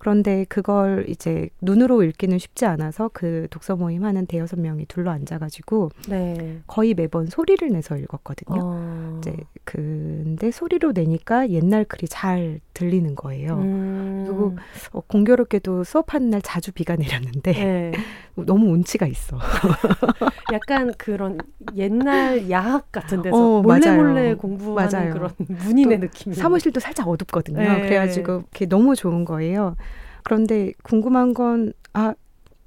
그런데 0.01 0.47
그걸 0.49 1.05
이제 1.09 1.51
눈으로 1.61 2.03
읽기는 2.03 2.39
쉽지 2.39 2.65
않아서 2.65 3.11
그 3.13 3.47
독서 3.51 3.77
모임 3.77 4.05
하는 4.05 4.25
대여섯 4.25 4.59
명이 4.59 4.87
둘러 4.87 5.11
앉아가지고 5.11 5.91
네. 6.09 6.61
거의 6.67 6.95
매번 6.95 7.27
소리를 7.27 7.69
내서 7.69 7.99
읽었거든요. 7.99 8.59
어. 8.63 9.19
이제 9.19 9.37
근데 9.65 10.51
소리로 10.51 10.93
내니까 10.93 11.51
옛날 11.51 11.85
글이 11.85 12.09
잘 12.09 12.61
들리는 12.73 13.15
거예요. 13.15 13.59
음. 13.59 14.25
그리고 14.27 14.57
어, 14.93 15.03
공교롭게도 15.07 15.85
수업하는 15.85 16.31
날 16.31 16.41
자주 16.41 16.73
비가 16.73 16.97
내렸는데 16.97 17.53
네. 17.53 17.93
너무 18.35 18.73
운치가 18.73 19.07
있어. 19.07 19.39
약간 20.55 20.95
그런 20.97 21.39
옛날 21.77 22.51
야학 22.51 22.91
같은 22.91 23.21
데서 23.21 23.37
어, 23.37 23.61
몰래 23.61 23.87
맞아요. 23.87 24.03
몰래 24.03 24.35
공부하는 24.35 24.91
맞아요. 24.91 25.13
그런 25.13 25.31
문인의 25.39 26.01
느낌. 26.01 26.33
사무실도 26.33 26.81
살짝 26.81 27.07
어둡거든요. 27.07 27.59
네. 27.59 27.81
그래가지고 27.83 28.45
그게 28.51 28.65
너무 28.65 28.97
좋은 28.97 29.27
거예요. 29.27 29.77
그런데 30.25 30.73
궁금한 30.83 31.35
건, 31.35 31.73
아, 31.93 32.15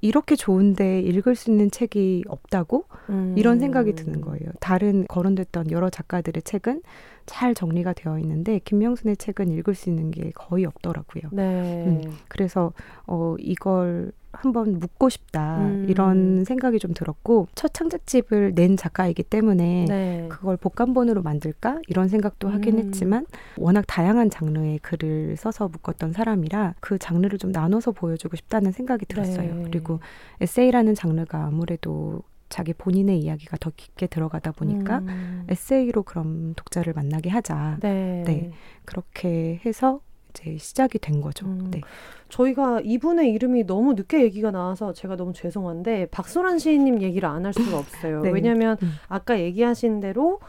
이렇게 0.00 0.36
좋은데 0.36 1.00
읽을 1.00 1.34
수 1.34 1.50
있는 1.50 1.70
책이 1.70 2.24
없다고? 2.28 2.84
음. 3.08 3.34
이런 3.38 3.58
생각이 3.58 3.94
드는 3.94 4.20
거예요. 4.20 4.50
다른 4.60 5.06
거론됐던 5.08 5.70
여러 5.70 5.88
작가들의 5.88 6.42
책은 6.42 6.82
잘 7.24 7.54
정리가 7.54 7.94
되어 7.94 8.18
있는데 8.18 8.60
김명순의 8.64 9.16
책은 9.16 9.50
읽을 9.50 9.74
수 9.74 9.88
있는 9.88 10.10
게 10.10 10.30
거의 10.34 10.66
없더라고요. 10.66 11.22
네. 11.32 11.86
음, 11.86 12.02
그래서 12.28 12.74
어 13.06 13.34
이걸 13.38 14.12
한번 14.36 14.78
묻고 14.78 15.08
싶다 15.08 15.58
음. 15.58 15.86
이런 15.88 16.44
생각이 16.44 16.78
좀 16.78 16.92
들었고 16.94 17.48
첫 17.54 17.72
창작집을 17.72 18.54
낸 18.54 18.76
작가이기 18.76 19.22
때문에 19.22 19.86
네. 19.88 20.26
그걸 20.28 20.56
복간본으로 20.56 21.22
만들까 21.22 21.80
이런 21.88 22.08
생각도 22.08 22.48
하긴 22.48 22.78
음. 22.78 22.78
했지만 22.78 23.26
워낙 23.56 23.84
다양한 23.86 24.30
장르의 24.30 24.78
글을 24.80 25.36
써서 25.36 25.68
묶었던 25.68 26.12
사람이라 26.12 26.74
그 26.80 26.98
장르를 26.98 27.38
좀 27.38 27.52
나눠서 27.52 27.92
보여주고 27.92 28.36
싶다는 28.36 28.72
생각이 28.72 29.06
들었어요. 29.06 29.54
네. 29.54 29.62
그리고 29.64 30.00
에세이라는 30.40 30.94
장르가 30.94 31.44
아무래도 31.44 32.22
자기 32.48 32.72
본인의 32.72 33.18
이야기가 33.20 33.56
더 33.58 33.72
깊게 33.74 34.06
들어가다 34.06 34.52
보니까 34.52 34.98
음. 34.98 35.44
에세이로 35.48 36.02
그럼 36.04 36.54
독자를 36.54 36.92
만나게 36.92 37.30
하자. 37.30 37.78
네. 37.80 38.22
네. 38.26 38.50
그렇게 38.84 39.60
해서 39.66 40.00
이제 40.34 40.56
시작이 40.58 40.98
된 40.98 41.20
거죠. 41.20 41.46
음. 41.46 41.68
네. 41.70 41.80
저희가 42.28 42.80
이분의 42.82 43.30
이름이 43.32 43.64
너무 43.66 43.94
늦게 43.94 44.22
얘기가 44.22 44.50
나와서 44.50 44.92
제가 44.92 45.16
너무 45.16 45.32
죄송한데 45.32 46.06
박소란 46.10 46.58
시인님 46.58 47.00
얘기를 47.02 47.28
안 47.28 47.44
할 47.44 47.52
수가 47.52 47.78
없어요. 47.78 48.20
네. 48.22 48.30
왜냐하면 48.30 48.76
음. 48.82 48.92
아까 49.08 49.38
얘기하신 49.38 50.00
대로 50.00 50.40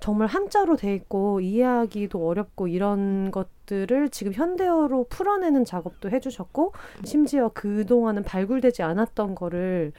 정말 0.00 0.28
한자로 0.28 0.76
돼 0.76 0.94
있고 0.94 1.40
이해하기도 1.40 2.26
어렵고 2.26 2.68
이런 2.68 3.30
것들을 3.32 4.08
지금 4.10 4.32
현대어로 4.32 5.06
풀어내는 5.10 5.64
작업도 5.64 6.10
해주셨고 6.10 6.72
심지어 7.04 7.50
그 7.52 7.84
동안은 7.84 8.22
발굴되지 8.22 8.82
않았던 8.82 9.34
거를 9.34 9.92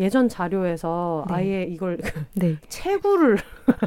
예전 0.00 0.28
자료에서 0.28 1.26
네. 1.28 1.34
아예 1.34 1.62
이걸 1.64 1.98
네. 2.34 2.56
채굴을 2.68 3.36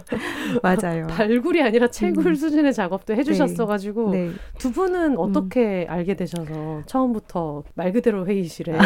맞아요. 0.64 1.08
발굴이 1.12 1.62
아니라 1.62 1.88
채굴 1.88 2.28
음. 2.28 2.36
수준의 2.36 2.74
작업도 2.74 3.16
해주셨어가지고 3.16 4.12
네. 4.12 4.28
네. 4.28 4.32
두 4.60 4.72
분은 4.72 5.18
어떻게 5.18 5.86
음. 5.90 5.92
알게 5.92 6.14
되셔서 6.16 6.84
처음부터 6.86 7.64
말 7.74 7.92
그대로 7.92 8.26
회의실에 8.28 8.78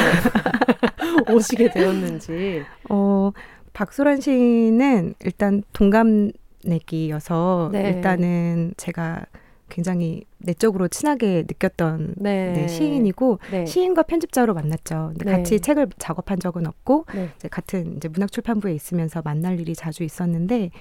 오시게 1.30 1.72
되었는지. 1.72 2.64
어 2.90 3.32
박소란 3.74 4.22
씨는 4.22 5.16
일단 5.20 5.64
동갑내기여서 5.74 7.70
네. 7.74 7.90
일단은 7.90 8.74
제가 8.78 9.26
굉장히 9.70 10.24
내적으로 10.38 10.88
친하게 10.88 11.44
느꼈던 11.48 12.16
네. 12.18 12.52
네, 12.54 12.68
시인이고 12.68 13.40
네. 13.52 13.66
시인과 13.66 14.04
편집자로 14.04 14.54
만났죠. 14.54 15.10
근데 15.10 15.26
네. 15.26 15.32
같이 15.32 15.60
책을 15.60 15.88
작업한 15.98 16.40
적은 16.40 16.66
없고 16.68 17.06
네. 17.14 17.30
이제 17.36 17.48
같은 17.48 17.98
이제 17.98 18.08
문학 18.08 18.32
출판부에 18.32 18.74
있으면서 18.74 19.22
만날 19.24 19.60
일이 19.60 19.76
자주 19.76 20.04
있었는데 20.04 20.72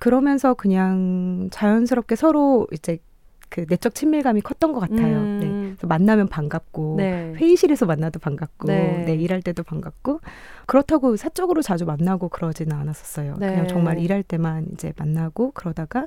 그러면서 0.00 0.54
그냥 0.54 1.48
자연스럽게 1.52 2.16
서로 2.16 2.66
이제 2.72 2.98
그 3.48 3.66
내적 3.68 3.94
친밀감이 3.94 4.40
컸던 4.40 4.72
것 4.72 4.80
같아요. 4.80 5.18
음. 5.18 5.38
네. 5.40 5.48
그래서 5.48 5.86
만나면 5.86 6.28
반갑고 6.28 6.94
네. 6.96 7.34
회의실에서 7.36 7.84
만나도 7.84 8.18
반갑고 8.18 8.66
네. 8.66 9.04
네. 9.04 9.14
일할 9.14 9.42
때도 9.42 9.62
반갑고 9.62 10.20
그렇다고 10.66 11.16
사적으로 11.16 11.60
자주 11.60 11.84
만나고 11.84 12.30
그러지는 12.30 12.74
않았었어요. 12.76 13.34
그냥 13.34 13.66
정말 13.66 13.98
일할 13.98 14.22
때만 14.22 14.68
이제 14.72 14.94
만나고 14.96 15.50
그러다가 15.52 16.06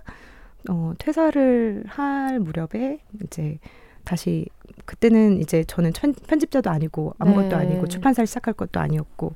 어, 0.70 0.94
퇴사를 0.98 1.84
할 1.88 2.40
무렵에 2.40 3.00
이제 3.24 3.60
다시 4.04 4.46
그때는 4.86 5.40
이제 5.40 5.64
저는 5.64 5.94
편집자도 6.28 6.70
아니고 6.70 7.14
아무것도 7.20 7.50
네. 7.50 7.56
아니고 7.56 7.88
출판사를 7.88 8.26
시작할 8.28 8.54
것도 8.54 8.80
아니었고 8.80 9.34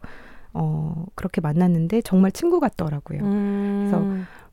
어, 0.53 1.05
그렇게 1.15 1.41
만났는데 1.41 2.01
정말 2.01 2.31
친구 2.31 2.59
같더라고요. 2.59 3.21
음. 3.21 3.79
그래서 3.79 4.05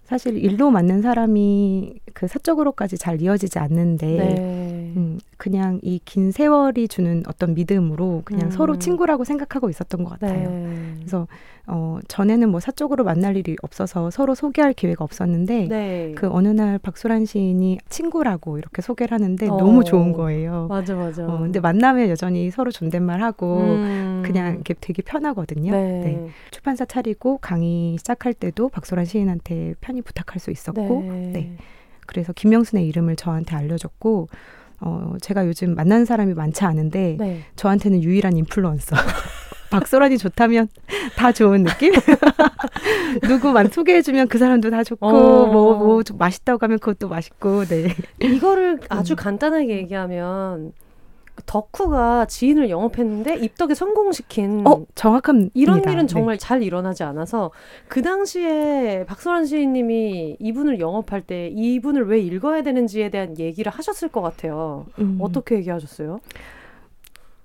사실 0.04 0.36
일로 0.38 0.70
만난 0.70 1.02
사람이 1.02 2.00
그 2.14 2.28
사적으로까지 2.28 2.96
잘 2.96 3.20
이어지지 3.20 3.58
않는데 3.58 4.06
네. 4.06 4.65
음, 4.96 5.18
그냥 5.36 5.78
이 5.82 6.00
긴 6.04 6.30
세월이 6.32 6.88
주는 6.88 7.22
어떤 7.28 7.54
믿음으로 7.54 8.22
그냥 8.24 8.46
음. 8.46 8.50
서로 8.50 8.78
친구라고 8.78 9.24
생각하고 9.24 9.68
있었던 9.68 10.04
것 10.04 10.18
같아요. 10.18 10.48
네. 10.50 10.92
그래서 10.96 11.26
어, 11.66 11.98
전에는 12.08 12.48
뭐 12.48 12.60
사적으로 12.60 13.02
만날 13.04 13.36
일이 13.36 13.56
없어서 13.62 14.10
서로 14.10 14.34
소개할 14.34 14.72
기회가 14.72 15.04
없었는데 15.04 15.66
네. 15.68 16.12
그 16.16 16.28
어느 16.30 16.48
날 16.48 16.78
박소란 16.78 17.26
시인이 17.26 17.78
친구라고 17.88 18.56
이렇게 18.58 18.80
소개를 18.82 19.12
하는데 19.14 19.46
어. 19.48 19.56
너무 19.56 19.84
좋은 19.84 20.12
거예요. 20.12 20.68
맞아 20.68 20.94
맞아. 20.94 21.26
어, 21.26 21.40
근데 21.40 21.60
만나면 21.60 22.08
여전히 22.08 22.50
서로 22.50 22.70
존댓말하고 22.70 23.58
음. 23.58 24.22
그냥 24.24 24.54
이렇게 24.54 24.74
되게 24.80 25.02
편하거든요. 25.02 25.72
네. 25.72 26.00
네. 26.04 26.28
출판사 26.50 26.84
차리고 26.84 27.38
강의 27.38 27.98
시작할 27.98 28.32
때도 28.32 28.68
박소란 28.70 29.04
시인한테 29.04 29.74
편히 29.80 30.00
부탁할 30.02 30.38
수 30.40 30.50
있었고 30.50 31.02
네. 31.02 31.30
네. 31.32 31.56
그래서 32.06 32.32
김명순의 32.32 32.86
이름을 32.86 33.16
저한테 33.16 33.56
알려줬고 33.56 34.28
어, 34.80 35.14
제가 35.20 35.46
요즘 35.46 35.74
만나는 35.74 36.04
사람이 36.04 36.34
많지 36.34 36.64
않은데 36.64 37.16
네. 37.18 37.42
저한테는 37.56 38.02
유일한 38.02 38.36
인플루언서. 38.36 38.96
박소란이 39.70 40.18
좋다면 40.18 40.68
다 41.16 41.32
좋은 41.32 41.64
느낌? 41.64 41.92
누구만 43.28 43.68
소개해주면 43.68 44.28
그 44.28 44.38
사람도 44.38 44.70
다 44.70 44.84
좋고, 44.84 45.06
어. 45.06 45.46
뭐, 45.46 45.74
뭐, 45.74 46.02
맛있다고 46.14 46.58
하면 46.62 46.78
그것도 46.78 47.08
맛있고, 47.08 47.64
네. 47.64 47.88
이거를 48.20 48.80
아주 48.88 49.14
음. 49.14 49.16
간단하게 49.16 49.76
얘기하면, 49.78 50.72
덕후가 51.44 52.26
지인을 52.26 52.70
영업했는데 52.70 53.36
입덕에 53.36 53.74
성공시킨 53.74 54.66
어, 54.66 54.84
정확한 54.94 55.50
이런 55.54 55.80
일은 55.82 55.98
네. 55.98 56.06
정말 56.06 56.38
네. 56.38 56.40
잘 56.40 56.62
일어나지 56.62 57.02
않아서 57.04 57.50
그 57.88 58.02
당시에 58.02 59.04
박소란 59.06 59.44
시인님이 59.46 60.36
이분을 60.40 60.80
영업할 60.80 61.22
때 61.22 61.48
이분을 61.54 62.08
왜 62.08 62.18
읽어야 62.20 62.62
되는지에 62.62 63.10
대한 63.10 63.38
얘기를 63.38 63.70
하셨을 63.70 64.08
것 64.08 64.22
같아요. 64.22 64.86
음. 64.98 65.18
어떻게 65.20 65.56
얘기하셨어요? 65.56 66.20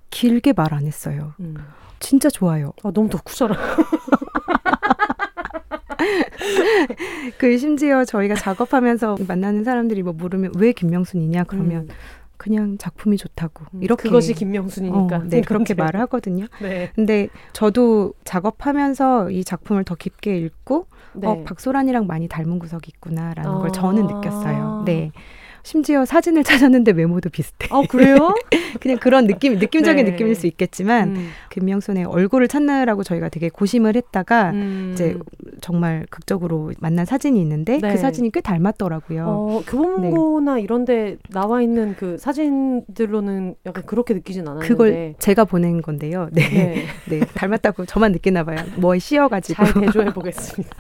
길게 0.09 0.53
말 0.53 0.71
안 0.73 0.85
했어요. 0.85 1.33
음. 1.41 1.55
진짜 1.99 2.29
좋아요. 2.29 2.71
아, 2.83 2.91
너무 2.91 3.09
덕후잖아. 3.09 3.55
그 7.37 7.57
심지어 7.57 8.03
저희가 8.05 8.35
작업하면서 8.35 9.17
만나는 9.27 9.63
사람들이 9.63 10.03
뭐 10.03 10.13
물으면 10.13 10.51
왜 10.57 10.71
김명순이냐 10.71 11.43
그러면 11.45 11.83
음. 11.83 11.87
그냥 12.41 12.79
작품이 12.79 13.17
좋다고 13.17 13.65
음, 13.75 13.83
이렇게 13.83 14.09
그것이 14.09 14.33
김명순이니까 14.33 15.15
어, 15.15 15.23
네 15.29 15.41
그렇게 15.41 15.75
말을 15.75 15.99
하거든요. 16.01 16.47
네. 16.59 16.89
근데 16.95 17.27
저도 17.53 18.15
작업하면서 18.23 19.29
이 19.29 19.43
작품을 19.43 19.83
더 19.83 19.93
깊게 19.93 20.37
읽고 20.37 20.87
네. 21.13 21.27
어 21.27 21.43
박소란이랑 21.43 22.07
많이 22.07 22.27
닮은 22.27 22.57
구석이 22.57 22.89
있구나라는 22.95 23.51
아~ 23.51 23.59
걸 23.59 23.71
저는 23.71 24.07
느꼈어요. 24.07 24.81
네. 24.87 25.11
심지어 25.61 26.03
사진을 26.03 26.43
찾았는데 26.43 26.93
외모도 26.93 27.29
비슷해. 27.29 27.67
아 27.69 27.83
그래요? 27.87 28.33
그냥 28.81 28.97
그런 28.97 29.27
느낌, 29.27 29.59
느낌적인 29.59 30.03
네. 30.03 30.11
느낌일 30.11 30.33
수 30.33 30.47
있겠지만 30.47 31.15
음. 31.15 31.29
김명순의 31.51 32.05
얼굴을 32.05 32.47
찾느라고 32.47 33.03
저희가 33.03 33.29
되게 33.29 33.49
고심을 33.49 33.95
했다가 33.95 34.51
음. 34.51 34.91
이제 34.93 35.17
정말 35.59 36.07
극적으로 36.09 36.71
만난 36.79 37.05
사진이 37.05 37.39
있는데 37.41 37.79
그 37.79 37.85
네. 37.85 37.91
그 37.91 37.97
사진이 37.97 38.31
꽤 38.31 38.41
닮았더라고요. 38.41 39.25
어, 39.27 39.61
교보문고나 39.67 40.55
네. 40.55 40.61
이런데 40.61 41.17
나와 41.29 41.61
있는 41.61 41.95
그 41.95 42.17
사진들로는 42.17 43.55
약간 43.65 43.85
그렇게 43.85 44.13
느끼진 44.13 44.47
않았는데 44.47 44.67
그걸 44.67 45.13
제가 45.19 45.45
보낸 45.45 45.81
건데요. 45.81 46.29
네, 46.31 46.49
네, 46.49 46.85
네 47.09 47.19
닮았다고 47.19 47.85
저만 47.85 48.13
느끼나 48.13 48.43
봐요. 48.43 48.57
뭐에 48.77 48.99
씌어가지고 48.99 49.65
잘 49.65 49.81
대조해 49.81 50.05
보겠습니다. 50.15 50.75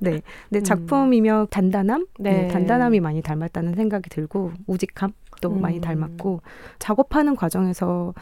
네, 0.00 0.20
근데 0.48 0.60
음. 0.60 0.64
작품이며 0.64 1.48
단단함, 1.50 2.06
네. 2.18 2.42
네. 2.42 2.48
단단함이 2.48 3.00
많이 3.00 3.22
닮았다는 3.22 3.74
생각이 3.74 4.10
들고 4.10 4.52
우직함도 4.66 5.48
음. 5.48 5.60
많이 5.60 5.80
닮았고 5.80 6.42
작업하는 6.78 7.36
과정에서 7.36 8.12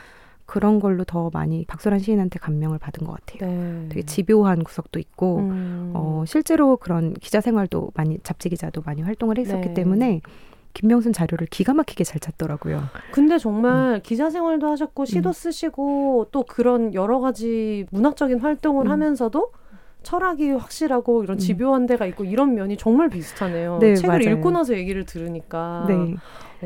그런 0.48 0.80
걸로 0.80 1.04
더 1.04 1.28
많이 1.34 1.66
박소란 1.66 1.98
시인한테 1.98 2.38
감명을 2.38 2.78
받은 2.78 3.06
것 3.06 3.20
같아요. 3.20 3.50
네. 3.52 3.86
되게 3.90 4.02
집요한 4.02 4.64
구석도 4.64 4.98
있고 4.98 5.40
음. 5.40 5.92
어, 5.94 6.24
실제로 6.26 6.78
그런 6.78 7.12
기자 7.12 7.42
생활도 7.42 7.90
많이 7.94 8.18
잡지 8.22 8.48
기자도 8.48 8.80
많이 8.86 9.02
활동을 9.02 9.36
했었기 9.36 9.68
네. 9.68 9.74
때문에 9.74 10.22
김명순 10.72 11.12
자료를 11.12 11.48
기가 11.48 11.74
막히게 11.74 12.02
잘 12.02 12.18
찾더라고요. 12.18 12.84
근데 13.12 13.36
정말 13.36 13.96
음. 13.96 14.00
기자 14.02 14.30
생활도 14.30 14.70
하셨고 14.70 15.04
시도 15.04 15.28
음. 15.28 15.32
쓰시고 15.34 16.28
또 16.32 16.44
그런 16.44 16.94
여러 16.94 17.20
가지 17.20 17.84
문학적인 17.90 18.38
활동을 18.38 18.86
음. 18.86 18.90
하면서도 18.90 19.52
철학이 20.02 20.52
확실하고 20.52 21.24
이런 21.24 21.36
음. 21.36 21.38
집요한 21.38 21.84
데가 21.84 22.06
있고 22.06 22.24
이런 22.24 22.54
면이 22.54 22.78
정말 22.78 23.10
비슷하네요. 23.10 23.80
네, 23.82 23.94
책을 23.96 24.20
맞아요. 24.20 24.36
읽고 24.36 24.50
나서 24.50 24.74
얘기를 24.74 25.04
들으니까. 25.04 25.84
네. 25.86 26.14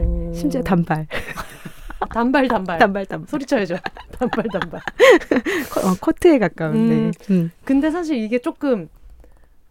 오. 0.00 0.32
심지어 0.32 0.62
단발. 0.62 1.08
단발 2.10 2.48
단발. 2.48 2.78
단발 2.78 3.06
단발. 3.06 3.28
소리쳐야죠. 3.28 3.76
단발 4.18 4.44
단발. 4.52 4.80
어, 4.80 5.94
커트에 6.00 6.38
가까운데. 6.38 6.94
음, 6.94 7.12
음. 7.30 7.50
근데 7.64 7.90
사실 7.90 8.16
이게 8.16 8.38
조금 8.38 8.88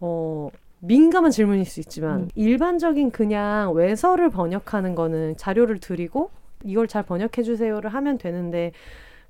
어 0.00 0.50
민감한 0.80 1.30
질문일 1.30 1.64
수 1.64 1.80
있지만 1.80 2.22
음. 2.22 2.28
일반적인 2.34 3.10
그냥 3.10 3.72
외서를 3.72 4.30
번역하는 4.30 4.94
거는 4.94 5.36
자료를 5.36 5.78
드리고 5.78 6.30
이걸 6.64 6.88
잘 6.88 7.04
번역해 7.04 7.42
주세요를 7.44 7.90
하면 7.94 8.18
되는데 8.18 8.72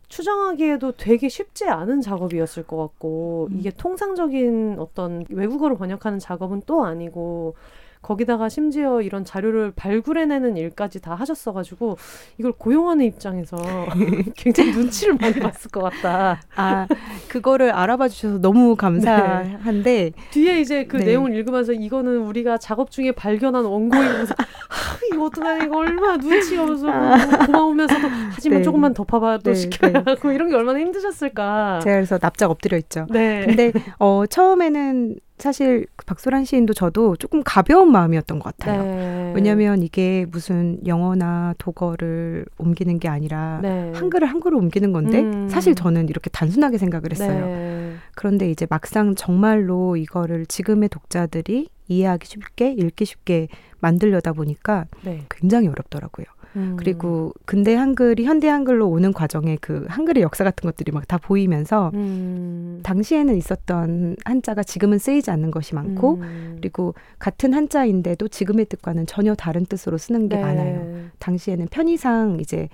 추정하기에도 0.08 0.92
되게 0.92 1.28
쉽지 1.28 1.68
않은 1.68 2.00
작업이었을 2.00 2.64
것 2.64 2.76
같고 2.76 3.48
음. 3.50 3.58
이게 3.58 3.70
통상적인 3.70 4.76
어떤 4.78 5.24
외국어를 5.30 5.76
번역하는 5.76 6.18
작업은 6.18 6.62
또 6.66 6.84
아니고 6.84 7.54
거기다가 8.02 8.48
심지어 8.48 9.00
이런 9.00 9.24
자료를 9.24 9.72
발굴해내는 9.76 10.56
일까지 10.56 11.00
다 11.00 11.14
하셨어가지고 11.14 11.96
이걸 12.38 12.52
고용하는 12.52 13.04
입장에서 13.06 13.56
굉장히 14.36 14.72
눈치를 14.72 15.14
많이 15.14 15.34
봤을 15.40 15.70
것 15.70 15.82
같다. 15.82 16.42
아 16.56 16.86
그거를 17.28 17.70
알아봐 17.70 18.08
주셔서 18.08 18.38
너무 18.38 18.74
감사한데 18.76 19.82
네. 19.82 20.12
뒤에 20.30 20.60
이제 20.60 20.84
그 20.86 20.96
네. 20.96 21.04
내용을 21.06 21.34
읽으면서 21.36 21.72
이거는 21.72 22.18
우리가 22.18 22.58
작업 22.58 22.90
중에 22.90 23.12
발견한 23.12 23.64
원고이면서 23.64 24.34
아, 24.72 24.98
이거 25.12 25.26
어떡하냐 25.26 25.64
이거 25.64 25.78
얼마나 25.78 26.16
눈치가 26.16 26.62
없어서 26.62 26.90
아. 26.90 27.46
고마우면서도 27.46 28.08
하지만 28.32 28.58
네. 28.58 28.62
조금만 28.64 28.94
더 28.94 29.04
봐봐도 29.04 29.52
네. 29.52 29.54
시켜야 29.54 29.92
네. 29.92 30.02
하고 30.04 30.32
이런 30.32 30.48
게 30.48 30.56
얼마나 30.56 30.80
힘드셨을까. 30.80 31.80
제가 31.84 31.96
그래서 31.96 32.18
납작 32.18 32.50
엎드려 32.50 32.76
있죠. 32.78 33.06
네. 33.10 33.44
근데 33.46 33.72
어 33.98 34.24
처음에는 34.26 35.16
사실 35.42 35.86
그 35.96 36.06
박소란 36.06 36.44
시인도 36.44 36.72
저도 36.72 37.16
조금 37.16 37.42
가벼운 37.44 37.90
마음이었던 37.90 38.38
것 38.38 38.56
같아요. 38.56 38.84
네. 38.84 39.32
왜냐하면 39.34 39.82
이게 39.82 40.24
무슨 40.30 40.78
영어나 40.86 41.54
독어를 41.58 42.46
옮기는 42.58 43.00
게 43.00 43.08
아니라 43.08 43.58
네. 43.60 43.90
한글을 43.92 44.28
한글로 44.28 44.56
옮기는 44.56 44.92
건데 44.92 45.22
음. 45.22 45.48
사실 45.48 45.74
저는 45.74 46.08
이렇게 46.08 46.30
단순하게 46.30 46.78
생각을 46.78 47.10
했어요. 47.10 47.46
네. 47.46 47.94
그런데 48.14 48.52
이제 48.52 48.68
막상 48.70 49.16
정말로 49.16 49.96
이거를 49.96 50.46
지금의 50.46 50.88
독자들이 50.90 51.68
이해하기 51.88 52.24
쉽게 52.28 52.76
읽기 52.78 53.04
쉽게 53.04 53.48
만들려다 53.80 54.34
보니까 54.34 54.86
네. 55.02 55.24
굉장히 55.28 55.66
어렵더라고요. 55.66 56.26
음. 56.56 56.76
그리고 56.78 57.32
근대 57.44 57.74
한글이 57.74 58.24
현대 58.24 58.48
한글로 58.48 58.88
오는 58.88 59.12
과정에 59.12 59.56
그 59.60 59.84
한글의 59.88 60.22
역사 60.22 60.42
같은 60.42 60.68
것들이 60.68 60.90
막 60.90 61.02
다 61.12 61.18
보이면서 61.18 61.90
음. 61.92 62.80
당시에는 62.82 63.36
있었던 63.36 64.16
한자가 64.24 64.62
지금은 64.62 64.96
쓰이지 64.98 65.30
않는 65.30 65.50
것이 65.50 65.74
많고 65.74 66.14
음. 66.14 66.54
그리고 66.56 66.94
같은 67.18 67.52
한자인데도 67.52 68.28
지금의 68.28 68.66
뜻과는 68.66 69.04
전혀 69.06 69.34
다른 69.34 69.66
뜻으로 69.66 69.98
쓰는 69.98 70.28
게 70.30 70.36
네. 70.36 70.42
많아요. 70.42 71.10
당시에는 71.18 71.66
편의상 71.70 72.38
이제 72.40 72.68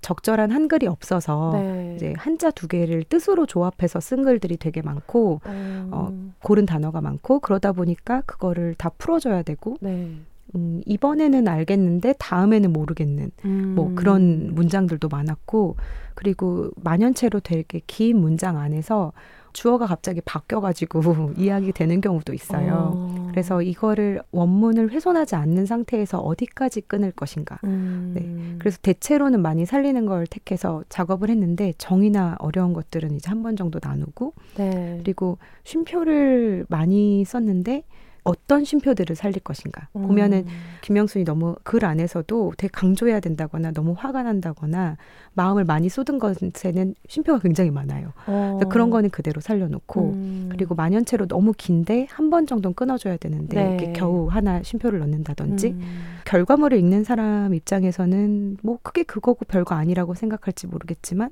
적절한 0.00 0.50
한글이 0.50 0.86
없어서 0.86 1.52
네. 1.54 1.94
이제 1.96 2.14
한자 2.16 2.50
두 2.50 2.66
개를 2.68 3.04
뜻으로 3.04 3.46
조합해서 3.46 4.00
쓴 4.00 4.24
글들이 4.24 4.56
되게 4.56 4.82
많고 4.82 5.40
어, 5.44 5.88
어, 5.92 6.12
고른 6.42 6.66
단어가 6.66 7.00
많고 7.00 7.38
그러다 7.38 7.72
보니까 7.72 8.22
그거를 8.22 8.74
다 8.74 8.90
풀어줘야 8.98 9.42
되고 9.42 9.76
네. 9.80 10.16
음, 10.54 10.80
이번에는 10.86 11.48
알겠는데 11.48 12.14
다음에는 12.18 12.72
모르겠는 12.72 13.30
뭐 13.74 13.88
음. 13.88 13.94
그런 13.94 14.54
문장들도 14.54 15.08
많았고 15.08 15.76
그리고 16.14 16.70
만연체로 16.76 17.40
되게 17.40 17.80
긴 17.86 18.18
문장 18.20 18.58
안에서 18.58 19.12
주어가 19.52 19.86
갑자기 19.86 20.20
바뀌어가지고 20.20 21.34
이야기 21.38 21.70
되는 21.72 22.00
경우도 22.00 22.34
있어요. 22.34 22.92
어. 22.94 23.28
그래서 23.30 23.62
이거를 23.62 24.20
원문을 24.32 24.90
훼손하지 24.90 25.36
않는 25.36 25.66
상태에서 25.66 26.18
어디까지 26.18 26.82
끊을 26.82 27.12
것인가. 27.12 27.58
음. 27.62 28.12
네. 28.16 28.56
그래서 28.58 28.78
대체로는 28.82 29.42
많이 29.42 29.64
살리는 29.64 30.06
걸 30.06 30.26
택해서 30.26 30.82
작업을 30.88 31.30
했는데 31.30 31.72
정의나 31.78 32.36
어려운 32.40 32.72
것들은 32.72 33.14
이제 33.14 33.28
한 33.30 33.44
번 33.44 33.54
정도 33.56 33.78
나누고 33.82 34.34
네. 34.56 34.98
그리고 35.04 35.38
쉼표를 35.64 36.64
많이 36.68 37.24
썼는데 37.24 37.84
어떤 38.24 38.64
쉼표들을 38.64 39.14
살릴 39.16 39.40
것인가. 39.40 39.88
음. 39.96 40.02
보면은 40.08 40.46
김명순이 40.80 41.24
너무 41.24 41.56
글 41.62 41.84
안에서도 41.84 42.54
되게 42.56 42.70
강조해야 42.72 43.20
된다거나 43.20 43.70
너무 43.72 43.94
화가 43.96 44.22
난다거나 44.22 44.96
마음을 45.34 45.64
많이 45.64 45.88
쏟은 45.90 46.18
것에는 46.18 46.94
쉼표가 47.06 47.40
굉장히 47.40 47.70
많아요. 47.70 48.12
어. 48.26 48.56
그래서 48.58 48.68
그런 48.70 48.88
거는 48.90 49.10
그대로 49.10 49.40
살려놓고 49.42 50.00
음. 50.12 50.48
그리고 50.50 50.74
만연체로 50.74 51.26
너무 51.26 51.52
긴데 51.56 52.06
한 52.10 52.30
번 52.30 52.46
정도는 52.46 52.74
끊어줘야 52.74 53.18
되는데 53.18 53.62
네. 53.62 53.68
이렇게 53.76 53.92
겨우 53.92 54.26
하나 54.28 54.62
쉼표를 54.62 54.98
넣는다든지 55.00 55.68
음. 55.68 55.80
결과물을 56.24 56.78
읽는 56.78 57.04
사람 57.04 57.52
입장에서는 57.52 58.56
뭐 58.62 58.78
크게 58.82 59.02
그거고 59.02 59.44
별거 59.44 59.74
아니라고 59.74 60.14
생각할지 60.14 60.66
모르겠지만 60.66 61.28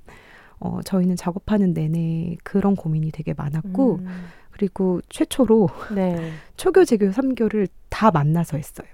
어, 0.60 0.80
저희는 0.84 1.16
작업하는 1.16 1.72
내내 1.72 2.36
그런 2.44 2.76
고민이 2.76 3.10
되게 3.10 3.32
많았고 3.34 3.96
음. 4.00 4.06
그리고 4.52 5.00
최초로 5.08 5.68
네. 5.94 6.32
초교, 6.56 6.84
재교, 6.84 7.10
삼교를 7.12 7.68
다 7.88 8.10
만나서 8.10 8.56
했어요. 8.56 8.86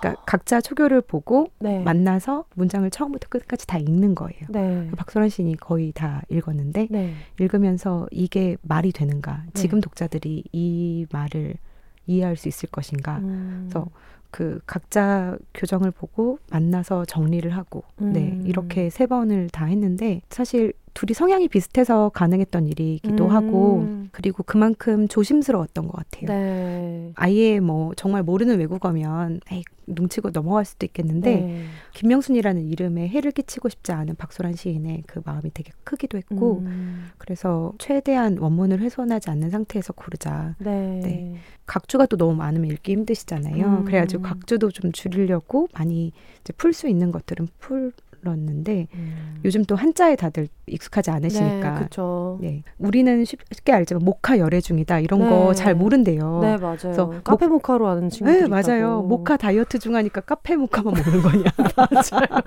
그러니까 0.00 0.22
각자 0.24 0.60
초교를 0.60 1.00
보고 1.00 1.48
네. 1.58 1.80
만나서 1.82 2.44
문장을 2.54 2.88
처음부터 2.90 3.28
끝까지 3.28 3.66
다 3.66 3.78
읽는 3.78 4.14
거예요. 4.14 4.40
네. 4.48 4.90
박소란 4.96 5.28
시인이 5.28 5.56
거의 5.56 5.92
다 5.92 6.22
읽었는데 6.28 6.88
네. 6.90 7.14
읽으면서 7.38 8.06
이게 8.10 8.56
말이 8.62 8.92
되는가? 8.92 9.42
네. 9.46 9.52
지금 9.54 9.80
독자들이 9.80 10.44
이 10.52 11.06
말을 11.10 11.54
이해할 12.06 12.36
수 12.36 12.48
있을 12.48 12.68
것인가? 12.70 13.18
음. 13.18 13.68
그래서 13.68 13.88
그 14.30 14.60
각자 14.66 15.36
교정을 15.54 15.90
보고 15.90 16.38
만나서 16.50 17.04
정리를 17.06 17.50
하고 17.56 17.84
네 17.96 18.32
음. 18.32 18.42
이렇게 18.44 18.90
세 18.90 19.06
번을 19.06 19.48
다 19.48 19.64
했는데 19.64 20.20
사실 20.28 20.72
둘이 20.96 21.12
성향이 21.12 21.48
비슷해서 21.48 22.08
가능했던 22.08 22.68
일이기도 22.68 23.26
음. 23.26 23.30
하고 23.30 23.86
그리고 24.12 24.42
그만큼 24.42 25.06
조심스러웠던 25.08 25.88
것 25.88 25.92
같아요. 25.92 26.26
네. 26.26 27.12
아예 27.16 27.60
뭐 27.60 27.92
정말 27.96 28.22
모르는 28.22 28.58
외국어면 28.58 29.40
에이, 29.52 29.62
눈치고 29.86 30.30
넘어갈 30.30 30.64
수도 30.64 30.86
있겠는데 30.86 31.36
네. 31.36 31.64
김명순이라는 31.92 32.64
이름에 32.64 33.08
해를 33.08 33.30
끼치고 33.32 33.68
싶지 33.68 33.92
않은 33.92 34.16
박소란 34.16 34.54
시인의 34.54 35.02
그 35.06 35.20
마음이 35.22 35.50
되게 35.52 35.70
크기도 35.84 36.16
했고 36.16 36.60
음. 36.60 37.08
그래서 37.18 37.74
최대한 37.76 38.38
원문을 38.38 38.80
훼손하지 38.80 39.28
않는 39.28 39.50
상태에서 39.50 39.92
고르자. 39.92 40.54
네. 40.58 41.00
네. 41.04 41.36
각주가 41.66 42.06
또 42.06 42.16
너무 42.16 42.34
많으면 42.36 42.70
읽기 42.70 42.92
힘드시잖아요. 42.92 43.66
음. 43.66 43.84
그래가지고 43.84 44.22
각주도 44.22 44.70
좀 44.70 44.92
줄이려고 44.92 45.68
많이 45.74 46.12
풀수 46.56 46.88
있는 46.88 47.12
것들은 47.12 47.48
풀 47.58 47.92
었는데 48.24 48.88
음. 48.94 49.40
요즘 49.44 49.64
또 49.64 49.76
한자에 49.76 50.16
다들 50.16 50.48
익숙하지 50.66 51.10
않으시니까. 51.10 51.70
네, 51.70 51.78
그렇죠. 51.78 52.38
네. 52.40 52.62
우리는 52.78 53.24
쉽게 53.24 53.72
알지만 53.72 54.04
모카 54.04 54.38
열애 54.38 54.60
중이다 54.60 55.00
이런 55.00 55.20
네. 55.20 55.28
거잘 55.28 55.74
모른대요. 55.74 56.40
네, 56.42 56.56
맞아요. 56.56 56.76
그래서 56.80 57.12
카페 57.22 57.46
모 57.46 57.58
카로 57.58 57.86
아는 57.88 58.10
친구들 58.10 58.42
네, 58.42 58.48
맞아요. 58.48 59.02
모카 59.02 59.36
다이어트 59.36 59.78
중 59.78 59.94
하니까 59.94 60.20
카페 60.22 60.56
모카만 60.56 60.94
먹는 60.94 61.22
거냐. 61.22 61.44
맞아요. 61.76 62.42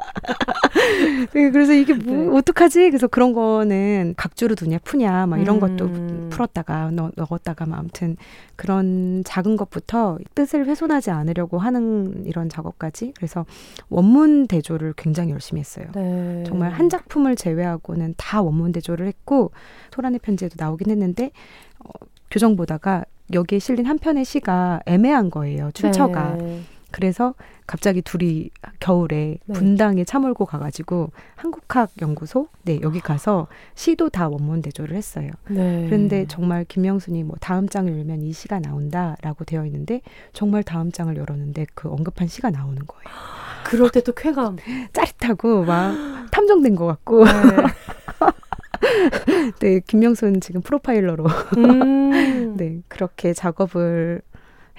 네, 1.34 1.52
그래서 1.52 1.74
이게 1.74 1.94
뭐 1.94 2.16
네. 2.16 2.38
어떡하지? 2.38 2.90
그래서 2.90 3.08
그런 3.08 3.34
거는 3.34 4.14
각주로 4.18 4.56
두냐 4.56 4.80
푸냐 4.84 5.26
막 5.26 5.40
이런 5.40 5.58
음. 5.58 5.60
것도 5.60 6.30
풀었다가 6.30 6.92
넣, 6.92 7.12
넣었다가 7.16 7.66
막 7.66 7.80
아무튼 7.80 8.18
그런 8.60 9.24
작은 9.24 9.56
것부터 9.56 10.18
뜻을 10.36 10.66
훼손하지 10.66 11.12
않으려고 11.12 11.60
하는 11.60 12.26
이런 12.26 12.50
작업까지 12.50 13.14
그래서 13.16 13.46
원문 13.88 14.48
대조를 14.48 14.96
굉장히 14.98 15.32
열심히 15.32 15.62
했어요. 15.62 15.86
네. 15.96 16.44
정말 16.46 16.72
한 16.72 16.90
작품을 16.90 17.38
제외하고는 17.38 18.16
다 18.18 18.42
원문 18.42 18.74
대조를 18.74 19.08
했고 19.08 19.52
소란의 19.94 20.20
편지에도 20.20 20.56
나오긴 20.58 20.90
했는데 20.90 21.32
어, 21.80 21.90
교정 22.30 22.58
보다가 22.58 23.06
여기에 23.32 23.60
실린 23.60 23.86
한 23.86 23.98
편의 23.98 24.26
시가 24.26 24.82
애매한 24.86 25.30
거예요. 25.30 25.72
출처가. 25.72 26.36
네. 26.36 26.62
그래서 26.92 27.36
갑자기 27.68 28.02
둘이 28.02 28.50
겨울에 28.80 29.38
네. 29.46 29.54
분당에 29.54 30.04
차 30.04 30.20
몰고 30.20 30.46
가가지고 30.46 31.12
한국학 31.36 31.92
연구소 32.02 32.48
네 32.64 32.80
여기 32.82 33.00
가서 33.00 33.48
시도 33.76 34.10
다 34.10 34.28
원문 34.28 34.62
대조를 34.62 34.96
했어요. 34.96 35.30
네. 35.50 35.86
그런데 35.86 36.26
정말 36.28 36.66
김명순이 36.66 37.24
뭐 37.24 37.36
다음 37.40 37.70
장을 37.70 37.92
열면 37.92 38.24
이 38.24 38.34
시가 38.34 38.60
나온다라고 38.60 39.46
되어 39.46 39.66
있는데 39.66 40.02
정말 40.34 40.64
다음 40.64 40.92
장을 40.92 41.16
열었는데 41.16 41.68
그 41.76 41.90
언급한 41.90 42.28
시가 42.28 42.50
나오는 42.50 42.82
거예요. 42.86 43.04
그럴 43.66 43.90
때 43.92 44.02
또 44.02 44.14
쾌감. 44.14 44.58
짜릿하고 44.94 45.64
막 45.64 45.96
탐정된 46.32 46.76
것 46.76 46.86
같고. 46.88 47.26
네. 47.26 47.32
네, 49.60 49.80
김명순 49.86 50.42
지금 50.42 50.62
프로파일러로 50.62 51.26
음. 51.58 52.54
네 52.58 52.82
그렇게 52.88 53.34
작업을 53.34 54.22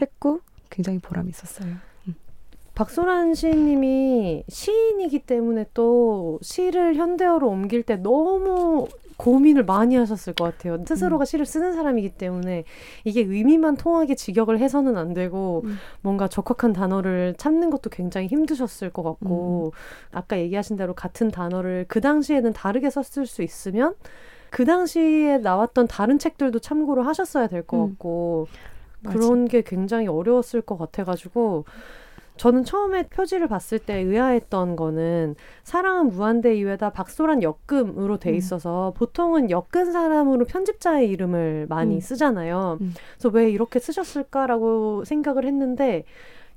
했고 0.01 0.41
굉장히 0.71 0.99
보람이 0.99 1.29
있었어요. 1.31 1.75
박소란 2.81 3.35
시인님이 3.35 4.45
시인이기 4.49 5.19
때문에 5.19 5.67
또 5.75 6.39
시를 6.41 6.95
현대어로 6.95 7.47
옮길 7.47 7.83
때 7.83 7.97
너무 7.97 8.89
고민을 9.19 9.65
많이 9.67 9.97
하셨을 9.97 10.33
것 10.33 10.45
같아요. 10.45 10.83
스스로가 10.87 11.27
시를 11.27 11.45
쓰는 11.45 11.75
사람이기 11.75 12.13
때문에 12.15 12.65
이게 13.05 13.21
의미만 13.21 13.77
통하게 13.77 14.15
직역을 14.15 14.61
해서는 14.61 14.97
안 14.97 15.13
되고 15.13 15.61
음. 15.67 15.77
뭔가 16.01 16.27
적확한 16.27 16.73
단어를 16.73 17.35
찾는 17.37 17.69
것도 17.69 17.91
굉장히 17.91 18.29
힘드셨을 18.29 18.89
것 18.89 19.03
같고 19.03 19.75
아까 20.11 20.39
얘기하신 20.39 20.79
대로 20.79 20.95
같은 20.95 21.31
단어를 21.31 21.85
그 21.87 22.01
당시에는 22.01 22.55
다르게 22.55 22.89
썼을 22.89 23.27
수 23.27 23.43
있으면 23.43 23.95
그 24.49 24.65
당시에 24.65 25.37
나왔던 25.37 25.87
다른 25.87 26.19
책들도 26.19 26.61
참고를 26.61 27.07
하셨어야 27.07 27.47
될것 27.47 27.79
음. 27.79 27.91
같고 27.91 28.49
맞아. 29.03 29.19
그런 29.19 29.49
게 29.49 29.61
굉장히 29.61 30.07
어려웠을 30.07 30.63
것 30.63 30.79
같아가지고 30.79 31.67
저는 32.41 32.65
처음에 32.65 33.03
표지를 33.09 33.49
봤을 33.49 33.79
때 33.79 33.99
의아했던 33.99 34.75
거는 34.75 35.35
사랑은 35.63 36.09
무한대 36.09 36.57
이외다 36.57 36.89
박소란 36.89 37.43
역금으로 37.43 38.17
돼 38.17 38.31
음. 38.31 38.35
있어서 38.35 38.95
보통은 38.97 39.51
엮은 39.51 39.93
사람으로 39.93 40.47
편집자의 40.47 41.11
이름을 41.11 41.67
많이 41.69 41.97
음. 41.97 42.01
쓰잖아요. 42.01 42.79
음. 42.81 42.95
그래서 43.19 43.29
왜 43.29 43.51
이렇게 43.51 43.79
쓰셨을까라고 43.79 45.05
생각을 45.05 45.45
했는데 45.45 46.05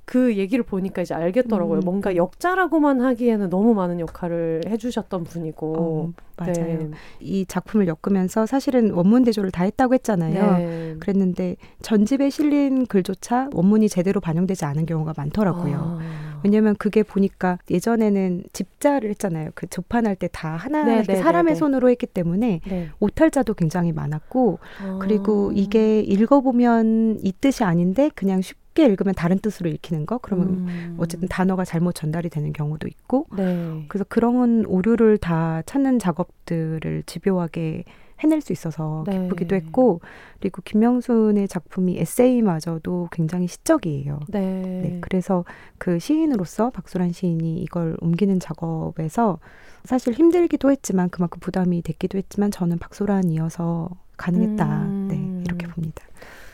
그 0.04 0.36
얘기를 0.36 0.62
보니까 0.64 1.02
이제 1.02 1.14
알겠더라고요. 1.14 1.78
음. 1.78 1.84
뭔가 1.84 2.14
역자라고만 2.14 3.00
하기에는 3.00 3.48
너무 3.48 3.74
많은 3.74 4.00
역할을 4.00 4.62
해주셨던 4.66 5.24
분이고. 5.24 5.76
어, 5.78 6.12
맞아요. 6.36 6.54
네. 6.54 6.90
이 7.20 7.46
작품을 7.46 7.86
엮으면서 7.86 8.44
사실은 8.44 8.90
원문 8.90 9.24
대조를 9.24 9.50
다 9.50 9.64
했다고 9.64 9.94
했잖아요. 9.94 10.58
네. 10.58 10.96
그랬는데 10.98 11.56
전집에 11.80 12.28
실린 12.28 12.86
글조차 12.86 13.48
원문이 13.54 13.88
제대로 13.88 14.20
반영되지 14.20 14.64
않은 14.64 14.84
경우가 14.86 15.14
많더라고요. 15.16 15.98
아. 16.00 16.40
왜냐면 16.42 16.74
그게 16.76 17.02
보니까 17.02 17.58
예전에는 17.70 18.42
집자를 18.52 19.08
했잖아요. 19.10 19.50
그 19.54 19.66
조판할 19.66 20.16
때 20.16 20.28
다 20.34 20.56
하나 20.56 20.82
네, 20.84 20.96
이렇게 20.96 21.14
네, 21.14 21.22
사람의 21.22 21.50
네, 21.50 21.54
네. 21.54 21.58
손으로 21.58 21.88
했기 21.88 22.06
때문에 22.06 22.60
네. 22.66 22.88
오탈자도 22.98 23.54
굉장히 23.54 23.92
많았고 23.92 24.58
그리고 25.00 25.50
아. 25.50 25.52
이게 25.54 26.00
읽어보면 26.00 27.20
이 27.22 27.32
뜻이 27.40 27.62
아닌데 27.64 28.10
그냥 28.14 28.42
쉽게 28.42 28.63
읽으면 28.82 29.14
다른 29.14 29.38
뜻으로 29.38 29.70
읽히는 29.70 30.06
거 30.06 30.18
그러면 30.18 30.48
음. 30.48 30.96
어쨌든 30.98 31.28
단어가 31.28 31.64
잘못 31.64 31.92
전달이 31.92 32.28
되는 32.28 32.52
경우도 32.52 32.88
있고 32.88 33.26
네. 33.36 33.84
그래서 33.88 34.04
그런 34.08 34.64
오류를 34.66 35.18
다 35.18 35.62
찾는 35.66 35.98
작업들을 35.98 37.04
집요하게 37.06 37.84
해낼 38.20 38.40
수 38.40 38.52
있어서 38.52 39.04
네. 39.06 39.22
기쁘기도 39.22 39.54
했고 39.56 40.00
그리고 40.40 40.62
김명순의 40.64 41.48
작품이 41.48 41.98
에세이마저도 41.98 43.08
굉장히 43.10 43.46
시적이에요. 43.46 44.20
네. 44.28 44.40
네. 44.40 44.98
그래서 45.00 45.44
그 45.78 45.98
시인으로서 45.98 46.70
박소란 46.70 47.12
시인이 47.12 47.60
이걸 47.62 47.96
옮기는 48.00 48.40
작업에서 48.40 49.38
사실 49.84 50.14
힘들기도 50.14 50.70
했지만 50.70 51.10
그만큼 51.10 51.40
부담이 51.40 51.82
됐기도 51.82 52.16
했지만 52.18 52.50
저는 52.50 52.78
박소란이어서 52.78 53.90
가능했다. 54.16 54.82
음. 54.82 55.08
네, 55.08 55.42
이렇게 55.44 55.66
봅니다. 55.66 56.04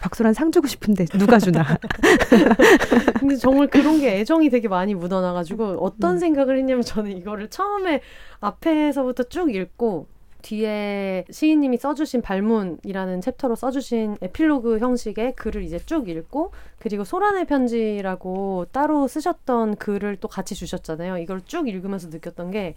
박소란 0.00 0.32
상 0.32 0.50
주고 0.50 0.66
싶은데 0.66 1.04
누가 1.06 1.38
주나. 1.38 1.64
근데 3.20 3.36
정말 3.36 3.68
그런 3.68 4.00
게 4.00 4.18
애정이 4.18 4.50
되게 4.50 4.66
많이 4.68 4.94
묻어나가지고 4.94 5.78
어떤 5.80 6.12
음. 6.12 6.18
생각을 6.18 6.58
했냐면 6.58 6.82
저는 6.82 7.16
이거를 7.16 7.48
처음에 7.48 8.00
앞에서부터 8.40 9.24
쭉 9.24 9.54
읽고 9.54 10.06
뒤에 10.42 11.24
시인님이 11.30 11.76
써주신 11.76 12.22
발문이라는 12.22 13.20
챕터로 13.20 13.54
써주신 13.56 14.16
에필로그 14.22 14.78
형식의 14.78 15.34
글을 15.36 15.62
이제 15.62 15.78
쭉 15.78 16.08
읽고 16.08 16.52
그리고 16.78 17.04
소란의 17.04 17.44
편지라고 17.44 18.66
따로 18.72 19.06
쓰셨던 19.06 19.76
글을 19.76 20.16
또 20.16 20.28
같이 20.28 20.54
주셨잖아요. 20.54 21.18
이걸 21.18 21.42
쭉 21.42 21.68
읽으면서 21.68 22.08
느꼈던 22.08 22.50
게 22.52 22.74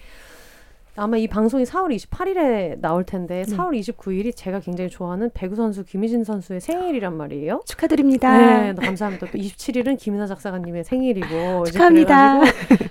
아마 0.95 1.17
이 1.17 1.27
방송이 1.27 1.63
4월 1.63 1.95
28일에 1.95 2.79
나올 2.79 3.03
텐데 3.03 3.43
네. 3.47 3.55
4월 3.55 3.71
29일이 3.79 4.35
제가 4.35 4.59
굉장히 4.59 4.91
좋아하는 4.91 5.31
배구 5.33 5.55
선수 5.55 5.83
김희진 5.83 6.23
선수의 6.23 6.61
생일이란 6.61 7.17
말이에요. 7.17 7.61
축하드립니다. 7.65 8.37
네, 8.37 8.73
감사합니다. 8.75 9.25
또 9.31 9.37
27일은 9.37 9.97
김은하 9.97 10.27
작사가님의 10.27 10.83
생일이고 10.83 11.65
축하합니다. 11.65 12.41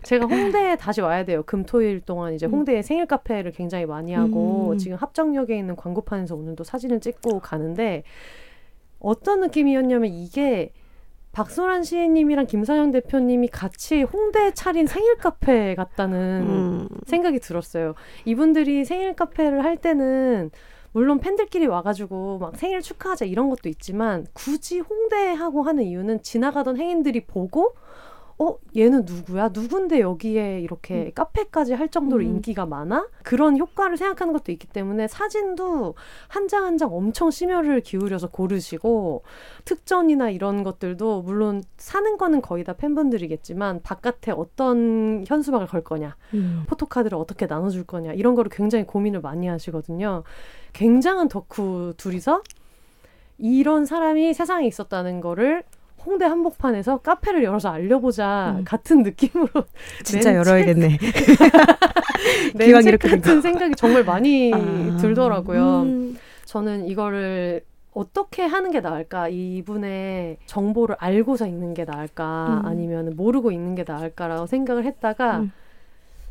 제가 0.03 0.27
홍대에 0.27 0.77
다시 0.77 1.01
와야 1.01 1.25
돼요. 1.25 1.45
금토일 1.45 2.01
동안 2.01 2.35
이제 2.35 2.47
음. 2.47 2.53
홍대에 2.53 2.83
생일 2.83 3.07
카페를 3.07 3.53
굉장히 3.53 3.87
많이 3.87 4.13
하고 4.15 4.73
음. 4.73 4.79
지금 4.79 4.97
합정역에 4.97 5.57
있는 5.57 5.77
광고판에서 5.77 6.35
오늘도 6.35 6.65
사진을 6.65 7.01
찍고 7.01 7.39
가는데 7.39 8.03
어떤 8.99 9.41
느낌이었냐면 9.41 10.13
이게 10.13 10.73
박소란 11.33 11.83
시인님이랑 11.83 12.47
김선영 12.47 12.91
대표님이 12.91 13.49
같이 13.49 14.03
홍대에 14.03 14.53
차린 14.53 14.87
생일 14.87 15.17
카페 15.17 15.75
같다는 15.75 16.47
음. 16.47 16.89
생각이 17.07 17.41
들었어요. 17.41 17.95
이분들이 18.27 18.85
생일 18.85 19.15
카페를 19.17 19.65
할 19.65 19.79
때는 19.79 20.51
물론 20.93 21.19
팬들끼리 21.21 21.67
와가지고 21.67 22.39
막 22.39 22.57
생일 22.57 22.83
축하하자 22.83 23.25
이런 23.25 23.49
것도 23.49 23.71
있지만 23.71 24.27
굳이 24.35 24.81
홍대에 24.81 25.33
하고 25.33 25.63
하는 25.63 25.85
이유는 25.85 26.23
지나가던 26.23 26.77
행인들이 26.77 27.25
보고 27.25 27.75
어 28.43 28.59
얘는 28.77 29.05
누구야 29.05 29.51
누군데 29.53 30.01
여기에 30.01 30.61
이렇게 30.61 31.07
음. 31.07 31.11
카페까지 31.15 31.75
할 31.75 31.89
정도로 31.89 32.25
음. 32.25 32.29
인기가 32.29 32.67
많아 32.67 33.07
그런 33.23 33.57
효과를 33.57 33.97
생각하는 33.97 34.33
것도 34.33 34.51
있기 34.51 34.67
때문에 34.67 35.07
사진도 35.07 35.95
한장 36.29 36.65
한 36.65 36.77
장 36.77 36.93
엄청 36.93 37.31
심혈을 37.31 37.83
기울여서 37.83 38.31
고르시고 38.31 39.23
특전이나 39.65 40.31
이런 40.31 40.65
것들도 40.65 41.23
물론 41.23 41.63
사는 41.77 42.17
거는 42.17 42.41
거의 42.41 42.65
다 42.65 42.73
팬분들이겠지만 42.73 43.83
바깥에 43.83 44.33
어떤 44.33 45.25
현수막을 45.29 45.67
걸 45.69 45.85
거냐 45.85 46.17
음. 46.35 46.65
포토카드를 46.67 47.17
어떻게 47.17 47.47
나눠줄 47.47 47.85
거냐 47.85 48.15
이런 48.15 48.35
거를 48.35 48.51
굉장히 48.51 48.85
고민을 48.87 49.21
많이 49.21 49.47
하시거든요 49.47 50.25
굉장한 50.73 51.29
덕후 51.29 51.95
둘이서 51.97 52.43
이런 53.39 53.85
사람이 53.87 54.35
세상에 54.35 54.67
있었다는 54.67 55.21
거를 55.21 55.63
홍대 56.05 56.25
한복판에서 56.25 56.99
카페를 56.99 57.45
열어서 57.45 57.71
알려보자 57.71 58.57
음. 58.59 58.65
같은 58.65 59.03
느낌으로 59.03 59.49
진짜 60.05 60.35
열어야겠네. 60.35 60.99
기왕 62.59 62.85
이렇게 62.85 63.09
같은 63.09 63.41
생각이 63.41 63.75
정말 63.77 64.05
많이 64.05 64.53
아. 64.53 64.97
들더라고요. 65.01 65.83
음. 65.83 66.17
저는 66.45 66.87
이거를 66.87 67.63
어떻게 67.95 68.43
하는 68.43 68.71
게 68.71 68.81
나을까? 68.81 69.29
이분의 69.29 70.39
정보를 70.47 70.97
알고서 70.99 71.47
읽는 71.47 71.75
게 71.75 71.85
나을까? 71.85 72.61
음. 72.63 72.67
아니면 72.67 73.15
모르고 73.17 73.51
읽는 73.51 73.75
게 73.75 73.85
나을까라고 73.87 74.47
생각을 74.47 74.85
했다가 74.85 75.39
음. 75.39 75.53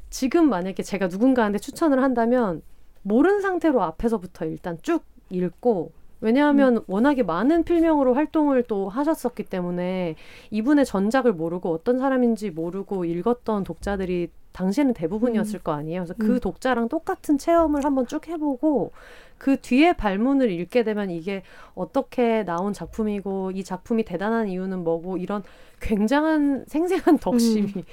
지금 0.10 0.50
만약에 0.50 0.84
제가 0.84 1.08
누군가한테 1.08 1.60
추천을 1.60 2.04
한다면 2.04 2.62
모른 3.04 3.42
상태로 3.42 3.82
앞에서부터 3.82 4.46
일단 4.46 4.78
쭉 4.82 5.04
읽고 5.30 5.92
왜냐하면 6.22 6.78
음. 6.78 6.82
워낙에 6.88 7.24
많은 7.24 7.64
필명으로 7.64 8.14
활동을 8.14 8.64
또 8.64 8.90
하셨었기 8.90 9.44
때문에 9.44 10.16
이분의 10.52 10.86
전작을 10.86 11.34
모르고 11.34 11.72
어떤 11.74 11.98
사람인지 11.98 12.52
모르고 12.52 13.06
읽었던 13.06 13.64
독자들이 13.64 14.30
당시에는 14.54 14.94
대부분이었을 14.94 15.60
음. 15.60 15.64
거 15.64 15.72
아니에요. 15.74 16.02
그래서 16.02 16.14
그 16.18 16.34
음. 16.36 16.40
독자랑 16.40 16.90
똑같은 16.90 17.38
체험을 17.38 17.84
한번 17.86 18.06
쭉 18.08 18.28
해보고 18.28 18.92
그 19.38 19.60
뒤에 19.60 19.94
발문을 19.94 20.52
읽게 20.52 20.84
되면 20.84 21.10
이게 21.10 21.42
어떻게 21.74 22.44
나온 22.44 22.74
작품이고 22.74 23.52
이 23.52 23.64
작품이 23.64 24.04
대단한 24.04 24.48
이유는 24.48 24.84
뭐고 24.84 25.18
이런 25.18 25.44
굉장한 25.80 26.66
생생한 26.68 27.18
덕심이 27.18 27.74
음. 27.76 27.84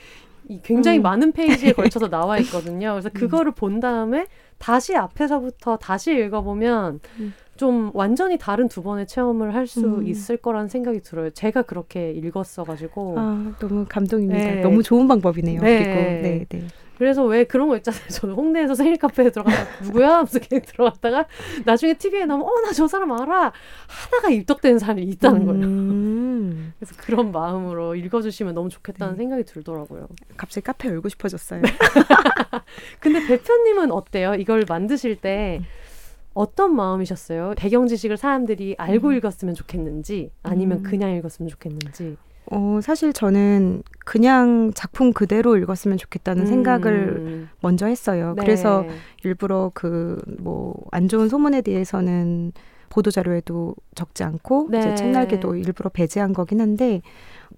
이 0.49 0.61
굉장히 0.63 0.99
음. 0.99 1.03
많은 1.03 1.33
페이지에 1.33 1.73
걸쳐서 1.73 2.09
나와 2.11 2.39
있거든요. 2.39 2.93
그래서 2.93 3.09
음. 3.09 3.15
그거를 3.15 3.53
본 3.53 3.81
다음에 3.81 4.27
다시 4.59 4.97
앞에서부터 4.97 5.77
다시 5.77 6.13
읽어보면 6.13 7.01
음. 7.21 7.35
좀 7.59 7.91
완전히 7.93 8.39
다른 8.39 8.69
두 8.69 8.83
번의 8.83 9.07
체험을 9.09 9.55
할수 9.55 9.81
음. 9.85 10.07
있을 10.07 10.37
거라는 10.39 10.69
생각이 10.69 11.01
들어요. 11.01 11.31
제가 11.31 11.63
그렇게 11.63 12.13
읽었어가지고. 12.13 13.15
아, 13.19 13.53
너무 13.61 13.85
감동입니다. 13.89 14.39
네. 14.39 14.61
너무 14.63 14.83
좋은 14.83 15.07
방법이네요. 15.09 15.61
네. 15.61 15.83
그리고, 15.83 16.01
네, 16.01 16.47
네. 16.49 16.69
그래서 16.99 17.25
왜 17.25 17.45
그런 17.45 17.69
거 17.69 17.77
있잖아요. 17.77 18.01
저는 18.11 18.35
홍대에서 18.35 18.75
생일 18.75 18.97
카페에 18.97 19.31
들어가서 19.31 19.57
누구야? 19.85 20.09
하면서 20.15 20.39
그냥 20.41 20.63
들어갔다가 20.67 21.27
나중에 21.65 21.95
TV에 21.95 22.25
나오면 22.27 22.47
어, 22.47 22.51
나 22.65 22.73
저 22.73 22.87
사람 22.89 23.13
알아. 23.13 23.53
하다가 23.87 24.31
입덕되는 24.31 24.79
사람이 24.79 25.03
있다는 25.03 25.45
거예요. 25.47 25.65
음. 25.65 26.73
그래서 26.79 26.95
그런 27.01 27.31
마음으로 27.33 27.95
읽어주시면 27.97 28.55
너무 28.55 28.69
좋겠다는 28.69 29.15
네. 29.15 29.19
생각이 29.19 29.45
들더라고요. 29.45 30.09
갑자기 30.37 30.65
카페 30.65 30.89
열고 30.89 31.09
싶어졌어요. 31.09 31.63
근데 33.01 33.25
대표님은 33.27 33.91
어때요? 33.93 34.35
이걸 34.35 34.65
만드실 34.69 35.17
때 35.17 35.61
어떤 36.39 36.75
마음이셨어요? 36.77 37.55
배경 37.57 37.87
지식을 37.89 38.17
사람들이 38.17 38.77
알고 38.79 39.09
음. 39.09 39.15
읽었으면 39.15 39.55
좋겠는지 39.55 40.31
아니면 40.45 40.79
음. 40.79 40.83
그냥 40.85 41.11
읽었으면 41.17 41.49
좋겠는지. 41.49 42.17
어, 42.51 42.79
사실 42.83 43.13
저는 43.13 43.83
그냥 44.07 44.73
작품 44.75 45.13
그대로 45.13 45.57
읽었으면 45.57 45.99
좋겠다는 45.99 46.45
음. 46.45 46.47
생각을 46.47 47.49
먼저 47.61 47.87
했어요. 47.87 48.35
네. 48.37 48.43
그래서 48.45 48.87
일부러 49.25 49.71
그 49.75 50.19
뭐 50.39 50.75
안 50.93 51.09
좋은 51.09 51.29
소문에 51.29 51.61
대해서는 51.63 52.53
보도 52.89 53.11
자료에도 53.11 53.75
적지 53.95 54.25
않고 54.25 54.69
네. 54.71 54.79
이제 54.79 54.95
책날개도 54.95 55.57
일부러 55.57 55.91
배제한 55.91 56.33
거긴 56.33 56.61
한데 56.63 57.03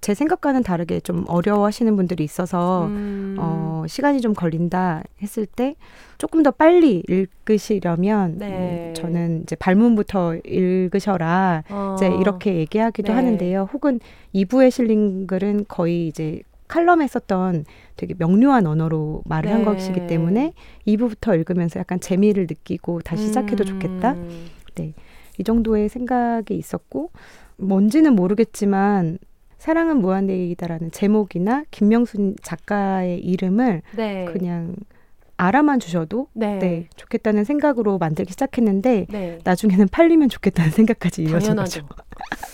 제 0.01 0.15
생각과는 0.15 0.63
다르게 0.63 1.01
좀 1.01 1.25
어려워하시는 1.29 1.95
분들이 1.95 2.25
있어서 2.25 2.87
음. 2.87 3.37
어, 3.39 3.85
시간이 3.87 4.21
좀 4.21 4.33
걸린다 4.33 5.03
했을 5.21 5.45
때 5.45 5.77
조금 6.17 6.43
더 6.43 6.51
빨리 6.51 7.03
읽으시려면 7.07 8.39
네. 8.39 8.89
음, 8.89 8.95
저는 8.95 9.43
이제 9.43 9.57
발문부터 9.57 10.37
읽으셔라 10.45 11.65
어. 11.69 11.97
이제 11.97 12.09
이렇게 12.09 12.57
얘기하기도 12.57 13.13
네. 13.13 13.17
하는데요. 13.17 13.69
혹은 13.73 14.01
2부에 14.35 14.71
실린 14.71 15.27
글은 15.27 15.67
거의 15.69 16.09
이제 16.09 16.41
칼럼에 16.69 17.07
썼던 17.07 17.65
되게 17.97 18.15
명료한 18.17 18.67
언어로 18.67 19.23
말을 19.27 19.51
네. 19.51 19.55
한 19.55 19.65
것이기 19.65 20.07
때문에 20.07 20.53
2부부터 20.87 21.35
읽으면서 21.35 21.81
약간 21.81 22.01
재미를 22.01 22.47
느끼고 22.49 23.01
다시 23.01 23.27
시작해도 23.27 23.65
좋겠다. 23.65 24.13
음. 24.13 24.47
네. 24.77 24.95
이 25.39 25.45
정도의 25.45 25.89
생각이 25.89 26.57
있었고 26.57 27.11
뭔지는 27.57 28.15
모르겠지만 28.15 29.19
사랑은 29.61 30.01
무한대이다라는 30.01 30.91
제목이나 30.91 31.65
김명순 31.71 32.37
작가의 32.43 33.21
이름을 33.21 33.83
네. 33.95 34.25
그냥 34.25 34.75
알아만 35.37 35.81
주셔도 35.81 36.29
네. 36.33 36.59
네. 36.59 36.89
좋겠다는 36.97 37.45
생각으로 37.45 37.99
만들기 37.99 38.33
시작했는데 38.33 39.07
네. 39.11 39.39
나중에는 39.45 39.89
팔리면 39.89 40.31
좋겠다는 40.31 40.71
생각까지 40.71 41.25
이어진 41.25 41.57
거죠. 41.57 41.87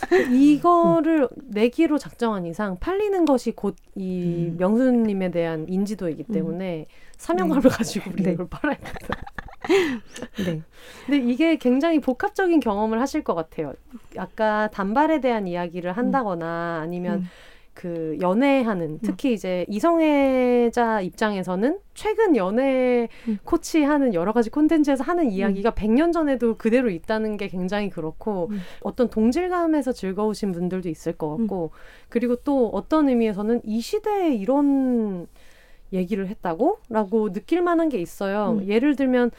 이거를 0.34 1.28
음. 1.30 1.42
내기로 1.50 1.96
작정한 1.98 2.44
이상 2.44 2.76
팔리는 2.80 3.24
것이 3.24 3.52
곧이 3.52 3.76
음. 3.98 4.56
명수님에 4.58 5.30
대한 5.30 5.66
인지도이기 5.68 6.24
음. 6.28 6.34
때문에 6.34 6.86
음. 6.88 6.92
사명감을 7.18 7.62
네. 7.62 7.68
가지고 7.68 8.10
우리 8.14 8.24
네. 8.24 8.32
이걸 8.32 8.48
팔아야겠다. 8.48 9.20
네. 10.44 10.62
근데 11.06 11.32
이게 11.32 11.56
굉장히 11.56 12.00
복합적인 12.00 12.60
경험을 12.60 13.00
하실 13.00 13.22
것 13.24 13.34
같아요. 13.34 13.74
아까 14.16 14.68
단발에 14.72 15.20
대한 15.20 15.46
이야기를 15.46 15.92
음. 15.92 15.96
한다거나 15.96 16.80
아니면 16.82 17.20
음. 17.20 17.28
그 17.76 18.16
연애하는 18.22 18.92
음. 18.92 18.98
특히 19.02 19.34
이제 19.34 19.66
이성애자 19.68 21.02
입장에서는 21.02 21.78
최근 21.92 22.34
연애 22.34 23.06
음. 23.28 23.38
코치하는 23.44 24.14
여러 24.14 24.32
가지 24.32 24.48
콘텐츠에서 24.48 25.04
하는 25.04 25.30
이야기가 25.30 25.70
음. 25.70 25.74
100년 25.74 26.12
전에도 26.12 26.56
그대로 26.56 26.88
있다는 26.88 27.36
게 27.36 27.48
굉장히 27.48 27.90
그렇고 27.90 28.48
음. 28.50 28.60
어떤 28.80 29.10
동질감에서 29.10 29.92
즐거우신 29.92 30.52
분들도 30.52 30.88
있을 30.88 31.12
것 31.12 31.36
같고 31.36 31.70
음. 31.74 31.78
그리고 32.08 32.36
또 32.36 32.70
어떤 32.70 33.10
의미에서는 33.10 33.60
이 33.64 33.80
시대에 33.82 34.34
이런 34.34 35.26
얘기를 35.92 36.26
했다고? 36.28 36.78
라고 36.88 37.32
느낄 37.32 37.62
만한 37.62 37.88
게 37.88 37.98
있어요. 37.98 38.58
음. 38.60 38.66
예를 38.68 38.96
들면 38.96 39.30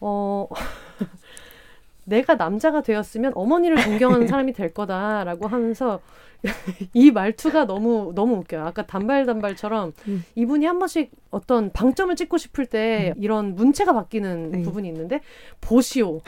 어 0.00 0.46
내가 2.04 2.36
남자가 2.36 2.82
되었으면 2.82 3.32
어머니를 3.34 3.76
존경하는 3.82 4.26
사람이 4.28 4.52
될 4.54 4.72
거다라고 4.72 5.46
하면서 5.48 6.00
이 6.94 7.10
말투가 7.10 7.66
너무 7.66 8.12
너무 8.14 8.36
웃겨요. 8.36 8.64
아까 8.64 8.86
단발 8.86 9.26
단발처럼 9.26 9.92
음. 10.06 10.24
이분이 10.36 10.64
한 10.66 10.78
번씩 10.78 11.10
어떤 11.30 11.70
방점을 11.72 12.14
찍고 12.14 12.38
싶을 12.38 12.64
때 12.66 13.12
음. 13.16 13.22
이런 13.22 13.54
문체가 13.56 13.92
바뀌는 13.92 14.50
네. 14.52 14.62
부분이 14.62 14.88
있는데 14.88 15.20
보시오. 15.60 16.20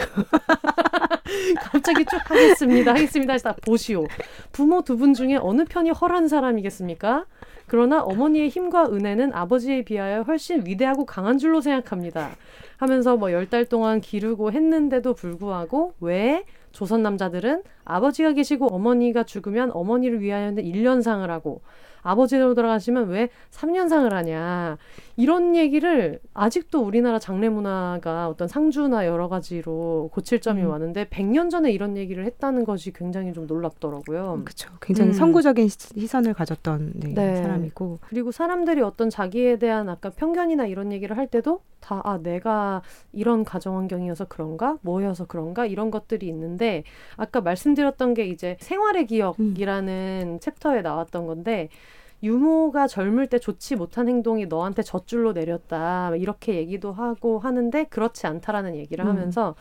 갑자기 1.61 2.05
쭉 2.05 2.19
하겠습니다. 2.29 2.91
하겠습니다. 2.93 3.33
하시다 3.35 3.55
보시오. 3.65 4.05
부모 4.53 4.83
두 4.83 4.97
분 4.97 5.15
중에 5.15 5.37
어느 5.41 5.65
편이 5.65 5.91
헐한 5.91 6.29
사람이겠습니까? 6.29 7.25
그러나 7.71 8.03
어머니의 8.03 8.49
힘과 8.49 8.87
은혜는 8.91 9.33
아버지에 9.33 9.83
비하여 9.83 10.23
훨씬 10.23 10.67
위대하고 10.67 11.07
강한 11.07 11.39
줄로 11.39 11.61
생각합니다. 11.61 12.37
하면서 12.79 13.17
뭐 13.17 13.31
열 13.31 13.47
달 13.47 13.65
동안 13.65 14.01
기르고 14.01 14.51
했는데도 14.51 15.15
불구하고 15.15 15.95
왜 16.01 16.45
조선 16.73 17.05
남자들은 17.05 17.63
아버지가 17.85 18.33
계시고 18.33 18.67
어머니가 18.75 19.23
죽으면 19.23 19.71
어머니를 19.73 20.21
위하여는 20.21 20.65
1년상을 20.65 21.25
하고 21.29 21.63
아버지로 22.03 22.55
돌아가시면 22.55 23.09
왜 23.09 23.29
3년상을 23.51 24.11
하냐. 24.11 24.79
이런 25.17 25.55
얘기를 25.55 26.19
아직도 26.33 26.81
우리나라 26.81 27.19
장례 27.19 27.51
문화가 27.51 28.29
어떤 28.29 28.49
상주나 28.49 29.07
여러 29.07 29.29
가지로 29.29 30.09
고칠 30.15 30.41
점이 30.41 30.63
음. 30.63 30.69
많은데 30.69 31.05
100년 31.05 31.51
전에 31.51 31.71
이런 31.73 31.99
얘기를 31.99 32.25
했다는 32.25 32.65
것이 32.65 32.93
굉장히 32.93 33.35
좀 33.35 33.47
놀랍더라고요. 33.47 34.43
그렇죠. 34.45 34.71
굉장히 34.81 35.11
음. 35.11 35.13
선구적인 35.13 35.69
시선을 35.69 36.33
가졌던 36.33 36.93
네, 36.95 37.15
네. 37.15 37.37
사람이고 37.37 37.99
그리고 38.09 38.33
사람들이 38.33 38.81
어떤 38.81 39.11
자기에 39.11 39.59
대한 39.59 39.91
아까 39.91 40.09
편견이나 40.09 40.67
이런 40.67 40.91
얘기를 40.91 41.19
할 41.19 41.27
때도 41.27 41.61
다 41.81 42.01
아, 42.05 42.19
내가 42.19 42.83
이런 43.13 43.45
가정 43.45 43.77
환경이어서 43.77 44.27
그런가? 44.27 44.79
뭐여서 44.83 45.27
그런가? 45.27 45.67
이런 45.67 45.91
것들이 45.91 46.27
있는데 46.29 46.85
아까 47.17 47.41
말씀드렸던 47.41 48.15
게 48.15 48.27
이제 48.27 48.57
생활의 48.61 49.07
기억이라는 49.07 50.23
음. 50.27 50.41
챕터에 50.41 50.83
나왔던 50.83 51.27
건데 51.27 51.69
유모가 52.23 52.87
젊을 52.87 53.29
때 53.29 53.39
좋지 53.39 53.77
못한 53.77 54.09
행동이 54.09 54.47
너한테 54.47 54.83
젖줄로 54.83 55.33
내렸다. 55.33 56.15
이렇게 56.17 56.57
얘기도 56.57 56.93
하고 56.93 57.39
하는데 57.39 57.85
그렇지 57.85 58.27
않다라는 58.27 58.77
얘기를 58.77 59.05
음. 59.05 59.11
하면서 59.11 59.55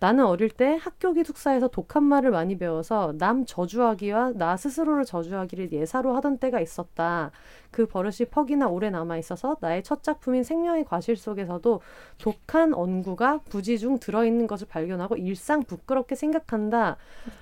나는 0.00 0.24
어릴 0.24 0.48
때 0.48 0.78
학교 0.80 1.12
기숙사에서 1.12 1.68
독한 1.68 2.02
말을 2.02 2.30
많이 2.30 2.56
배워서 2.56 3.12
남 3.18 3.44
저주하기와 3.44 4.32
나 4.34 4.56
스스로를 4.56 5.04
저주하기를 5.04 5.72
예사로 5.72 6.16
하던 6.16 6.38
때가 6.38 6.58
있었다. 6.58 7.30
그 7.70 7.86
버릇이 7.86 8.30
퍽이나 8.30 8.68
오래 8.68 8.88
남아 8.88 9.18
있어서 9.18 9.58
나의 9.60 9.82
첫 9.82 10.02
작품인 10.02 10.42
생명의 10.42 10.86
과실 10.86 11.16
속에서도 11.16 11.82
독한 12.16 12.72
언구가 12.72 13.40
부지 13.50 13.78
중 13.78 13.98
들어있는 13.98 14.46
것을 14.46 14.66
발견하고 14.68 15.16
일상 15.18 15.62
부끄럽게 15.64 16.14
생각한다. 16.14 16.96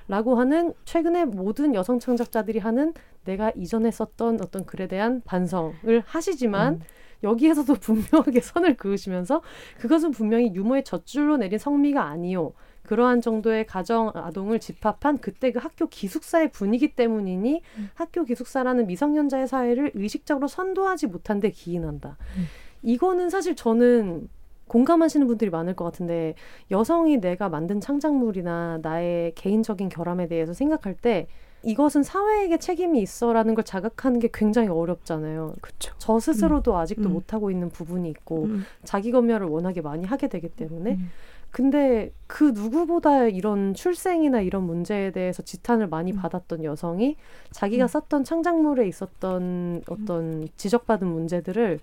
라고 0.09 0.35
하는 0.35 0.75
최근에 0.85 1.27
모든 1.27 1.77
여성 1.77 2.01
창작자들이 2.01 2.59
하는 2.59 2.93
내가 3.25 3.53
이전에 3.55 3.93
썼던 3.93 4.41
어떤 4.43 4.67
글에 4.67 4.89
대한 4.89 5.23
반성을 5.25 6.03
하시지만 6.05 6.75
음. 6.75 6.81
여기에서도 7.23 7.75
분명하게 7.81 8.41
선을 8.41 8.77
그으시면서 8.77 9.43
그것은 9.79 10.11
분명히 10.11 10.55
유머의 10.55 10.85
젖줄로 10.85 11.37
내린 11.37 11.59
성미가 11.59 12.05
아니요. 12.05 12.53
그러한 12.83 13.21
정도의 13.21 13.67
가정 13.67 14.11
아동을 14.15 14.61
집합한 14.61 15.19
그때 15.19 15.53
그 15.53 15.59
학교 15.59 15.87
기숙사의 15.89 16.51
분위기 16.53 16.95
때문이니 16.95 17.61
음. 17.77 17.91
학교 17.95 18.25
기숙사라는 18.25 18.87
미성년자의 18.87 19.47
사회를 19.47 19.93
의식적으로 19.95 20.49
선도하지 20.49 21.09
못한 21.09 21.39
데 21.39 21.51
기인한다. 21.51 22.17
음. 22.39 22.45
이거는 22.83 23.29
사실 23.29 23.57
저는 23.57 24.29
공감하시는 24.69 25.27
분들이 25.27 25.51
많을 25.51 25.75
것 25.75 25.85
같은데 25.85 26.35
여성이 26.71 27.19
내가 27.19 27.49
만든 27.49 27.81
창작물이나 27.81 28.79
나의 28.83 29.33
개인적인 29.35 29.89
결함에 29.89 30.29
대해서 30.29 30.53
생각할 30.53 30.95
때 30.95 31.27
이것은 31.63 32.03
사회에게 32.03 32.59
책임이 32.59 33.01
있어라는 33.03 33.55
걸 33.55 33.65
자각하는 33.65 34.21
게 34.21 34.29
굉장히 34.33 34.69
어렵잖아요. 34.69 35.55
그쵸. 35.61 35.93
저 35.99 36.21
스스로도 36.21 36.73
음. 36.73 36.77
아직도 36.77 37.09
음. 37.09 37.15
못하고 37.15 37.51
있는 37.51 37.69
부분이 37.69 38.09
있고 38.11 38.45
음. 38.45 38.65
자기 38.85 39.11
검열을 39.11 39.47
워낙에 39.49 39.81
많이 39.81 40.05
하게 40.05 40.29
되기 40.29 40.49
때문에 40.49 40.93
음. 40.93 41.11
근데 41.51 42.13
그 42.27 42.53
누구보다 42.55 43.25
이런 43.25 43.75
출생이나 43.75 44.41
이런 44.43 44.65
문제에 44.65 45.11
대해서 45.11 45.43
지탄을 45.43 45.89
많이 45.89 46.13
음. 46.13 46.17
받았던 46.17 46.63
여성이 46.63 47.17
자기가 47.51 47.87
음. 47.87 47.89
썼던 47.89 48.25
창작물에 48.25 48.87
있었던 48.87 49.83
어떤 49.89 50.49
지적받은 50.57 51.07
문제들을 51.09 51.81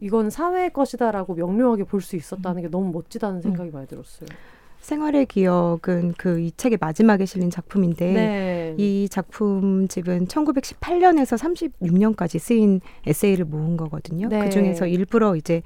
이건 0.00 0.30
사회의 0.30 0.72
것이다라고 0.72 1.34
명료하게 1.34 1.84
볼 1.84 2.00
수 2.00 2.16
있었다는 2.16 2.62
게 2.62 2.68
너무 2.68 2.90
멋지다는 2.92 3.42
생각이 3.42 3.70
많이 3.70 3.86
들었어요. 3.86 4.28
생활의 4.80 5.26
기억은 5.26 6.14
그 6.16 6.40
이 6.40 6.52
책의 6.56 6.78
마지막에 6.80 7.26
실린 7.26 7.50
작품인데 7.50 8.12
네. 8.12 8.74
이 8.78 9.08
작품집은 9.10 10.26
1918년에서 10.26 11.38
36년까지 11.38 12.38
쓰인 12.38 12.80
에세이를 13.06 13.44
모은 13.44 13.76
거거든요. 13.76 14.28
네. 14.28 14.44
그 14.44 14.50
중에서 14.50 14.86
일부러 14.86 15.36
이제 15.36 15.62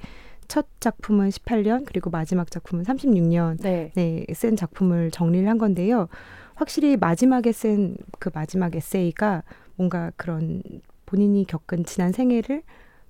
첫 0.47 0.67
작품은 0.79 1.29
18년 1.29 1.85
그리고 1.85 2.09
마지막 2.09 2.51
작품은 2.51 2.83
36년 2.83 3.61
네. 3.61 3.91
네, 3.95 4.25
쓴 4.33 4.55
작품을 4.55 5.11
정리를 5.11 5.47
한 5.47 5.57
건데요. 5.57 6.07
확실히 6.55 6.97
마지막에 6.97 7.51
쓴 7.51 7.97
그 8.19 8.29
마지막 8.33 8.75
에세이가 8.75 9.43
뭔가 9.75 10.11
그런 10.15 10.61
본인이 11.05 11.45
겪은 11.45 11.85
지난 11.85 12.11
생애를 12.11 12.63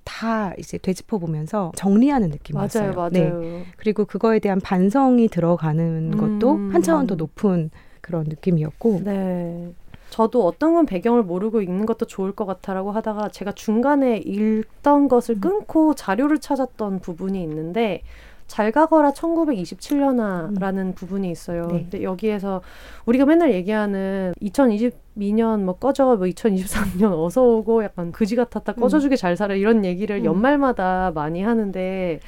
다 0.06 0.54
이제 0.58 0.78
되짚어 0.78 1.18
보면서 1.18 1.72
정리하는 1.74 2.30
느낌이었어요. 2.30 2.94
맞아요, 2.94 3.10
맞아요. 3.10 3.40
네. 3.40 3.66
그리고 3.76 4.06
그거에 4.06 4.38
대한 4.38 4.60
반성이 4.60 5.28
들어가는 5.28 6.12
음. 6.14 6.16
것도 6.16 6.56
한 6.72 6.80
차원 6.80 7.06
더 7.06 7.16
높은 7.16 7.70
그런 8.00 8.24
느낌이었고. 8.24 9.02
네. 9.04 9.74
저도 10.08 10.46
어떤 10.46 10.74
건 10.74 10.86
배경을 10.86 11.24
모르고 11.24 11.60
읽는 11.60 11.84
것도 11.84 12.06
좋을 12.06 12.32
것 12.32 12.46
같아라고 12.46 12.92
하다가 12.92 13.28
제가 13.30 13.52
중간에 13.52 14.18
읽던 14.18 15.08
것을 15.08 15.34
음. 15.34 15.40
끊고 15.40 15.94
자료를 15.94 16.38
찾았던 16.38 17.00
부분이 17.00 17.42
있는데 17.42 18.02
잘 18.46 18.70
가거라 18.72 19.10
1927년아라는 19.12 20.78
음. 20.78 20.94
부분이 20.94 21.30
있어요. 21.30 21.66
네. 21.66 21.80
근데 21.82 22.02
여기에서 22.02 22.62
우리가 23.06 23.26
맨날 23.26 23.52
얘기하는 23.52 24.34
2022년 24.40 25.62
뭐 25.62 25.74
꺼져 25.76 26.16
뭐 26.16 26.26
2023년 26.26 27.12
어서 27.12 27.42
오고 27.42 27.84
약간 27.84 28.12
그지 28.12 28.36
같았다 28.36 28.74
음. 28.76 28.80
꺼져주게 28.80 29.16
잘 29.16 29.36
살아 29.36 29.54
이런 29.54 29.84
얘기를 29.84 30.18
음. 30.18 30.24
연말마다 30.24 31.10
많이 31.14 31.42
하는데 31.42 32.20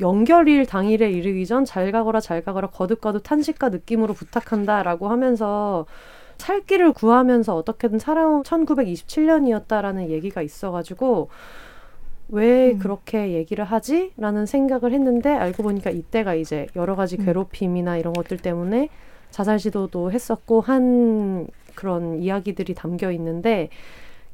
연결일 0.00 0.66
당일에 0.66 1.10
이르기 1.10 1.46
전 1.46 1.64
잘 1.64 1.90
가거라 1.92 2.20
잘 2.20 2.42
가거라 2.42 2.68
거듭거듭 2.68 3.22
탄식과 3.22 3.68
느낌으로 3.70 4.14
부탁한다라고 4.14 5.08
하면서 5.08 5.86
살 6.38 6.60
길을 6.62 6.92
구하면서 6.92 7.54
어떻게든 7.54 7.98
살아온 7.98 8.42
1927년이었다라는 8.42 10.08
얘기가 10.08 10.42
있어가지고 10.42 11.28
왜 12.32 12.72
음. 12.72 12.78
그렇게 12.78 13.34
얘기를 13.34 13.62
하지? 13.62 14.10
라는 14.16 14.46
생각을 14.46 14.92
했는데 14.92 15.30
알고 15.30 15.62
보니까 15.62 15.90
이때가 15.90 16.34
이제 16.34 16.66
여러 16.74 16.96
가지 16.96 17.16
음. 17.18 17.26
괴롭힘이나 17.26 17.98
이런 17.98 18.14
것들 18.14 18.38
때문에 18.38 18.88
자살 19.30 19.58
시도도 19.58 20.10
했었고 20.10 20.62
한 20.62 21.46
그런 21.74 22.22
이야기들이 22.22 22.74
담겨 22.74 23.12
있는데 23.12 23.68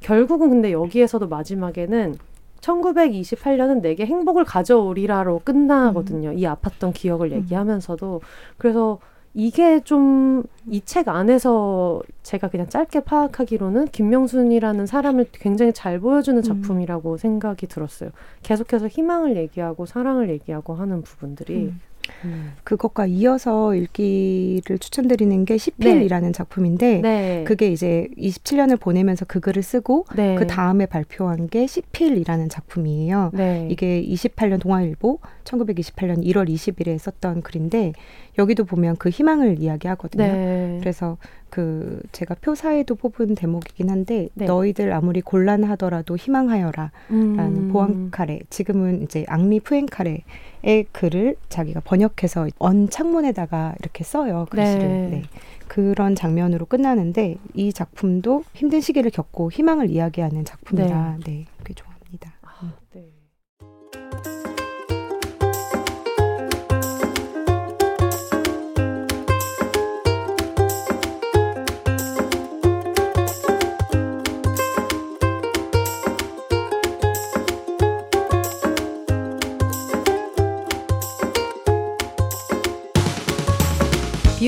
결국은 0.01 0.49
근데 0.49 0.71
여기에서도 0.71 1.27
마지막에는 1.27 2.15
1928년은 2.61 3.81
내게 3.81 4.07
행복을 4.07 4.45
가져오리라로 4.45 5.41
끝나거든요. 5.45 6.31
음. 6.31 6.39
이 6.39 6.43
아팠던 6.43 6.95
기억을 6.95 7.33
음. 7.33 7.39
얘기하면서도. 7.39 8.21
그래서 8.59 9.01
이게 9.39 9.81
좀 9.81 10.43
이 10.71 10.83
책 10.85 11.09
안에서 11.09 12.03
제가 12.23 12.49
그냥 12.49 12.69
짧게 12.69 13.01
파악하기로는 13.01 13.87
김명순이라는 13.87 14.87
사람을 14.87 15.27
굉장히 15.33 15.73
잘 15.73 15.99
보여주는 15.99 16.39
음. 16.39 16.43
작품이라고 16.43 17.13
음. 17.13 17.17
생각이 17.17 17.67
들었어요. 17.67 18.11
계속해서 18.43 18.89
희망을 18.89 19.37
얘기하고 19.37 19.87
사랑을 19.87 20.29
얘기하고 20.31 20.75
하는 20.75 21.03
부분들이 21.03 21.55
음. 21.55 21.81
음. 22.25 22.53
그것과 22.65 23.07
이어서 23.07 23.75
읽기를 23.75 24.79
추천드리는 24.79 25.45
게 25.45 25.59
시필이라는 25.59 26.29
네. 26.29 26.33
작품인데 26.33 27.01
네. 27.03 27.45
그게 27.47 27.71
이제 27.71 28.09
27년을 28.17 28.81
보내면서 28.81 29.27
그 29.27 29.41
글을 29.41 29.63
쓰고 29.63 30.07
네. 30.17 30.35
그 30.37 30.47
다음에 30.47 30.87
발표한 30.87 31.49
게 31.49 31.67
시필이라는 31.67 32.49
작품이에요. 32.49 33.31
네. 33.35 33.69
이게 33.71 34.03
28년 34.03 34.61
동아일보 34.61 35.19
1928년 35.45 36.25
1월 36.25 36.49
20일에 36.49 36.99
썼던 36.99 37.43
글인데 37.43 37.93
여기도 38.39 38.65
보면 38.65 38.97
그 38.97 39.11
희망을 39.11 39.59
이야기하거든요. 39.59 40.23
네. 40.23 40.77
그래서 40.81 41.19
그 41.51 42.01
제가 42.13 42.37
표사에도 42.41 42.95
뽑은 42.95 43.35
대목이긴 43.35 43.91
한데 43.91 44.29
네. 44.35 44.47
너희들 44.47 44.93
아무리 44.93 45.21
곤란하더라도 45.21 46.17
희망하여라라는 46.17 46.93
음. 47.11 47.71
보안카레 47.73 48.41
지금은 48.51 49.03
이제 49.03 49.25
앙리 49.29 49.61
푸엔카레의 49.61 50.87
글을 50.93 51.37
자기가 51.49 51.81
번역해서 51.81 52.49
언 52.59 52.89
창문에다가 52.89 53.75
이렇게 53.81 54.05
써요 54.05 54.47
글씨를 54.51 54.89
네. 54.89 55.09
네. 55.11 55.23
그런 55.67 56.15
장면으로 56.15 56.67
끝나는데 56.67 57.37
이 57.55 57.73
작품도 57.73 58.45
힘든 58.55 58.81
시기를 58.81 59.11
겪고 59.11 59.51
희망을 59.51 59.91
이야기하는 59.91 60.45
작품이라 60.45 61.19
네, 61.25 61.45
네꽤 61.59 61.75
좋아합니 61.75 61.88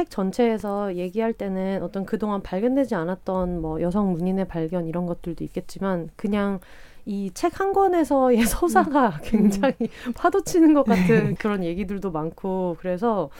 책 0.06 0.10
전체에서 0.10 0.94
얘기할 0.96 1.32
때는 1.32 1.82
어떤 1.82 2.06
그동안 2.06 2.42
발견되지 2.42 2.94
않았던 2.94 3.60
뭐 3.60 3.80
여성 3.82 4.12
문인의 4.12 4.48
발견 4.48 4.86
이런 4.86 5.06
것들도 5.06 5.44
있겠지만 5.44 6.10
그냥 6.16 6.60
이 7.06 7.30
책 7.34 7.60
한 7.60 7.72
권에서의 7.72 8.42
서사가 8.46 9.08
음. 9.08 9.20
굉장히 9.22 9.74
음. 10.06 10.12
파도치는 10.14 10.74
것 10.74 10.84
같은 10.84 11.34
그런 11.36 11.64
얘기들도 11.64 12.10
많고 12.10 12.76
그래서 12.80 13.30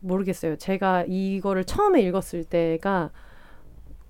모르겠어요. 0.00 0.56
제가 0.56 1.04
이거를 1.06 1.64
처음에 1.64 2.02
읽었을 2.02 2.44
때가 2.44 3.10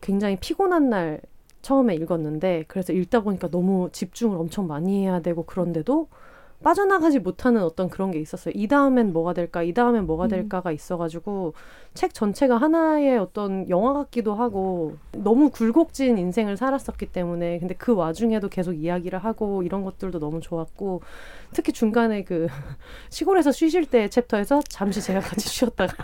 굉장히 0.01 0.37
피곤한 0.37 0.89
날 0.89 1.21
처음에 1.63 1.95
읽었는데 1.95 2.65
그래서 2.69 2.93
읽다 2.93 3.21
보니까 3.21 3.49
너무 3.49 3.91
집중을 3.93 4.37
엄청 4.39 4.67
많이 4.67 5.03
해야 5.03 5.21
되고 5.21 5.43
그런데도 5.45 6.09
빠져나가지 6.63 7.19
못하는 7.19 7.63
어떤 7.63 7.89
그런 7.89 8.11
게 8.11 8.21
있었어요. 8.21 8.53
이 8.55 8.69
다음엔 8.69 9.13
뭐가 9.13 9.33
될까, 9.33 9.63
이 9.63 9.73
다음엔 9.73 10.07
뭐가 10.07 10.25
음. 10.25 10.29
될까가 10.29 10.73
있어가지고 10.73 11.55
책 11.95 12.13
전체가 12.13 12.57
하나의 12.59 13.19
어떤 13.19 13.69
영화 13.71 13.93
같기도 13.95 14.35
하고 14.35 14.97
너무 15.13 15.51
굴곡진 15.51 16.19
인생을 16.19 16.57
살았었기 16.57 17.07
때문에 17.07 17.59
근데 17.59 17.75
그 17.75 17.95
와중에도 17.95 18.49
계속 18.49 18.75
이야기를 18.75 19.19
하고 19.19 19.63
이런 19.63 19.85
것들도 19.85 20.19
너무 20.19 20.41
좋았고 20.41 21.03
특히 21.53 21.73
중간에 21.73 22.25
그 22.25 22.47
시골에서 23.11 23.53
쉬실 23.53 23.87
때 23.87 24.09
챕터에서 24.09 24.63
잠시 24.69 25.01
제가 25.01 25.21
같이 25.21 25.49
쉬었다가 25.49 25.95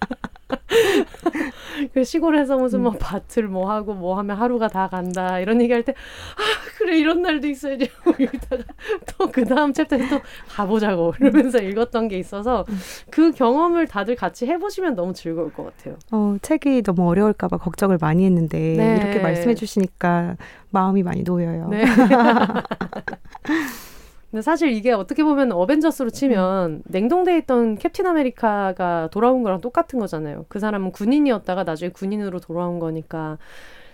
그 1.94 2.04
시골에서 2.04 2.56
무슨 2.56 2.82
뭐 2.82 2.92
음. 2.92 2.98
밭을 2.98 3.48
뭐 3.48 3.70
하고 3.70 3.94
뭐 3.94 4.16
하면 4.18 4.36
하루가 4.36 4.68
다 4.68 4.88
간다 4.88 5.38
이런 5.40 5.60
얘기할 5.60 5.82
때 5.82 5.92
아 5.92 6.78
그래 6.78 6.98
이런 6.98 7.22
날도 7.22 7.46
있어야지 7.46 7.90
읽다가 8.18 8.62
또 9.06 9.28
그 9.30 9.44
다음 9.44 9.72
챕터에 9.72 10.08
또 10.08 10.20
가보자고 10.48 11.14
이러면서 11.20 11.58
읽었던 11.58 12.08
게 12.08 12.18
있어서 12.18 12.64
음. 12.68 12.78
그 13.10 13.30
경험을 13.32 13.86
다들 13.86 14.16
같이 14.16 14.46
해보시면 14.46 14.94
너무 14.94 15.12
즐거울 15.12 15.52
것 15.52 15.64
같아요. 15.64 15.96
어 16.10 16.36
책이 16.42 16.82
너무 16.82 17.08
어려울까봐 17.08 17.58
걱정을 17.58 17.98
많이 18.00 18.24
했는데 18.24 18.74
네. 18.76 18.96
이렇게 19.00 19.20
말씀해주시니까 19.20 20.36
마음이 20.70 21.02
많이 21.02 21.22
놓여요. 21.22 21.68
네. 21.68 21.84
근데 24.30 24.42
사실 24.42 24.72
이게 24.72 24.92
어떻게 24.92 25.24
보면 25.24 25.52
어벤져스로 25.52 26.10
치면 26.10 26.70
음. 26.70 26.82
냉동돼 26.86 27.38
있던 27.38 27.76
캡틴 27.76 28.06
아메리카가 28.06 29.08
돌아온 29.10 29.42
거랑 29.42 29.60
똑같은 29.60 29.98
거잖아요. 29.98 30.44
그 30.48 30.58
사람은 30.58 30.92
군인이었다가 30.92 31.64
나중에 31.64 31.90
군인으로 31.90 32.40
돌아온 32.40 32.78
거니까 32.78 33.38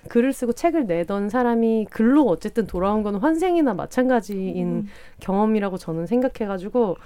글을 0.09 0.33
쓰고 0.33 0.53
책을 0.53 0.87
내던 0.87 1.29
사람이 1.31 1.87
글로 1.91 2.25
어쨌든 2.27 2.67
돌아온 2.67 3.03
건 3.03 3.17
환생이나 3.17 3.75
마찬가지인 3.75 4.67
음. 4.67 4.87
경험이라고 5.21 5.79
저는 5.79 6.07
생각해가지고 6.07 6.97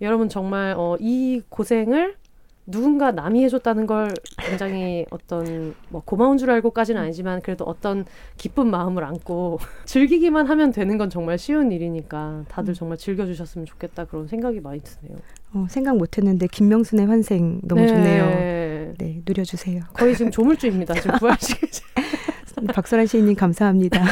여러분 0.00 0.28
정말 0.28 0.74
어, 0.76 0.96
이 0.98 1.42
고생을 1.48 2.16
누군가 2.66 3.10
남이 3.10 3.42
해줬다는 3.44 3.86
걸 3.86 4.14
굉장히 4.38 5.04
어떤 5.10 5.74
뭐 5.88 6.02
고마운 6.04 6.38
줄 6.38 6.50
알고까지는 6.50 7.00
아니지만 7.00 7.42
그래도 7.42 7.64
어떤 7.64 8.04
기쁜 8.36 8.70
마음을 8.70 9.02
안고 9.04 9.58
즐기기만 9.84 10.46
하면 10.46 10.70
되는 10.70 10.96
건 10.96 11.10
정말 11.10 11.38
쉬운 11.38 11.72
일이니까 11.72 12.44
다들 12.48 12.72
음. 12.72 12.74
정말 12.74 12.98
즐겨주셨으면 12.98 13.66
좋겠다 13.66 14.04
그런 14.04 14.28
생각이 14.28 14.60
많이 14.60 14.80
드네요. 14.80 15.16
어, 15.54 15.66
생각 15.68 15.96
못했는데 15.96 16.46
김명순의 16.46 17.06
환생 17.06 17.60
너무 17.64 17.82
네. 17.82 17.88
좋네요. 17.88 18.94
네, 18.98 19.22
누려주세요. 19.26 19.82
거의 19.92 20.16
지금 20.16 20.30
조물주입니다. 20.32 20.94
지금 20.94 21.18
부활식. 21.18 21.58
박소란 22.74 23.06
시인님 23.06 23.34
감사합니다. 23.34 24.04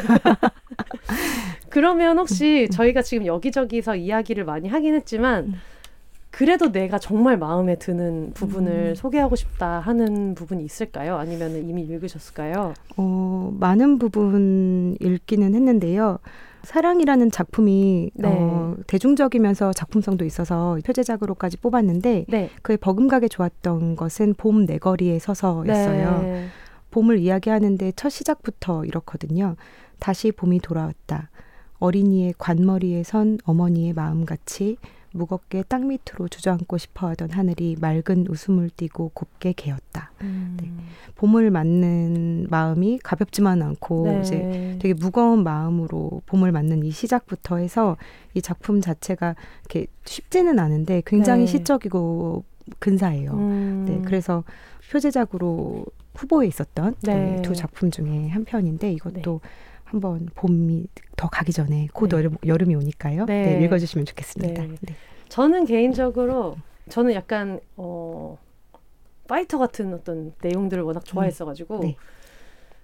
그러면 1.69 2.19
혹시 2.19 2.67
음. 2.69 2.71
저희가 2.71 3.03
지금 3.03 3.27
여기저기서 3.27 3.95
이야기를 3.95 4.45
많이 4.45 4.69
하긴 4.69 4.95
했지만 4.95 5.45
음. 5.45 5.55
그래도 6.31 6.71
내가 6.71 6.99
정말 6.99 7.37
마음에 7.37 7.77
드는 7.77 8.33
부분을 8.35 8.91
음. 8.91 8.95
소개하고 8.95 9.37
싶다 9.37 9.81
하는 9.81 10.35
부분이 10.35 10.65
있을까요? 10.65 11.17
아니면 11.17 11.57
이미 11.57 11.83
읽으셨을까요? 11.83 12.75
어, 12.97 13.53
많은 13.59 13.99
부분 13.99 14.97
읽기는 15.01 15.55
했는데요. 15.55 16.19
사랑이라는 16.63 17.31
작품이 17.31 18.11
네. 18.15 18.29
어, 18.29 18.77
대중적이면서 18.87 19.73
작품성도 19.73 20.25
있어서 20.25 20.79
표제작으로까지 20.85 21.57
뽑았는데 21.57 22.27
네. 22.29 22.51
그의 22.63 22.77
버금가게 22.77 23.29
좋았던 23.29 23.97
것은 23.97 24.35
봄 24.35 24.67
내거리에 24.67 25.19
서서였어요. 25.19 26.23
네. 26.23 26.47
봄을 26.91 27.19
이야기하는데 27.19 27.93
첫 27.97 28.11
시작부터 28.11 28.85
이렇거든요. 28.85 29.57
다시 29.99 30.33
봄이 30.33 30.61
돌아왔다. 30.61 31.31
어린이의 31.79 32.35
관머리에 32.37 33.03
선 33.05 33.39
어머니의 33.45 33.95
마음같이 33.95 34.77
무겁게 35.13 35.65
땅 35.69 35.89
밑으로 35.89 36.29
주저앉고 36.29 36.79
싶어하던 36.79 37.31
하늘이 37.31 37.77
맑은 37.81 38.27
웃음을 38.29 38.71
띠고 38.71 39.11
곱게 39.13 39.53
개었다. 39.53 40.13
음. 40.23 40.57
네. 40.61 40.71
봄을 41.17 41.51
맞는 41.51 42.47
마음이 42.49 43.01
가볍지만 43.03 43.63
않고 43.63 44.05
네. 44.07 44.21
이제 44.21 44.79
되게 44.81 44.95
무거운 44.95 45.43
마음으로 45.43 46.23
봄을 46.27 46.53
맞는 46.53 46.85
이 46.85 46.91
시작부터 46.91 47.57
해서 47.57 47.97
이 48.35 48.43
작품 48.43 48.81
자체가 48.81 49.35
이렇게 49.61 49.87
쉽지는 50.05 50.59
않은데 50.59 51.03
굉장히 51.05 51.47
네. 51.47 51.47
시적이고 51.47 52.45
근사해요. 52.79 53.33
음. 53.33 53.85
네, 53.89 54.01
그래서 54.05 54.45
표제작으로 54.91 55.87
후보에 56.15 56.47
있었던 56.47 56.95
네. 57.03 57.15
네, 57.15 57.43
두 57.43 57.55
작품 57.55 57.91
중에 57.91 58.29
한 58.29 58.45
편인데 58.45 58.93
이것도 58.93 59.41
네. 59.43 59.49
한번 59.91 60.29
봄이 60.37 60.87
더 61.17 61.29
가기 61.29 61.53
전에 61.53 61.89
곧 61.93 62.11
네. 62.11 62.17
여름, 62.17 62.37
여름이 62.47 62.77
오니까요. 62.77 63.27
네. 63.27 63.59
네 63.59 63.65
읽어주시면 63.65 64.07
좋겠습니다. 64.07 64.63
네. 64.63 64.69
네. 64.81 64.95
저는 65.29 65.65
개인적으로 65.65 66.57
저는 66.89 67.13
약간 67.15 67.61
어 67.77 68.39
파이터 69.27 69.59
같은 69.59 69.93
어떤 69.93 70.33
내용들을 70.43 70.83
워낙 70.85 71.05
좋아했어가지고 71.05 71.77
음. 71.77 71.81
네. 71.81 71.97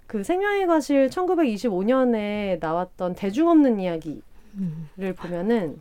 그 0.09 0.24
생명의 0.24 0.66
과실 0.66 1.09
1925년에 1.09 2.59
나왔던 2.61 3.15
대중 3.15 3.49
없는 3.49 3.78
이야기를 3.78 4.23
음. 4.55 4.89
보면은 5.16 5.81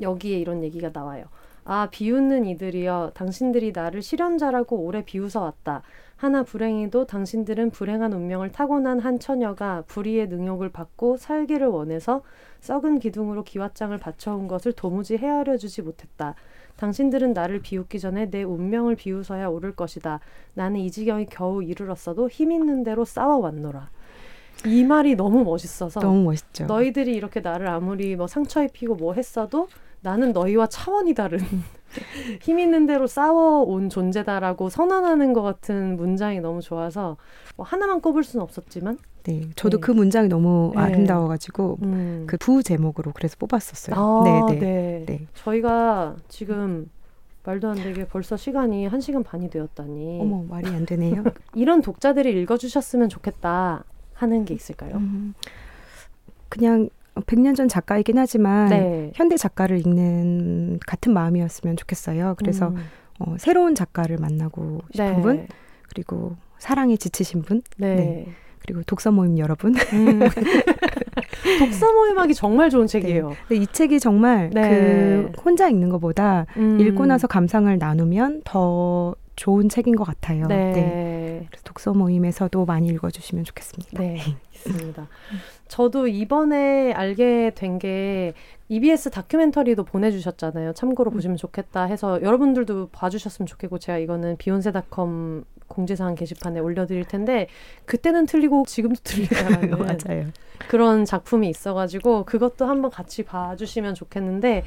여기에 0.00 0.38
이런 0.38 0.62
얘기가 0.62 0.90
나와요. 0.92 1.24
아 1.64 1.88
비웃는 1.90 2.46
이들이여 2.46 3.12
당신들이 3.14 3.72
나를 3.72 4.02
실현자라고 4.02 4.76
오래 4.76 5.04
비웃어 5.04 5.40
왔다. 5.40 5.82
하나 6.22 6.44
불행히도 6.44 7.06
당신들은 7.06 7.70
불행한 7.70 8.12
운명을 8.12 8.52
타고난 8.52 9.00
한 9.00 9.18
처녀가 9.18 9.82
불의의 9.88 10.28
능욕을 10.28 10.68
받고 10.68 11.16
살기를 11.16 11.66
원해서 11.66 12.22
썩은 12.60 13.00
기둥으로 13.00 13.42
기왓장을 13.42 13.98
받쳐온 13.98 14.46
것을 14.46 14.72
도무지 14.72 15.16
헤아려 15.16 15.56
주지 15.56 15.82
못했다. 15.82 16.36
당신들은 16.76 17.32
나를 17.32 17.58
비웃기 17.58 17.98
전에 17.98 18.30
내 18.30 18.44
운명을 18.44 18.94
비웃어야 18.94 19.48
오를 19.48 19.74
것이다. 19.74 20.20
나는 20.54 20.78
이 20.78 20.92
지경에 20.92 21.24
겨우 21.24 21.60
이르렀어도 21.60 22.28
힘 22.28 22.52
있는 22.52 22.84
대로 22.84 23.04
싸워 23.04 23.38
왔노라. 23.38 23.90
이 24.66 24.84
말이 24.84 25.16
너무 25.16 25.42
멋있어서 25.42 25.98
너무 25.98 26.22
멋있죠. 26.22 26.66
너희들이 26.66 27.16
이렇게 27.16 27.40
나를 27.40 27.66
아무리 27.66 28.14
뭐 28.14 28.28
상처 28.28 28.62
입히고 28.62 28.94
뭐 28.94 29.14
했어도 29.14 29.66
나는 30.02 30.32
너희와 30.32 30.66
차원이 30.66 31.14
다른 31.14 31.38
힘 32.42 32.58
있는 32.58 32.86
대로 32.86 33.06
싸워온 33.06 33.88
존재다라고 33.88 34.68
선언하는 34.68 35.32
것 35.32 35.42
같은 35.42 35.96
문장이 35.96 36.40
너무 36.40 36.60
좋아서 36.60 37.16
뭐 37.56 37.64
하나만 37.64 38.00
꼽을 38.00 38.24
수는 38.24 38.42
없었지만 38.42 38.98
네, 39.24 39.48
저도 39.54 39.76
네. 39.78 39.80
그 39.80 39.92
문장이 39.92 40.28
너무 40.28 40.72
네. 40.74 40.80
아름다워가지고 40.80 41.78
음. 41.82 42.24
그부 42.26 42.62
제목으로 42.62 43.12
그래서 43.12 43.36
뽑았었어요. 43.38 43.96
아, 43.96 44.22
네, 44.24 44.54
네, 44.54 44.60
네, 44.60 45.04
네. 45.06 45.26
저희가 45.34 46.16
지금 46.28 46.90
말도 47.44 47.68
안 47.68 47.76
되게 47.76 48.06
벌써 48.06 48.36
시간이 48.36 48.86
한 48.86 49.00
시간 49.00 49.22
반이 49.22 49.50
되었다니. 49.50 50.18
어머 50.20 50.42
말이 50.48 50.68
안 50.68 50.86
되네요. 50.86 51.22
이런 51.54 51.82
독자들이 51.82 52.40
읽어주셨으면 52.42 53.08
좋겠다 53.08 53.84
하는 54.14 54.44
게 54.44 54.54
있을까요? 54.54 54.96
음, 54.96 55.34
그냥 56.48 56.88
100년 57.14 57.54
전 57.54 57.68
작가이긴 57.68 58.18
하지만 58.18 58.68
네. 58.68 59.12
현대 59.14 59.36
작가를 59.36 59.78
읽는 59.78 60.80
같은 60.86 61.12
마음이었으면 61.12 61.76
좋겠어요. 61.76 62.34
그래서 62.38 62.68
음. 62.68 62.76
어, 63.18 63.36
새로운 63.38 63.74
작가를 63.74 64.16
만나고 64.18 64.80
싶은 64.92 65.16
네. 65.16 65.22
분 65.22 65.46
그리고 65.88 66.36
사랑에 66.58 66.96
지치신 66.96 67.42
분 67.42 67.62
네. 67.76 67.94
네. 67.94 68.26
그리고 68.60 68.82
독서 68.86 69.10
모임 69.10 69.38
여러분. 69.38 69.74
음. 69.92 70.20
독서 71.58 71.92
모임하기 71.92 72.34
정말 72.34 72.70
좋은 72.70 72.86
책이에요. 72.86 73.32
네. 73.48 73.56
이 73.56 73.66
책이 73.66 73.98
정말 74.00 74.50
네. 74.50 74.68
그 75.32 75.32
혼자 75.44 75.68
읽는 75.68 75.88
것보다 75.88 76.46
음. 76.56 76.80
읽고 76.80 77.06
나서 77.06 77.26
감상을 77.26 77.76
나누면 77.78 78.42
더 78.44 79.14
좋은 79.36 79.68
책인 79.68 79.96
것 79.96 80.04
같아요. 80.04 80.46
네. 80.46 80.72
네. 80.72 81.46
그래서 81.48 81.62
독서 81.64 81.92
모임에서도 81.92 82.64
많이 82.64 82.88
읽어주시면 82.88 83.44
좋겠습니다. 83.44 84.02
네, 84.02 84.18
있습니다. 84.54 85.08
저도 85.68 86.06
이번에 86.06 86.92
알게 86.92 87.52
된 87.54 87.78
게 87.78 88.34
EBS 88.68 89.10
다큐멘터리도 89.10 89.84
보내주셨잖아요. 89.84 90.72
참고로 90.72 91.10
음. 91.10 91.14
보시면 91.14 91.36
좋겠다 91.36 91.84
해서 91.84 92.22
여러분들도 92.22 92.88
봐주셨으면 92.88 93.46
좋겠고 93.46 93.78
제가 93.78 93.98
이거는 93.98 94.36
비욘세닷컴 94.38 95.44
공지사항 95.68 96.14
게시판에 96.14 96.60
올려드릴 96.60 97.04
텐데 97.04 97.48
그때는 97.84 98.24
틀리고 98.26 98.64
지금도 98.66 99.00
틀리다라는 99.04 99.70
맞아요. 100.08 100.26
그런 100.68 101.04
작품이 101.04 101.48
있어가지고 101.50 102.24
그것도 102.24 102.64
한번 102.66 102.90
같이 102.90 103.22
봐주시면 103.24 103.94
좋겠는데 103.94 104.64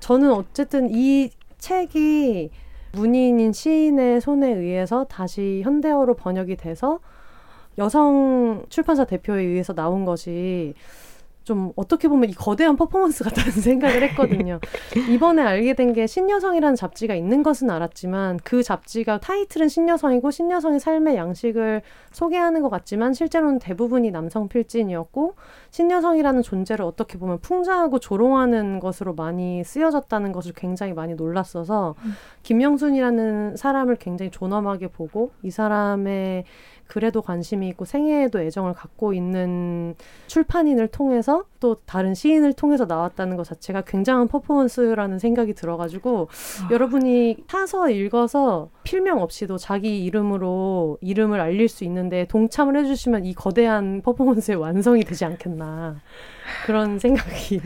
저는 0.00 0.32
어쨌든 0.32 0.88
이 0.90 1.30
책이 1.58 2.50
문인인 2.94 3.52
시인의 3.52 4.20
손에 4.20 4.52
의해서 4.54 5.04
다시 5.04 5.60
현대어로 5.64 6.14
번역이 6.14 6.56
돼서 6.56 7.00
여성 7.78 8.64
출판사 8.68 9.04
대표에 9.04 9.42
의해서 9.42 9.74
나온 9.74 10.04
것이 10.04 10.74
좀 11.44 11.72
어떻게 11.76 12.08
보면 12.08 12.28
이 12.30 12.34
거대한 12.34 12.76
퍼포먼스 12.76 13.24
같다는 13.24 13.52
생각을 13.62 14.02
했거든요. 14.02 14.60
이번에 15.08 15.42
알게 15.42 15.72
된 15.74 15.94
게 15.94 16.06
신여성이라는 16.06 16.76
잡지가 16.76 17.14
있는 17.14 17.42
것은 17.42 17.70
알았지만 17.70 18.40
그 18.42 18.62
잡지가 18.62 19.18
타이틀은 19.20 19.68
신여성이고 19.68 20.30
신여성의 20.30 20.80
삶의 20.80 21.16
양식을 21.16 21.82
소개하는 22.10 22.62
것 22.62 22.68
같지만 22.68 23.14
실제로는 23.14 23.58
대부분이 23.58 24.10
남성 24.10 24.48
필진이었고 24.48 25.34
신여성이라는 25.70 26.42
존재를 26.42 26.84
어떻게 26.84 27.18
보면 27.18 27.38
풍자하고 27.40 27.98
조롱하는 27.98 28.80
것으로 28.80 29.14
많이 29.14 29.62
쓰여졌다는 29.64 30.32
것을 30.32 30.52
굉장히 30.54 30.92
많이 30.92 31.14
놀랐어서 31.14 31.94
음. 32.04 32.12
김영순이라는 32.42 33.56
사람을 33.56 33.96
굉장히 33.96 34.30
존엄하게 34.30 34.88
보고 34.88 35.30
이 35.42 35.50
사람의 35.50 36.44
글에도 36.86 37.22
관심이 37.22 37.68
있고 37.68 37.84
생애에도 37.84 38.40
애정을 38.40 38.74
갖고 38.74 39.12
있는 39.12 39.94
출판인을 40.26 40.88
통해서 40.88 41.44
또 41.64 41.76
다른 41.86 42.12
시인을 42.12 42.52
통해서 42.52 42.84
나왔다는 42.84 43.38
것 43.38 43.44
자체가 43.44 43.84
굉장한 43.86 44.28
퍼포먼스라는 44.28 45.18
생각이 45.18 45.54
들어가지고 45.54 46.28
아. 46.62 46.68
여러분이 46.70 47.38
사서 47.48 47.88
읽어서 47.88 48.68
필명 48.82 49.22
없이도 49.22 49.56
자기 49.56 50.04
이름으로 50.04 50.98
이름을 51.00 51.40
알릴 51.40 51.70
수 51.70 51.84
있는데 51.84 52.26
동참을 52.26 52.76
해주시면 52.76 53.24
이 53.24 53.32
거대한 53.32 54.02
퍼포먼스의 54.02 54.58
완성이 54.58 55.04
되지 55.04 55.24
않겠나 55.24 56.02
그런 56.66 56.98
생각이 56.98 57.62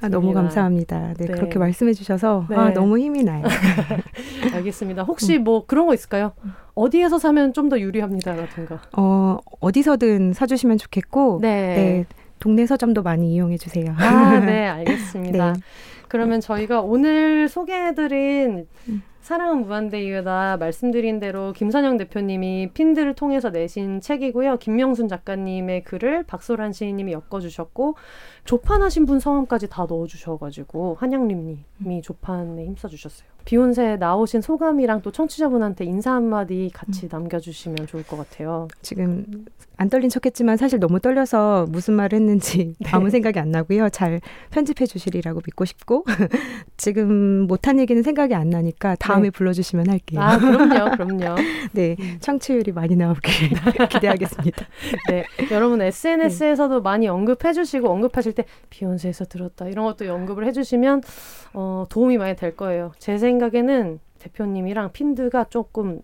아, 0.00 0.08
너무 0.08 0.32
감사합니다. 0.32 1.12
네, 1.18 1.26
네. 1.26 1.32
그렇게 1.34 1.58
말씀해 1.58 1.92
주셔서 1.92 2.46
네. 2.48 2.56
아, 2.56 2.72
너무 2.72 2.98
힘이 2.98 3.22
나요. 3.22 3.44
알겠습니다. 4.54 5.02
혹시 5.02 5.36
뭐 5.36 5.66
그런 5.66 5.86
거 5.86 5.92
있을까요? 5.92 6.32
어디에서 6.74 7.18
사면 7.18 7.52
좀 7.52 7.66
더 7.68 7.80
유리합니다라든가. 7.80 8.80
어, 8.96 9.38
어디서든 9.60 10.34
사주시면 10.34 10.78
좋겠고, 10.78 11.40
네. 11.42 11.48
네 11.74 12.04
동네 12.46 12.64
서점도 12.64 13.02
많이 13.02 13.34
이용해 13.34 13.58
주세요. 13.58 13.92
아, 13.98 14.38
네, 14.38 14.68
알겠습니다. 14.70 15.54
네. 15.54 15.60
그러면 16.06 16.40
저희가 16.40 16.80
오늘 16.80 17.48
소개해드린 17.48 18.68
음. 18.88 19.02
사랑은 19.20 19.62
무한대 19.62 20.00
이유다 20.04 20.56
말씀드린 20.58 21.18
대로 21.18 21.52
김선영 21.52 21.96
대표님이 21.96 22.70
핀들을 22.72 23.14
통해서 23.14 23.50
내신 23.50 24.00
책이고요. 24.00 24.58
김명순 24.58 25.08
작가님의 25.08 25.82
글을 25.82 26.22
박소란 26.22 26.72
시인님이 26.72 27.14
엮어주셨고 27.14 27.96
조판하신 28.46 29.06
분 29.06 29.20
성함까지 29.20 29.68
다 29.68 29.86
넣어주셔가지고 29.88 30.96
한양림님이 31.00 32.02
조판에 32.02 32.64
힘써주셨어요. 32.64 33.28
비욘세 33.46 33.96
나오신 33.96 34.40
소감이랑 34.40 35.02
또 35.02 35.12
청취자분한테 35.12 35.84
인사 35.84 36.12
한마디 36.12 36.70
같이 36.74 37.06
음. 37.06 37.08
남겨주시면 37.12 37.86
좋을 37.86 38.02
것 38.02 38.16
같아요. 38.16 38.66
지금 38.82 39.46
안 39.76 39.88
떨린 39.88 40.08
척했지만 40.08 40.56
사실 40.56 40.80
너무 40.80 40.98
떨려서 40.98 41.66
무슨 41.68 41.94
말을 41.94 42.16
했는지 42.16 42.74
네. 42.80 42.90
아무 42.90 43.08
생각이 43.08 43.38
안 43.38 43.50
나고요. 43.52 43.88
잘 43.90 44.20
편집해 44.50 44.86
주시리라고 44.86 45.42
믿고 45.46 45.64
싶고 45.64 46.04
지금 46.76 47.46
못한 47.46 47.78
얘기는 47.78 48.02
생각이 48.02 48.34
안 48.34 48.50
나니까 48.50 48.96
다음에 48.96 49.24
네. 49.24 49.30
불러주시면 49.30 49.90
할게요. 49.90 50.20
아 50.20 50.38
그럼요, 50.38 50.96
그럼요. 50.96 51.36
네, 51.72 51.94
음. 52.00 52.16
청취율이 52.20 52.72
많이 52.72 52.96
나오길 52.96 53.50
기대하겠습니다. 53.90 54.66
네, 55.08 55.24
여러분 55.52 55.80
SNS에서도 55.80 56.74
네. 56.74 56.80
많이 56.82 57.06
언급해 57.06 57.52
주시고 57.52 57.88
언급하실 57.88 58.32
때 58.36 58.44
비욘세에서 58.70 59.24
들었다 59.24 59.66
이런 59.66 59.84
것도 59.86 60.12
언급을 60.12 60.46
해주시면 60.46 61.02
어, 61.54 61.86
도움이 61.88 62.18
많이 62.18 62.36
될 62.36 62.56
거예요. 62.56 62.92
제 63.00 63.18
생각에는 63.18 63.98
대표님이랑 64.20 64.92
핀드가 64.92 65.46
조금 65.50 66.02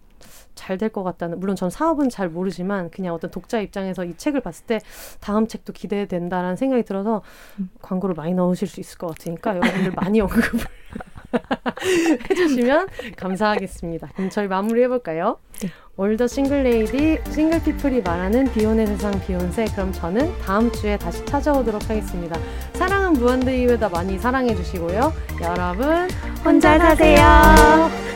잘 0.55 0.79
될 0.79 0.91
것 0.91 1.03
같다는 1.03 1.41
물론 1.41 1.57
전 1.57 1.71
사업은 1.71 2.09
잘 2.11 2.29
모르지만 2.29 2.91
그냥 2.91 3.15
어떤 3.15 3.31
독자 3.31 3.61
입장에서 3.61 4.05
이 4.05 4.17
책을 4.17 4.41
봤을 4.41 4.67
때 4.67 4.81
다음 5.21 5.47
책도 5.47 5.73
기대된다라는 5.73 6.57
생각이 6.57 6.83
들어서 6.85 7.23
음. 7.59 7.71
광고를 7.81 8.15
많이 8.15 8.35
넣으실 8.35 8.69
수 8.69 8.81
있을 8.81 8.99
것 8.99 9.09
같으니까 9.09 9.57
여러분들 9.57 9.93
많이 9.93 10.21
언급을 10.21 10.43
해주시면 12.31 12.89
감사하겠습니다. 13.17 14.09
그럼 14.15 14.31
저희 14.31 14.49
마무리 14.49 14.83
해볼까요? 14.83 15.39
네. 15.61 15.69
올더 15.97 16.27
싱글레이디 16.27 17.19
싱글피플이 17.31 18.03
말하는 18.03 18.51
비혼의 18.53 18.87
세상 18.87 19.13
비혼세 19.21 19.67
그럼 19.75 19.93
저는 19.93 20.39
다음 20.39 20.73
주에 20.73 20.97
다시 20.97 21.25
찾아오도록 21.27 21.89
하겠습니다. 21.89 22.39
사랑은 22.75 23.15
무한대 23.15 23.59
이유에다 23.59 23.91
많이 23.91 24.19
사랑해 24.19 24.55
주시고요. 24.55 25.13
여러분 25.43 26.09
혼자 26.45 26.79
사세요. 26.79 28.13